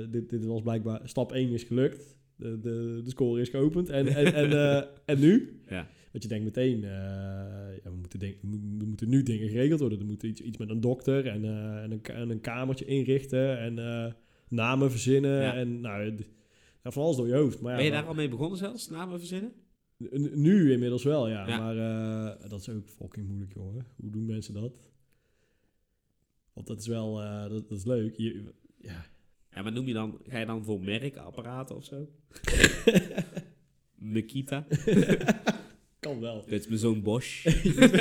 Dit, 0.10 0.30
dit 0.30 0.46
was 0.46 0.62
blijkbaar, 0.62 1.02
stap 1.04 1.32
1 1.32 1.50
is 1.50 1.64
gelukt. 1.64 2.16
De, 2.36 2.60
de, 2.60 3.02
de 3.04 3.10
score 3.10 3.42
is 3.42 3.50
geopend. 3.50 3.90
En, 3.90 4.08
en, 4.08 4.34
en, 4.34 4.52
eh, 4.52 4.88
en 5.16 5.20
nu? 5.20 5.60
Ja. 5.70 5.88
Want 6.12 6.24
je 6.24 6.30
denkt 6.30 6.46
meteen, 6.46 6.84
eh, 6.84 6.90
ja, 7.84 7.90
we, 7.90 7.96
moeten 8.00 8.20
denk, 8.20 8.36
we 8.42 8.86
moeten- 8.86 9.10
nu 9.10 9.24
dingen 9.24 9.50
geregeld 9.50 9.80
worden. 9.80 10.00
Er 10.00 10.06
moet 10.06 10.24
iets, 10.24 10.42
iets 10.42 10.58
met 10.58 10.70
een 10.70 10.82
dokter 10.82 11.28
en, 11.28 11.44
eh, 11.44 11.84
en, 11.84 11.92
een, 11.92 12.04
en 12.04 12.30
een 12.30 12.42
kamertje 12.42 12.86
inrichten 12.86 13.60
en 13.60 14.16
namen 14.50 14.92
verzinnen. 14.92 15.42
Ja. 15.42 15.56
En 15.56 15.82
nou, 15.82 16.18
van 16.84 17.04
alles 17.04 17.16
door 17.16 17.28
je 17.28 17.34
hoofd. 17.34 17.62
Maar 17.62 17.72
ja, 17.72 17.78
Ben 17.78 17.86
je 17.86 17.92
daar 17.92 18.06
al 18.06 18.14
mee 18.14 18.30
begonnen 18.30 18.58
zelfs, 18.58 18.90
namen 18.90 19.20
verzinnen? 19.20 19.52
Nu 20.34 20.72
inmiddels 20.72 21.04
wel, 21.04 21.28
ja. 21.30 21.48
Ja. 21.48 21.58
Maar 21.58 21.76
dat 22.50 22.60
is 22.60 22.70
ook 22.70 22.90
fucking 22.90 23.28
moeilijk, 23.28 23.54
jongen. 23.54 23.86
Hoe 23.96 24.12
doen 24.12 24.26
mensen 24.26 24.54
dat? 24.54 24.80
Want 26.54 26.68
dat 26.68 26.80
is 26.80 26.88
wel, 26.88 27.16
dat, 27.50 27.70
dat 27.70 27.78
is 27.78 27.86
leuk. 27.86 28.16
Je, 28.18 28.44
ja. 28.78 29.06
Ja, 29.56 29.62
maar 29.62 29.72
noem 29.72 29.88
je 29.88 29.94
dan, 29.94 30.20
ga 30.28 30.40
je 30.40 30.46
dan 30.46 30.64
voor 30.64 30.82
merkapparaten 30.82 31.76
of 31.76 31.84
zo? 31.86 32.08
Nikita? 33.96 34.66
kan 36.00 36.20
wel. 36.20 36.44
Dit 36.48 36.60
is 36.62 36.68
mijn 36.68 36.80
zoon 36.80 37.02
Bosch. 37.02 37.44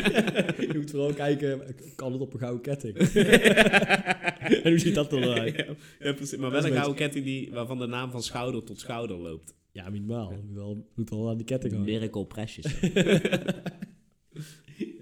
je 0.70 0.70
moet 0.74 0.90
vooral 0.90 1.12
kijken, 1.12 1.60
kan 1.96 2.12
het 2.12 2.20
op 2.20 2.32
een 2.32 2.38
gouden 2.38 2.62
ketting? 2.62 2.96
en 2.96 4.70
hoe 4.70 4.78
ziet 4.78 4.94
dat 4.94 5.12
er 5.12 5.20
dan 5.20 5.30
uit? 5.38 5.56
ja, 5.56 5.64
ja, 6.00 6.12
precies. 6.12 6.38
Maar 6.38 6.50
wel 6.50 6.64
een 6.64 6.72
gouden 6.72 6.94
ketting 6.96 7.24
die, 7.24 7.50
waarvan 7.52 7.78
de 7.78 7.86
naam 7.86 8.10
van 8.10 8.22
schouder 8.22 8.64
tot 8.64 8.80
schouder 8.80 9.16
loopt. 9.16 9.54
Ja, 9.72 9.90
minimaal. 9.90 10.30
Je 10.30 10.36
moet 10.46 10.54
wel, 10.54 10.88
moet 10.94 11.10
wel 11.10 11.28
aan 11.28 11.36
die 11.36 11.46
ketting 11.46 11.72
hangen. 11.72 11.88
Miracle 11.90 12.26
Precious. 12.26 12.80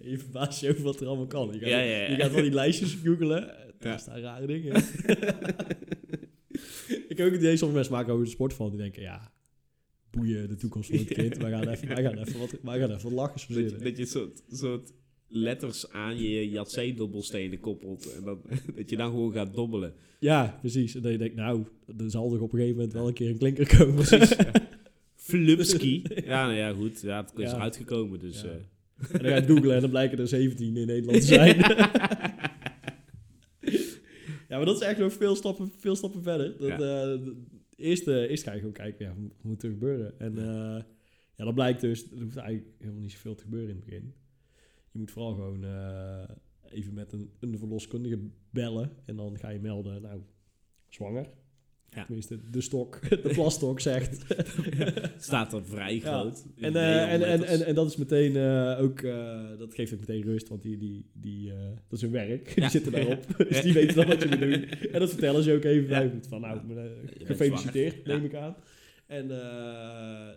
Je 0.02 0.18
verbaast 0.18 0.60
je 0.60 0.70
over 0.70 0.82
wat 0.82 1.00
er 1.00 1.06
allemaal 1.06 1.26
kan. 1.26 1.48
Je 1.52 1.58
gaat, 1.58 1.68
Ja, 1.68 1.78
ja, 1.80 1.96
ja. 1.96 2.08
Je 2.10 2.16
gaat 2.16 2.32
wel 2.32 2.42
die 2.42 2.52
lijstjes 2.52 2.94
googelen. 3.04 3.40
Daar 3.78 3.92
Ja. 3.92 3.98
staan 3.98 4.18
rare 4.20 4.46
dingen. 4.46 4.72
Ook 7.24 7.32
idee, 7.34 7.56
sommige 7.56 7.78
mensen 7.78 7.92
maken 7.96 8.12
over 8.12 8.24
de 8.24 8.30
sport 8.30 8.54
van. 8.54 8.68
Die 8.70 8.78
denken, 8.78 9.02
ja, 9.02 9.32
boeien 10.10 10.48
de 10.48 10.56
toekomst 10.56 10.88
van 10.90 10.98
het 10.98 11.08
kind. 11.18 11.36
Wij 11.36 11.50
gaan 11.50 11.68
even, 11.68 11.88
wij 11.88 12.02
gaan 12.02 12.18
even, 12.18 12.38
wat, 12.38 12.54
wij 12.62 12.78
gaan 12.78 12.90
even 12.90 13.02
wat 13.02 13.12
lachers 13.12 13.46
dat, 13.46 13.70
je, 13.70 13.76
dat 13.76 13.96
je 13.96 14.06
soort, 14.06 14.42
soort 14.50 14.92
letters 15.28 15.90
aan 15.90 16.16
je 16.22 16.50
Yatzee-dobbelstenen 16.50 17.60
koppelt. 17.60 18.14
En 18.16 18.24
dan, 18.24 18.40
dat 18.76 18.90
je 18.90 18.96
dan 18.96 19.10
gewoon 19.10 19.32
gaat 19.32 19.54
dobbelen. 19.54 19.94
Ja, 20.18 20.58
precies. 20.60 20.94
En 20.94 21.02
dan 21.02 21.12
je 21.12 21.18
denkt, 21.18 21.34
nou, 21.34 21.64
er 21.98 22.10
zal 22.10 22.30
toch 22.30 22.40
op 22.40 22.52
een 22.52 22.58
gegeven 22.58 22.76
moment 22.76 22.92
wel 22.92 23.08
een 23.08 23.14
keer 23.14 23.28
een 23.30 23.38
klinker 23.38 23.76
komen. 23.76 23.94
Precies. 23.94 24.36
Flupski. 25.16 26.02
Ja, 26.24 26.44
nou 26.46 26.56
ja, 26.58 26.72
goed. 26.72 27.00
Ja, 27.00 27.20
het 27.20 27.32
is 27.38 27.50
Ja. 27.50 27.54
eruit 27.56 27.76
gekomen, 27.76 28.18
dus... 28.20 28.40
Ja. 28.42 28.48
eh. 28.48 28.54
En 29.12 29.18
dan 29.22 29.28
ga 29.30 29.36
je 29.36 29.42
googlen 29.46 29.74
en 29.74 29.80
dan 29.80 29.90
blijken 29.90 30.18
er 30.18 30.28
17 30.28 30.76
in 30.76 30.86
Nederland 30.86 31.20
te 31.20 31.26
zijn. 31.26 31.56
Ja, 34.52 34.56
maar 34.56 34.66
dat 34.66 34.80
is 34.80 34.86
echt 34.86 34.98
nog 34.98 35.12
veel 35.12 35.34
stappen, 35.36 35.70
veel 35.76 35.96
stappen 35.96 36.22
verder. 36.22 36.58
Dat, 36.58 36.68
Ja. 36.68 37.16
d- 37.18 37.34
eerst, 37.76 38.06
eerst 38.06 38.44
ga 38.44 38.52
je 38.52 38.58
gewoon 38.58 38.72
kijken, 38.74 39.06
ja, 39.06 39.14
wat 39.14 39.42
moet 39.42 39.62
er 39.62 39.70
gebeuren? 39.70 40.18
En 40.20 40.38
eh, 40.38 40.82
ja, 41.36 41.44
dat 41.44 41.54
blijkt 41.54 41.80
dus, 41.80 42.10
er 42.10 42.22
hoeft 42.22 42.36
eigenlijk 42.36 42.74
helemaal 42.78 43.00
niet 43.00 43.12
zoveel 43.12 43.34
te 43.34 43.42
gebeuren 43.42 43.68
in 43.68 43.76
het 43.76 43.84
begin. 43.84 44.14
Je 44.90 44.98
moet 44.98 45.10
vooral 45.10 45.34
gewoon 45.34 45.64
even 46.70 46.94
met 46.94 47.12
een, 47.12 47.30
een 47.40 47.58
verloskundige 47.58 48.18
bellen 48.50 48.90
en 49.04 49.16
dan 49.16 49.38
ga 49.38 49.48
je 49.48 49.58
melden, 49.60 50.02
nou, 50.02 50.20
zwanger. 50.88 51.26
Ja. 51.94 52.04
Tenminste, 52.04 52.38
de 52.50 52.60
stok, 52.60 53.08
de 53.22 53.30
plasstok 53.32 53.80
zegt. 53.80 54.24
staat 55.18 55.52
er 55.52 55.64
vrij 55.64 56.00
groot. 56.00 56.44
En, 56.60 56.76
eh, 56.76 57.12
en, 57.12 57.22
en, 57.22 57.42
en, 57.44 57.66
en 57.66 57.74
dat 57.74 57.86
is 57.90 57.96
meteen 57.96 58.36
eh, 58.36 58.82
ook, 58.82 59.00
eh, 59.00 59.40
dat 59.58 59.74
geeft 59.74 59.92
ook 59.92 60.00
meteen 60.00 60.22
rust, 60.22 60.48
want 60.48 60.62
die, 60.62 60.76
die, 60.78 61.04
die, 61.12 61.52
dat 61.88 61.98
is 61.98 62.00
hun 62.00 62.10
werk. 62.10 62.48
Ja. 62.48 62.54
Die 62.60 62.70
zitten 62.70 62.92
daarop, 62.92 63.24
dus 63.48 63.62
die 63.62 63.72
weten 63.72 63.96
dan 63.96 64.06
wat 64.06 64.22
je 64.22 64.28
moet 64.28 64.38
doen. 64.40 64.64
En 64.92 65.00
dat 65.00 65.10
vertellen 65.10 65.42
ze 65.42 65.52
ook 65.52 65.64
even 65.64 65.88
bij 65.88 66.12
van, 66.28 66.40
nou, 66.40 66.60
gefeliciteerd, 67.24 68.06
neem 68.06 68.24
ik 68.24 68.34
aan. 68.34 68.56
En 69.06 69.28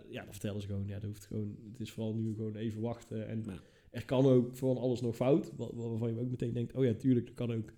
ja, 0.09 0.23
dan 0.23 0.31
vertellen 0.31 0.61
ze 0.61 0.67
gewoon, 0.67 0.87
ja, 0.87 0.93
dat 0.99 1.03
hoeft 1.09 1.25
gewoon, 1.25 1.55
het 1.71 1.79
is 1.81 1.91
vooral 1.91 2.13
nu 2.15 2.33
gewoon 2.35 2.55
even 2.55 2.81
wachten. 2.81 3.27
En 3.27 3.45
er 3.91 4.05
kan 4.05 4.25
ook 4.25 4.55
van 4.55 4.77
alles 4.77 5.01
nog 5.01 5.15
fout, 5.15 5.51
wa- 5.57 5.69
wa- 5.73 5.87
waarvan 5.89 6.13
je 6.13 6.19
ook 6.19 6.29
meteen 6.29 6.53
denkt, 6.53 6.73
oh 6.73 6.83
ja, 6.85 6.93
tuurlijk, 6.93 7.27
er 7.27 7.33
kan 7.33 7.53
ook 7.53 7.73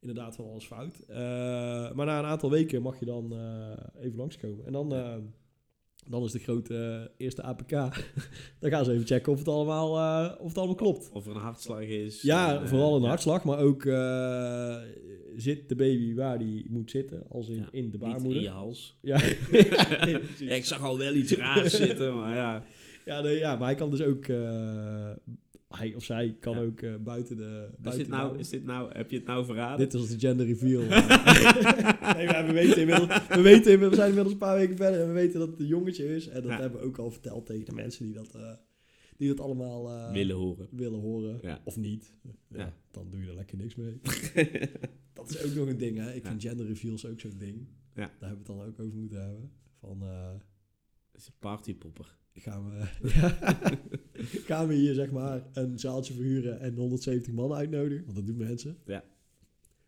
inderdaad 0.00 0.34
van 0.36 0.44
alles 0.50 0.64
fout. 0.66 0.98
Eh, 1.08 1.16
maar 1.92 2.06
na 2.06 2.18
een 2.18 2.24
aantal 2.24 2.50
weken 2.50 2.82
mag 2.82 2.98
je 2.98 3.04
dan 3.04 3.32
eh, 3.32 4.04
even 4.04 4.18
langskomen. 4.18 4.66
En 4.66 4.72
dan, 4.72 4.94
eh, 4.94 5.14
dan 6.08 6.24
is 6.24 6.32
de 6.32 6.38
grote 6.38 7.10
eerste 7.16 7.42
APK. 7.42 7.70
dan 8.60 8.70
gaan 8.70 8.84
ze 8.84 8.92
even 8.92 9.06
checken 9.06 9.32
of 9.32 9.38
het 9.38 9.48
allemaal, 9.48 9.96
eh, 9.96 10.34
of 10.40 10.48
het 10.48 10.58
allemaal 10.58 10.74
klopt. 10.76 11.10
Of 11.12 11.26
er 11.26 11.34
een 11.34 11.40
hartslag 11.40 11.80
is. 11.82 12.22
Ja, 12.22 12.66
vooral 12.66 12.96
een 12.96 13.02
ja. 13.02 13.08
hartslag, 13.08 13.44
maar 13.44 13.58
ook 13.58 13.84
eh, 13.84 14.76
zit 15.36 15.68
de 15.68 15.74
baby 15.76 16.14
waar 16.14 16.38
die 16.38 16.66
moet 16.70 16.90
zitten, 16.90 17.22
als 17.30 17.48
in, 17.48 17.54
Ja, 17.56 17.68
in 17.70 17.84
de 17.90 17.98
Niet 17.98 18.00
baarmoeder. 18.00 18.36
in 18.36 18.42
je 18.42 18.48
hals. 18.48 18.98
Ja. 19.02 19.20
Ja, 20.38 20.54
ik 20.54 20.64
zag 20.64 20.82
al 20.82 20.98
wel 20.98 21.14
iets 21.14 21.32
raars 21.32 21.76
zitten, 21.76 22.16
maar 22.16 22.34
ja. 22.34 22.64
Ja, 23.04 23.20
nee, 23.20 23.38
ja, 23.38 23.56
maar 23.56 23.66
hij 23.66 23.74
kan 23.76 23.90
dus 23.90 24.02
ook, 24.02 24.24
eh, 24.24 25.10
hij 25.68 25.94
of 25.94 26.04
zij 26.04 26.36
kan 26.40 26.54
Ja. 26.56 26.62
ook 26.62 26.80
eh, 26.80 26.94
buiten 26.96 27.36
de. 27.36 27.68
Is 27.72 27.78
Buiten 27.82 27.92
dit, 28.04 28.04
de 28.12 28.16
nou, 28.22 28.38
is 28.38 28.48
dit 28.48 28.64
nou, 28.64 28.92
heb 28.92 29.10
je 29.10 29.16
het 29.16 29.26
nou 29.26 29.44
verraden? 29.44 29.78
Dit 29.90 29.94
is 30.02 30.08
de 30.08 30.18
gender 30.18 30.46
reveal. 30.46 30.80
nee, 32.16 32.26
maar 32.26 32.46
we 32.46 32.52
weten 32.52 32.80
inmiddels, 32.80 33.26
we, 33.28 33.40
weten, 33.40 33.72
inmiddels- 33.72 33.88
we 33.90 33.94
zijn 33.96 34.08
inmiddels 34.08 34.32
een 34.32 34.38
paar 34.38 34.56
weken 34.56 34.76
verder 34.76 35.00
en 35.00 35.06
we 35.06 35.12
weten 35.12 35.38
dat 35.38 35.48
het 35.48 35.60
een 35.60 35.66
jongetje 35.66 36.14
is. 36.14 36.28
En 36.28 36.42
dat 36.42 36.50
Ja. 36.50 36.60
hebben 36.60 36.80
we 36.80 36.86
ook 36.86 36.98
al 36.98 37.10
verteld 37.10 37.46
tegen 37.46 37.64
de 37.64 37.72
mensen 37.72 38.04
die 38.04 38.14
dat, 38.14 38.34
eh, 38.34 38.52
die 39.16 39.28
dat 39.28 39.40
allemaal 39.40 39.88
eh, 39.90 40.12
Willen 40.12 40.36
horen. 40.36 40.68
willen 40.70 41.00
horen. 41.00 41.38
Ja. 41.42 41.60
Of 41.64 41.76
niet. 41.76 42.12
Dan 42.90 43.10
doe 43.10 43.20
je 43.22 43.28
er 43.28 43.34
lekker 43.34 43.56
niks 43.56 43.74
mee. 43.74 44.00
dat 45.12 45.30
is 45.30 45.44
ook 45.44 45.54
nog 45.54 45.68
een 45.68 45.78
ding, 45.78 45.98
hè. 45.98 46.12
Ik 46.14 46.26
vind 46.26 46.42
gender 46.42 46.66
reveals 46.66 47.06
ook 47.06 47.20
zo'n 47.20 47.38
ding. 47.38 47.66
Ja. 47.94 48.10
Daar 48.18 48.28
hebben 48.28 48.46
we 48.46 48.52
het 48.52 48.58
dan 48.58 48.62
ook 48.62 48.80
over 48.80 48.98
moeten 48.98 49.20
hebben. 49.20 49.50
Van, 49.80 50.02
Het 51.12 51.20
is 51.20 51.26
een 51.26 51.32
partypopper. 51.38 52.16
gaan 52.34 52.70
we, 52.70 52.84
gaan 54.48 54.68
we 54.68 54.74
hier 54.74 54.94
zeg 54.94 55.10
maar 55.10 55.42
een 55.52 55.78
zaaltje 55.78 56.14
verhuren 56.14 56.60
en 56.60 56.74
170 56.74 57.32
man 57.32 57.52
uitnodigen? 57.52 58.04
Want 58.04 58.16
dat 58.16 58.26
doen 58.26 58.36
mensen. 58.36 58.76
Ja. 58.86 59.04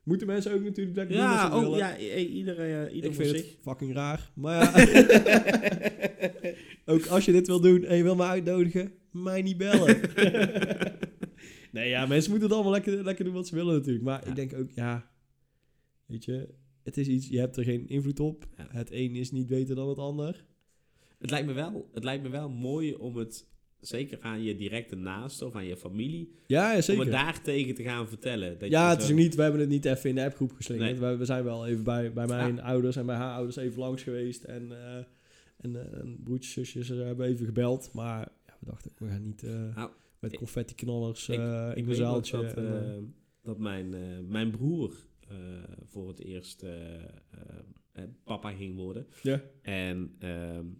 Moeten 0.02 0.26
mensen 0.26 0.52
ook 0.52 0.62
natuurlijk 0.62 0.96
lekker 0.96 1.16
doen 1.16 1.24
Ja, 1.24 1.42
wat 1.42 1.50
ze 1.50 1.56
ook, 1.56 1.62
willen. 1.62 1.78
ja 1.78 1.98
i- 1.98 2.26
ieder, 2.26 2.58
eh, 2.58 2.94
ieder 2.94 3.10
Ik 3.10 3.16
voor 3.16 3.24
vind 3.24 3.36
zich. 3.36 3.46
het 3.50 3.56
fucking 3.62 3.92
raar. 3.92 4.30
Maar 4.34 4.54
ja, 4.62 6.54
ook 6.94 7.06
als 7.06 7.24
je 7.24 7.32
dit 7.32 7.46
wil 7.46 7.60
doen 7.60 7.84
en 7.84 7.96
je 7.96 8.02
wil 8.02 8.16
me 8.16 8.22
uitnodigen, 8.22 8.92
mij 9.10 9.42
niet 9.42 9.56
bellen. 9.56 10.00
nee, 11.72 11.88
ja, 11.88 12.06
mensen 12.06 12.30
moeten 12.30 12.48
het 12.48 12.56
allemaal 12.56 12.72
lekker, 12.72 13.04
lekker 13.04 13.24
doen 13.24 13.34
wat 13.34 13.46
ze 13.46 13.54
willen 13.54 13.74
natuurlijk. 13.74 14.04
Maar 14.04 14.20
Ja. 14.24 14.28
ik 14.30 14.36
denk 14.36 14.54
ook, 14.54 14.70
ja, 14.70 15.10
weet 16.06 16.24
je, 16.24 16.48
het 16.82 16.96
is 16.96 17.06
iets, 17.08 17.28
je 17.28 17.38
hebt 17.38 17.56
er 17.56 17.64
geen 17.64 17.88
invloed 17.88 18.20
op. 18.20 18.46
Ja. 18.56 18.66
Het 18.70 18.90
een 18.92 19.14
is 19.16 19.30
niet 19.30 19.46
beter 19.46 19.74
dan 19.74 19.88
het 19.88 19.98
ander. 19.98 20.44
Het 21.18 21.30
lijkt, 21.30 21.46
me 21.46 21.52
wel, 21.52 21.88
het 21.92 22.04
lijkt 22.04 22.22
me 22.22 22.28
wel 22.28 22.48
mooi 22.50 22.94
om 22.94 23.16
het, 23.16 23.46
zeker 23.80 24.18
aan 24.20 24.42
je 24.42 24.56
directe 24.56 24.96
naasten 24.96 25.46
of 25.46 25.54
aan 25.54 25.66
je 25.66 25.76
familie, 25.76 26.32
Ja, 26.46 26.70
ja 26.70 26.76
om 26.76 26.82
zeker. 26.82 27.02
het 27.02 27.12
daar 27.12 27.42
tegen 27.42 27.74
te 27.74 27.82
gaan 27.82 28.08
vertellen. 28.08 28.58
Dat 28.58 28.70
ja, 28.70 28.84
je 28.86 28.90
het 28.92 29.02
is 29.02 29.08
zo- 29.08 29.14
niet, 29.14 29.34
we 29.34 29.42
hebben 29.42 29.60
het 29.60 29.68
niet 29.68 29.84
even 29.84 30.08
in 30.08 30.14
de 30.14 30.24
appgroep 30.24 30.52
geslingerd. 30.52 31.00
Nee. 31.00 31.10
We, 31.10 31.16
we 31.16 31.24
zijn 31.24 31.44
wel 31.44 31.66
even 31.66 31.84
bij, 31.84 32.12
bij 32.12 32.26
mijn 32.26 32.60
ouders 32.62 32.96
en 32.96 33.06
bij 33.06 33.16
haar 33.16 33.34
ouders 33.34 33.56
even 33.56 33.78
langs 33.78 34.02
geweest. 34.02 34.44
En, 34.44 34.72
eh, 34.72 34.96
en, 35.56 35.92
en 36.00 36.20
broertjes, 36.24 36.52
zusjes 36.52 36.90
eh, 36.90 37.04
hebben 37.04 37.26
even 37.26 37.46
gebeld. 37.46 37.90
Maar 37.92 38.28
ja, 38.46 38.56
we 38.60 38.66
dachten, 38.66 38.90
we 38.98 39.08
gaan 39.08 39.22
niet 39.22 39.42
Nou, 39.74 39.90
met 40.18 40.36
confetti 40.36 40.74
knallers 40.74 41.28
ik- 41.28 41.38
Ik 41.74 41.86
in 41.86 41.94
zaaltje. 41.94 42.36
dat, 42.42 42.54
en, 42.54 43.14
dat 43.42 43.58
mijn, 43.58 43.94
mijn 44.28 44.50
broer 44.50 44.94
voor 45.84 46.08
het 46.08 46.20
eerst 46.24 46.64
papa 48.24 48.50
ging 48.50 48.76
worden. 48.76 49.06
ja. 49.22 49.42
En 49.62 50.14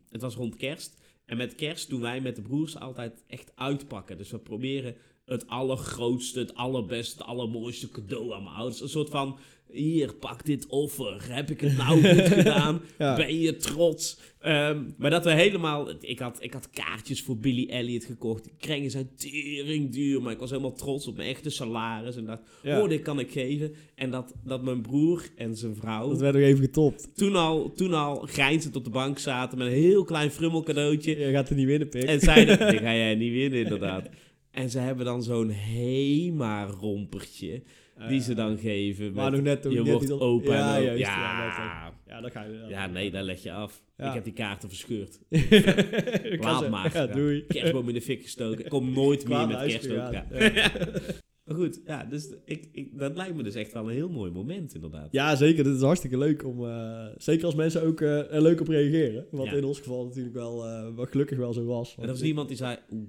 het 0.08 0.20
was 0.20 0.34
rond 0.34 0.56
kerst. 0.56 1.00
En 1.30 1.36
met 1.36 1.54
kerst 1.54 1.88
doen 1.88 2.00
wij 2.00 2.20
met 2.20 2.36
de 2.36 2.42
broers 2.42 2.76
altijd 2.78 3.24
echt 3.26 3.52
uitpakken. 3.54 4.18
Dus 4.18 4.30
we 4.30 4.38
proberen 4.38 4.96
het 5.24 5.46
allergrootste, 5.46 6.38
het 6.38 6.54
allerbeste, 6.54 7.18
het 7.18 7.26
allermooiste 7.26 7.88
cadeau 7.88 8.32
aan 8.32 8.42
mijn 8.42 8.54
ouders. 8.54 8.80
Een 8.80 8.88
soort 8.88 9.10
van, 9.10 9.38
hier, 9.72 10.14
pak 10.14 10.44
dit 10.46 10.66
offer. 10.66 11.26
Heb 11.34 11.50
ik 11.50 11.60
het 11.60 11.76
nou 11.76 12.02
goed 12.08 12.28
gedaan? 12.38 12.80
Ja. 12.98 13.16
Ben 13.16 13.40
je 13.40 13.56
trots? 13.56 14.18
Ehm, 14.40 14.82
maar 14.96 15.10
dat 15.10 15.24
we 15.24 15.32
helemaal... 15.32 15.88
Ik 16.00 16.18
had, 16.18 16.36
ik 16.40 16.52
had 16.52 16.70
kaartjes 16.70 17.22
voor 17.22 17.36
Billy 17.38 17.68
Elliot 17.70 18.04
gekocht. 18.04 18.44
Die 18.44 18.52
kringen 18.58 18.90
zijn 18.90 19.10
tering 19.16 19.92
duur. 19.92 20.22
Maar 20.22 20.32
ik 20.32 20.38
was 20.38 20.50
helemaal 20.50 20.72
trots 20.72 21.06
op 21.06 21.16
mijn 21.16 21.28
echte 21.28 21.50
salaris. 21.50 22.16
En 22.16 22.24
dacht, 22.24 22.42
Ja. 22.62 22.82
oh, 22.82 22.88
dit 22.88 23.02
kan 23.02 23.18
ik 23.18 23.30
geven. 23.30 23.74
En 23.94 24.10
dat, 24.10 24.34
dat 24.44 24.62
mijn 24.62 24.82
broer 24.82 25.24
en 25.36 25.56
zijn 25.56 25.76
vrouw 25.76 26.08
Dat 26.08 26.20
werd 26.20 26.34
nog 26.34 26.42
even 26.42 26.64
getopt. 26.64 27.08
toen 27.16 27.36
al, 27.36 27.72
toen 27.72 27.94
al 27.94 28.16
grijnzend 28.26 28.76
op 28.76 28.84
de 28.84 28.90
bank 28.90 29.18
zaten 29.18 29.58
met 29.58 29.66
een 29.66 29.72
heel 29.72 30.04
klein 30.04 30.30
frummel 30.30 30.62
cadeautje. 30.62 31.18
Je 31.18 31.30
gaat 31.32 31.48
er 31.50 31.56
niet 31.56 31.66
winnen, 31.66 31.88
pik. 31.88 32.02
En 32.02 32.20
zeiden, 32.20 32.58
dit 32.58 32.80
ga 32.86 32.94
jij 32.94 33.14
niet 33.14 33.32
winnen 33.32 33.58
inderdaad. 33.58 34.08
En 34.50 34.70
ze 34.70 34.78
hebben 34.78 35.04
dan 35.04 35.22
zo'n 35.22 35.50
HEMA-rompertje 35.50 37.62
die 38.08 38.20
ze 38.20 38.34
dan 38.34 38.58
geven. 38.58 39.12
Maar 39.12 39.30
nog 39.30 39.40
net 39.42 39.62
toen 39.62 39.72
je 39.72 39.84
wordt 39.84 40.00
niet 40.00 40.12
op- 40.12 40.20
opa 40.20 40.54
Ja, 40.54 40.76
en 40.76 40.82
juist, 40.82 40.98
ja, 41.00 42.20
dan 42.20 42.30
ga 42.30 42.42
je... 42.44 42.64
ja, 42.68 42.86
nee, 42.86 43.10
daar 43.10 43.22
leg 43.22 43.42
je 43.42 43.52
af. 43.52 43.82
Ik 43.96 44.12
heb 44.12 44.24
die 44.24 44.32
kaarten 44.32 44.68
verscheurd. 44.68 45.18
Laat 46.44 46.70
maar. 46.70 46.90
Ja, 46.94 47.06
doei. 47.06 47.44
Kerstboom 47.46 47.88
in 47.88 47.94
de 47.94 48.00
fik 48.02 48.22
gestoken. 48.22 48.64
Ik 48.64 48.70
kom 48.70 48.92
nooit 48.92 49.28
meer 49.28 49.46
met 49.46 49.56
kerst 49.66 49.90
ook. 49.90 50.12
Maar 51.44 51.58
goed, 51.58 51.80
ja, 51.86 52.04
dus 52.04 52.34
ik, 52.44 52.68
ik, 52.72 52.98
dat 52.98 53.16
lijkt 53.16 53.34
me 53.36 53.42
dus 53.42 53.54
echt 53.54 53.72
wel 53.72 53.88
een 53.88 53.94
heel 53.94 54.08
mooi 54.08 54.30
moment 54.30 54.74
inderdaad. 54.74 55.08
Ja, 55.10 55.36
zeker. 55.36 55.64
Dit 55.64 55.74
is 55.74 55.80
hartstikke 55.82 56.18
leuk 56.18 56.44
om... 56.46 56.66
eh, 56.66 57.06
zeker 57.16 57.44
als 57.44 57.54
mensen 57.54 57.82
ook 57.82 58.00
eh, 58.00 58.32
er 58.34 58.42
leuk 58.42 58.60
op 58.60 58.68
reageren. 58.68 59.26
Wat 59.30 59.46
Ja. 59.46 59.52
in 59.52 59.64
ons 59.64 59.78
geval 59.78 60.04
natuurlijk 60.04 60.34
wel, 60.34 60.66
eh, 60.66 60.94
wel 60.94 61.04
gelukkig 61.04 61.38
wel 61.38 61.52
zo 61.52 61.64
was. 61.64 61.96
En 61.96 62.02
er 62.02 62.08
was 62.08 62.20
niemand 62.22 62.48
die 62.48 62.56
zei, 62.56 62.76
oeh, 62.90 63.08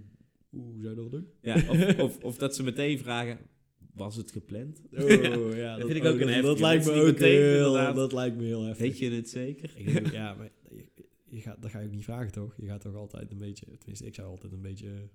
Hoe 0.50 0.82
zou 0.82 0.90
je 0.90 0.96
dat 1.02 1.12
doen? 1.12 1.28
Ja, 1.42 1.56
of, 1.70 1.98
of, 2.06 2.24
of 2.24 2.38
dat 2.38 2.56
ze 2.56 2.64
meteen 2.64 3.00
vragen, 3.00 3.38
was 3.94 4.16
het 4.16 4.32
gepland? 4.32 4.82
Oh, 4.94 5.56
ja, 5.56 5.76
Dat 5.78 5.88
vind 5.88 6.04
ik 6.04 6.06
ook 6.06 6.14
een 6.14 6.20
dat, 6.20 6.28
heftige. 6.30 6.42
dat 6.42 6.60
lijkt 6.60 6.86
me 6.86 6.92
ook 6.92 7.18
heel, 7.18 7.66
inderdaad- 7.66 7.96
dat 7.96 8.14
lijkt 8.14 8.38
me 8.38 8.44
heel 8.44 8.64
heftig. 8.64 8.86
Weet 8.88 8.98
je 9.00 9.12
het 9.12 9.30
zeker? 9.30 9.72
Ik 9.76 9.94
denk, 9.94 10.12
ja, 10.22 10.34
maar 10.34 10.52
je, 10.70 10.86
je 11.30 11.42
gaat, 11.42 11.62
dat 11.62 11.72
ga 11.72 11.80
je 11.80 11.86
ook 11.86 11.92
niet 11.92 12.04
vragen, 12.04 12.32
toch? 12.32 12.56
Je 12.58 12.68
gaat 12.68 12.82
toch 12.82 12.96
altijd 12.96 13.32
een 13.32 13.38
beetje, 13.38 13.66
tenminste, 13.78 14.06
ik 14.06 14.16
zou 14.16 14.28
altijd 14.28 14.52
een 14.54 14.62
beetje 14.62 15.10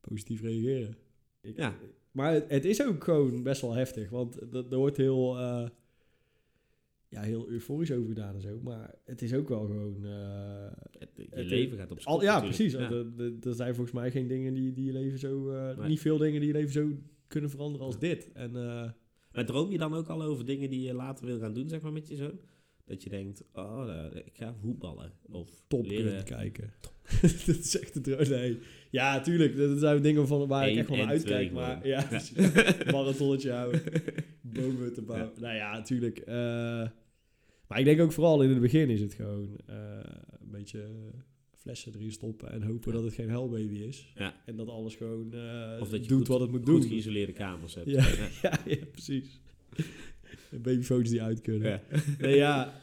positief 0.00 0.40
reageren. 0.40 0.96
Ik- 1.40 1.56
Ja. 1.56 1.76
Maar 2.10 2.32
het, 2.32 2.50
het 2.50 2.64
is 2.64 2.82
ook 2.86 3.04
gewoon 3.04 3.42
best 3.42 3.60
wel 3.60 3.72
heftig, 3.74 4.10
want 4.10 4.38
dat- 4.52 4.72
er 4.72 4.78
wordt 4.78 4.96
heel, 4.96 5.38
eh, 5.38 5.68
ja, 7.08 7.20
heel 7.22 7.48
euforisch 7.48 7.92
over 7.92 8.08
gedaan 8.08 8.34
en 8.34 8.40
zo. 8.40 8.60
Maar 8.62 8.94
het 9.04 9.22
is 9.22 9.34
ook 9.34 9.48
wel 9.48 9.66
gewoon... 9.66 10.04
eh, 10.04 10.66
Het, 10.98 11.08
je 11.14 11.26
Het- 11.30 11.46
leven 11.46 11.78
gaat 11.78 11.90
op 11.90 12.00
schop 12.00 12.22
ja, 12.22 12.40
precies. 12.40 12.72
Ja. 12.72 12.90
Er, 13.42 13.54
zijn 13.54 13.74
volgens 13.74 13.94
mij 13.96 14.10
geen 14.10 14.26
dingen 14.26 14.54
die, 14.54 14.72
die 14.72 14.84
je 14.84 14.92
leven 14.92 15.18
zo... 15.18 15.50
eh, 15.50 15.76
Nee. 15.78 15.88
Niet 15.88 16.00
veel 16.00 16.18
dingen 16.18 16.40
die 16.40 16.48
je 16.48 16.54
leven 16.54 16.72
zo 16.72 16.88
kunnen 17.26 17.50
veranderen 17.50 17.86
als 17.86 17.98
dit. 17.98 18.32
En... 18.32 18.56
eh, 18.56 18.90
Maar 19.32 19.46
droom 19.46 19.70
je 19.70 19.78
dan 19.78 19.94
ook 19.94 20.08
al 20.08 20.22
over 20.22 20.44
dingen 20.46 20.70
die 20.70 20.80
je 20.80 20.94
later 20.94 21.26
wil 21.26 21.38
gaan 21.38 21.54
doen, 21.54 21.68
zeg 21.68 21.80
maar, 21.80 21.92
met 21.92 22.08
je 22.08 22.16
zoon? 22.16 22.38
Dat 22.84 23.02
je 23.02 23.10
denkt, 23.10 23.44
oh, 23.52 24.06
ik 24.24 24.36
ga 24.36 24.54
voetballen. 24.54 25.12
Of 25.30 25.62
Top 25.66 25.86
leren. 25.86 26.24
Kijken. 26.24 26.72
dat 27.46 27.58
is 27.58 27.78
echt 27.80 27.96
een 27.96 28.02
droom. 28.02 28.28
Nee. 28.28 28.58
Ja, 28.90 29.20
tuurlijk. 29.20 29.56
Dat 29.56 29.78
zijn 29.78 30.02
dingen 30.02 30.26
van 30.26 30.46
waar 30.48 30.68
ik 30.70 30.76
echt 30.76 30.88
wel 30.88 30.96
naar 30.96 31.06
en 31.06 31.12
uitkijk. 31.12 31.48
twee 31.50 31.60
Maar 31.60 31.86
ja, 31.86 32.06
Ja. 32.10 32.22
marathonnetje 32.92 33.50
houden. 33.50 33.82
Bomen 34.42 34.92
te 34.92 35.02
bouwen. 35.02 35.30
Nou 35.40 35.54
ja, 35.54 35.72
natuurlijk. 35.72 36.18
eh, 36.18 36.34
maar 37.68 37.78
ik 37.78 37.84
denk 37.84 38.00
ook 38.00 38.12
vooral 38.12 38.42
in 38.42 38.50
het 38.50 38.60
begin 38.60 38.90
is 38.90 39.00
het 39.00 39.14
gewoon 39.14 39.56
eh, 39.66 39.76
een 40.40 40.50
beetje 40.50 40.84
flessen 41.54 41.92
erin 41.94 42.12
stoppen 42.12 42.50
en 42.52 42.62
hopen 42.62 42.92
dat 42.92 43.02
het 43.02 43.14
geen 43.14 43.28
hellbaby 43.28 43.74
is. 43.74 44.12
Ja. 44.14 44.34
En 44.46 44.56
dat 44.56 44.68
alles 44.68 44.94
gewoon 44.96 45.32
eh, 45.34 45.76
Of 45.80 45.88
dat 45.88 46.02
je 46.02 46.08
doet 46.08 46.18
goed- 46.18 46.28
wat 46.28 46.40
het 46.40 46.50
moet 46.50 46.68
Goed 46.68 46.80
doen. 46.80 46.90
geïsoleerde 46.90 47.32
kamers 47.32 47.74
hebt. 47.74 47.90
Ja. 47.90 48.06
Ja, 48.42 48.58
ja, 48.78 48.84
precies. 48.92 49.40
Babyfoto's 50.50 51.10
die 51.10 51.22
uit 51.22 51.40
kunnen. 51.40 51.68
Ja. 51.70 51.82
Nee, 52.18 52.36
ja. 52.36 52.82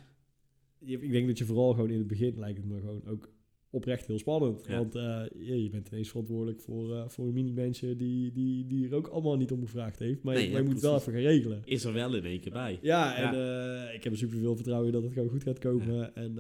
je- 0.80 1.02
Ik 1.02 1.12
denk 1.12 1.28
dat 1.28 1.38
je 1.38 1.46
vooral 1.46 1.74
gewoon 1.74 1.90
in 1.90 1.98
het 1.98 2.08
begin 2.08 2.40
lijkt 2.40 2.58
het 2.58 2.68
me 2.68 2.80
gewoon 2.80 3.06
ook 3.08 3.30
oprecht 3.70 4.08
heel 4.08 4.20
spannend. 4.20 4.66
Ja. 4.68 4.78
Want 4.78 4.96
eh, 4.96 5.24
je 5.64 5.70
bent 5.70 5.88
ineens 5.92 6.10
verantwoordelijk 6.10 6.62
voor, 6.62 6.96
eh, 6.96 7.08
voor 7.10 7.28
een 7.28 7.34
mini-mensje 7.34 7.96
die, 7.96 8.32
die, 8.32 8.66
die 8.68 8.88
er 8.88 8.96
ook 8.96 9.08
allemaal 9.08 9.38
niet 9.38 9.52
om 9.52 9.62
gevraagd 9.62 10.00
heeft. 10.00 10.24
Maar 10.24 10.34
je- 10.34 10.40
Nee, 10.40 10.50
maar 10.50 10.58
je 10.60 10.66
moet 10.66 10.74
het 10.74 10.84
wel 10.84 10.96
even 10.96 11.14
gaan 11.14 11.22
regelen. 11.22 11.62
Is 11.66 11.84
er 11.84 11.94
wel 11.94 12.16
in 12.16 12.24
één 12.26 12.40
keer 12.40 12.52
bij. 12.52 12.80
Ja, 12.82 13.16
en 13.16 13.40
eh, 13.88 13.94
ik 13.96 14.04
heb 14.04 14.14
er 14.14 14.20
super 14.20 14.38
veel 14.38 14.56
vertrouwen 14.56 14.88
in 14.88 14.94
dat 14.94 15.04
het 15.04 15.14
gewoon 15.14 15.30
goed 15.30 15.44
gaat 15.44 15.60
komen. 15.60 16.16
En, 16.16 16.34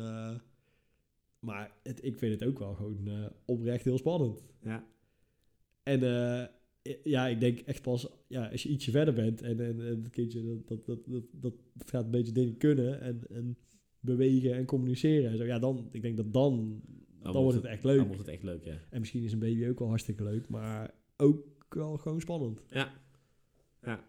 maar 1.39 1.71
het, 1.84 2.05
ik 2.05 2.17
vind 2.17 2.39
het 2.39 2.49
ook 2.49 2.59
wel 2.59 2.73
gewoon 2.73 3.09
oprecht 3.45 3.84
heel 3.86 3.97
spannend. 3.97 4.43
Ja. 4.63 4.88
En 5.84 5.99
ja, 7.03 7.28
ik 7.28 7.39
denk 7.39 7.59
echt 7.59 7.82
pas 7.82 8.07
ja, 8.28 8.47
als 8.47 8.63
je 8.63 8.69
ietsje 8.69 8.91
verder 8.91 9.13
bent 9.13 9.41
en, 9.41 9.59
en, 9.59 9.82
en 9.88 9.97
het 10.03 10.09
kindje 10.09 10.43
dat, 10.43 10.67
dat, 10.86 10.86
dat, 10.86 10.99
dat, 11.32 11.53
dat 11.73 11.89
gaat 11.89 12.05
een 12.05 12.11
beetje 12.11 12.32
dingen 12.32 12.57
kunnen 12.57 13.01
en, 13.01 13.21
en 13.30 13.57
bewegen 13.99 14.53
en 14.53 14.65
communiceren 14.65 15.32
en 15.32 15.38
zo. 15.38 15.43
Ja, 15.43 15.59
dan, 15.59 15.88
ik 15.91 16.01
denk 16.01 16.17
dat 16.17 16.34
dan, 16.34 16.82
dan, 17.34 17.43
wordt 17.43 17.57
het 17.57 17.65
echt 17.65 17.84
leuk. 17.84 17.97
Dan 17.97 18.07
wordt 18.07 18.21
het 18.21 18.32
echt 18.32 18.43
leuk, 18.43 18.63
ja. 18.63 18.80
En 18.89 18.99
misschien 18.99 19.23
is 19.23 19.32
een 19.32 19.39
baby 19.39 19.67
ook 19.67 19.80
wel 19.80 19.88
hartstikke 19.88 20.23
leuk, 20.23 20.47
maar 20.49 20.93
ook 21.17 21.45
wel 21.69 21.97
gewoon 21.97 22.21
spannend. 22.21 22.63
Ja. 22.69 22.93
Ja. 23.84 24.03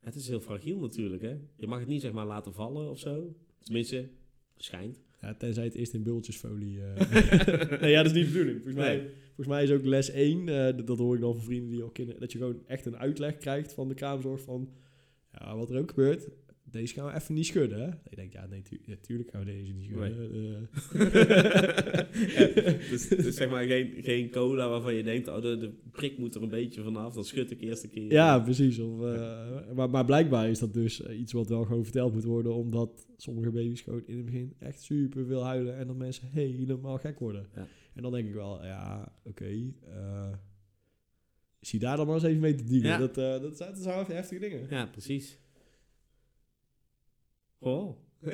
Het 0.00 0.14
is 0.14 0.28
heel 0.28 0.40
fragiel 0.40 0.78
natuurlijk, 0.78 1.22
hè. 1.22 1.36
Je 1.56 1.66
mag 1.66 1.78
het 1.78 1.88
niet, 1.88 2.00
zeg 2.00 2.12
maar, 2.12 2.26
laten 2.26 2.54
vallen 2.54 2.90
of 2.90 2.98
zo. 2.98 3.36
Tenminste, 3.58 4.08
schijnt. 4.56 5.02
Ja, 5.20 5.34
tenzij 5.34 5.64
het 5.64 5.74
eerst 5.74 5.94
in 5.94 6.02
bultjesfolie... 6.02 6.82
eh 6.82 7.80
nee, 7.80 7.90
ja, 7.90 8.02
dat 8.02 8.12
is 8.14 8.18
niet 8.18 8.26
de 8.26 8.32
bedoeling. 8.32 8.56
Volgens, 8.56 8.74
mij, 8.74 9.10
volgens 9.26 9.46
mij 9.46 9.62
is 9.62 9.70
ook 9.70 9.84
les 9.84 10.10
1, 10.10 10.48
eh, 10.48 10.76
dat, 10.76 10.86
dat 10.86 10.98
hoor 10.98 11.14
ik 11.14 11.20
dan 11.20 11.34
van 11.34 11.44
vrienden 11.44 11.70
die 11.70 11.82
al 11.82 11.90
kinderen... 11.90 12.20
dat 12.20 12.32
je 12.32 12.38
gewoon 12.38 12.62
echt 12.66 12.86
een 12.86 12.96
uitleg 12.96 13.36
krijgt 13.36 13.72
van 13.72 13.88
de 13.88 13.94
kraamzorg 13.94 14.40
van... 14.40 14.72
ja, 15.32 15.56
wat 15.56 15.70
er 15.70 15.78
ook 15.78 15.88
gebeurt, 15.88 16.28
deze 16.70 16.94
gaan 16.94 17.06
we 17.06 17.14
even 17.14 17.34
niet 17.34 17.46
schudden, 17.46 17.80
hè? 17.80 17.88
Ik 18.08 18.16
denk, 18.16 18.32
ja, 18.32 18.46
nee, 18.46 18.62
tu 18.62 18.80
natuurlijk 18.86 19.30
gaan 19.30 19.44
we 19.44 19.46
deze 19.46 19.72
niet 19.72 19.84
schudden. 19.84 20.68
Eh. 20.92 22.90
dus, 22.90 23.08
dus 23.08 23.34
zeg 23.34 23.50
maar 23.50 23.64
geen, 23.64 23.92
geen 24.02 24.30
cola 24.30 24.68
waarvan 24.68 24.94
je 24.94 25.02
denkt, 25.02 25.28
oh, 25.28 25.42
de, 25.42 25.58
de 25.58 25.72
prik 25.90 26.18
moet 26.18 26.34
er 26.34 26.42
een 26.42 26.48
beetje 26.48 26.82
vanaf. 26.82 27.14
Dan 27.14 27.24
schud 27.24 27.50
ik 27.50 27.60
eerst 27.60 27.84
een 27.84 27.90
keer. 27.90 28.12
Ja, 28.12 28.38
precies. 28.38 28.78
Of, 28.78 29.02
eh, 29.02 29.72
maar, 29.74 29.90
maar 29.90 30.04
blijkbaar 30.04 30.48
is 30.48 30.58
dat 30.58 30.74
dus 30.74 31.02
eh, 31.02 31.20
iets 31.20 31.32
wat 31.32 31.48
wel 31.48 31.64
gewoon 31.64 31.84
verteld 31.84 32.12
moet 32.12 32.24
worden, 32.24 32.54
omdat 32.54 33.06
sommige 33.16 33.50
baby's 33.50 33.80
gewoon 33.80 34.02
in 34.06 34.16
het 34.16 34.24
begin 34.24 34.54
echt 34.58 34.82
super 34.82 35.26
veel 35.26 35.44
huilen 35.44 35.76
en 35.76 35.86
dat 35.86 35.96
mensen 35.96 36.28
helemaal 36.28 36.98
gek 36.98 37.18
worden. 37.18 37.46
Ja. 37.54 37.66
En 37.94 38.02
dan 38.02 38.12
denk 38.12 38.28
ik 38.28 38.34
wel, 38.34 38.64
ja, 38.64 39.12
oké. 39.24 39.72
zie 41.60 41.78
daar 41.78 41.96
dan 41.96 42.06
maar 42.06 42.14
eens 42.14 42.24
even 42.24 42.40
mee 42.40 42.54
te. 42.54 42.80
Ja. 42.80 42.98
Dat, 42.98 43.14
dat, 43.14 43.56
zijn, 43.56 43.70
dat 43.70 43.82
zijn 43.82 44.06
heftige 44.06 44.40
dingen. 44.40 44.66
Ja, 44.70 44.86
precies. 44.86 45.38
Oh. 47.60 47.96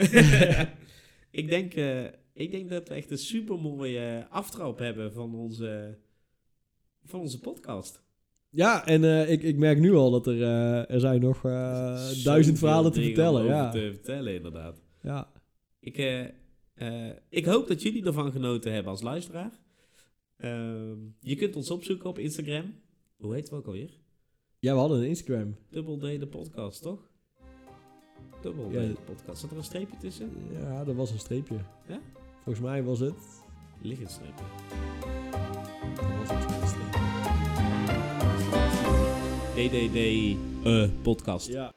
ik, 1.30 1.48
denk, 1.48 1.74
eh, 1.74 2.04
ik 2.32 2.50
denk 2.50 2.70
dat 2.70 2.88
we 2.88 2.94
echt 2.94 3.10
een 3.10 3.18
super 3.18 3.58
mooie 3.58 4.26
aftrap 4.30 4.78
hebben 4.78 5.12
van 5.12 5.34
onze, 5.34 5.98
van 7.04 7.20
onze 7.20 7.40
podcast. 7.40 8.04
Ja, 8.50 8.86
en 8.86 9.04
eh, 9.04 9.30
ik, 9.30 9.42
ik 9.42 9.56
merk 9.56 9.78
nu 9.78 9.94
al 9.94 10.10
dat 10.10 10.26
er, 10.26 10.42
eh, 10.42 10.90
er 10.90 11.00
zijn 11.00 11.20
nog 11.20 11.44
eh, 11.44 12.24
duizend 12.24 12.58
verhalen 12.58 12.92
te 12.92 13.02
vertellen. 13.02 13.44
Ja. 13.44 13.70
te 13.70 13.90
vertellen, 13.92 14.34
inderdaad. 14.34 14.82
Ja. 15.02 15.32
Ik, 15.80 15.98
eh, 15.98 16.24
eh, 16.74 17.16
ik 17.28 17.44
hoop 17.44 17.68
dat 17.68 17.82
jullie 17.82 18.04
ervan 18.04 18.32
genoten 18.32 18.72
hebben 18.72 18.90
als 18.92 19.02
luisteraar. 19.02 19.60
Ehm, 20.36 20.98
je 21.20 21.36
kunt 21.36 21.56
ons 21.56 21.70
opzoeken 21.70 22.08
op 22.08 22.18
Instagram. 22.18 22.74
Hoe 23.16 23.34
heet 23.34 23.44
het 23.50 23.58
ook 23.58 23.66
alweer? 23.66 23.90
ja, 24.58 24.72
we 24.72 24.78
hadden 24.78 24.98
een 24.98 25.08
Instagram. 25.08 25.56
Double 25.70 26.16
D 26.16 26.20
de 26.20 26.26
podcast, 26.26 26.82
toch? 26.82 27.10
Dubbel 28.46 28.70
Ja. 28.70 28.92
podcast. 29.04 29.40
Zat 29.40 29.50
er 29.50 29.56
een 29.56 29.64
streepje 29.64 29.96
tussen? 29.96 30.30
Ja, 30.52 30.84
er 30.86 30.94
was 30.94 31.10
een 31.10 31.18
streepje. 31.18 31.56
Ja? 31.86 32.00
Volgens 32.42 32.64
mij 32.64 32.82
was 32.82 32.98
het... 33.00 33.14
Liggend 33.82 34.10
streepje. 34.10 34.44
er 35.96 36.18
was 36.18 36.30
een 36.30 36.68
streepje. 36.68 37.04
DDD 39.54 40.36
eh 40.66 40.88
podcast. 41.02 41.46
Ja. 41.46 41.72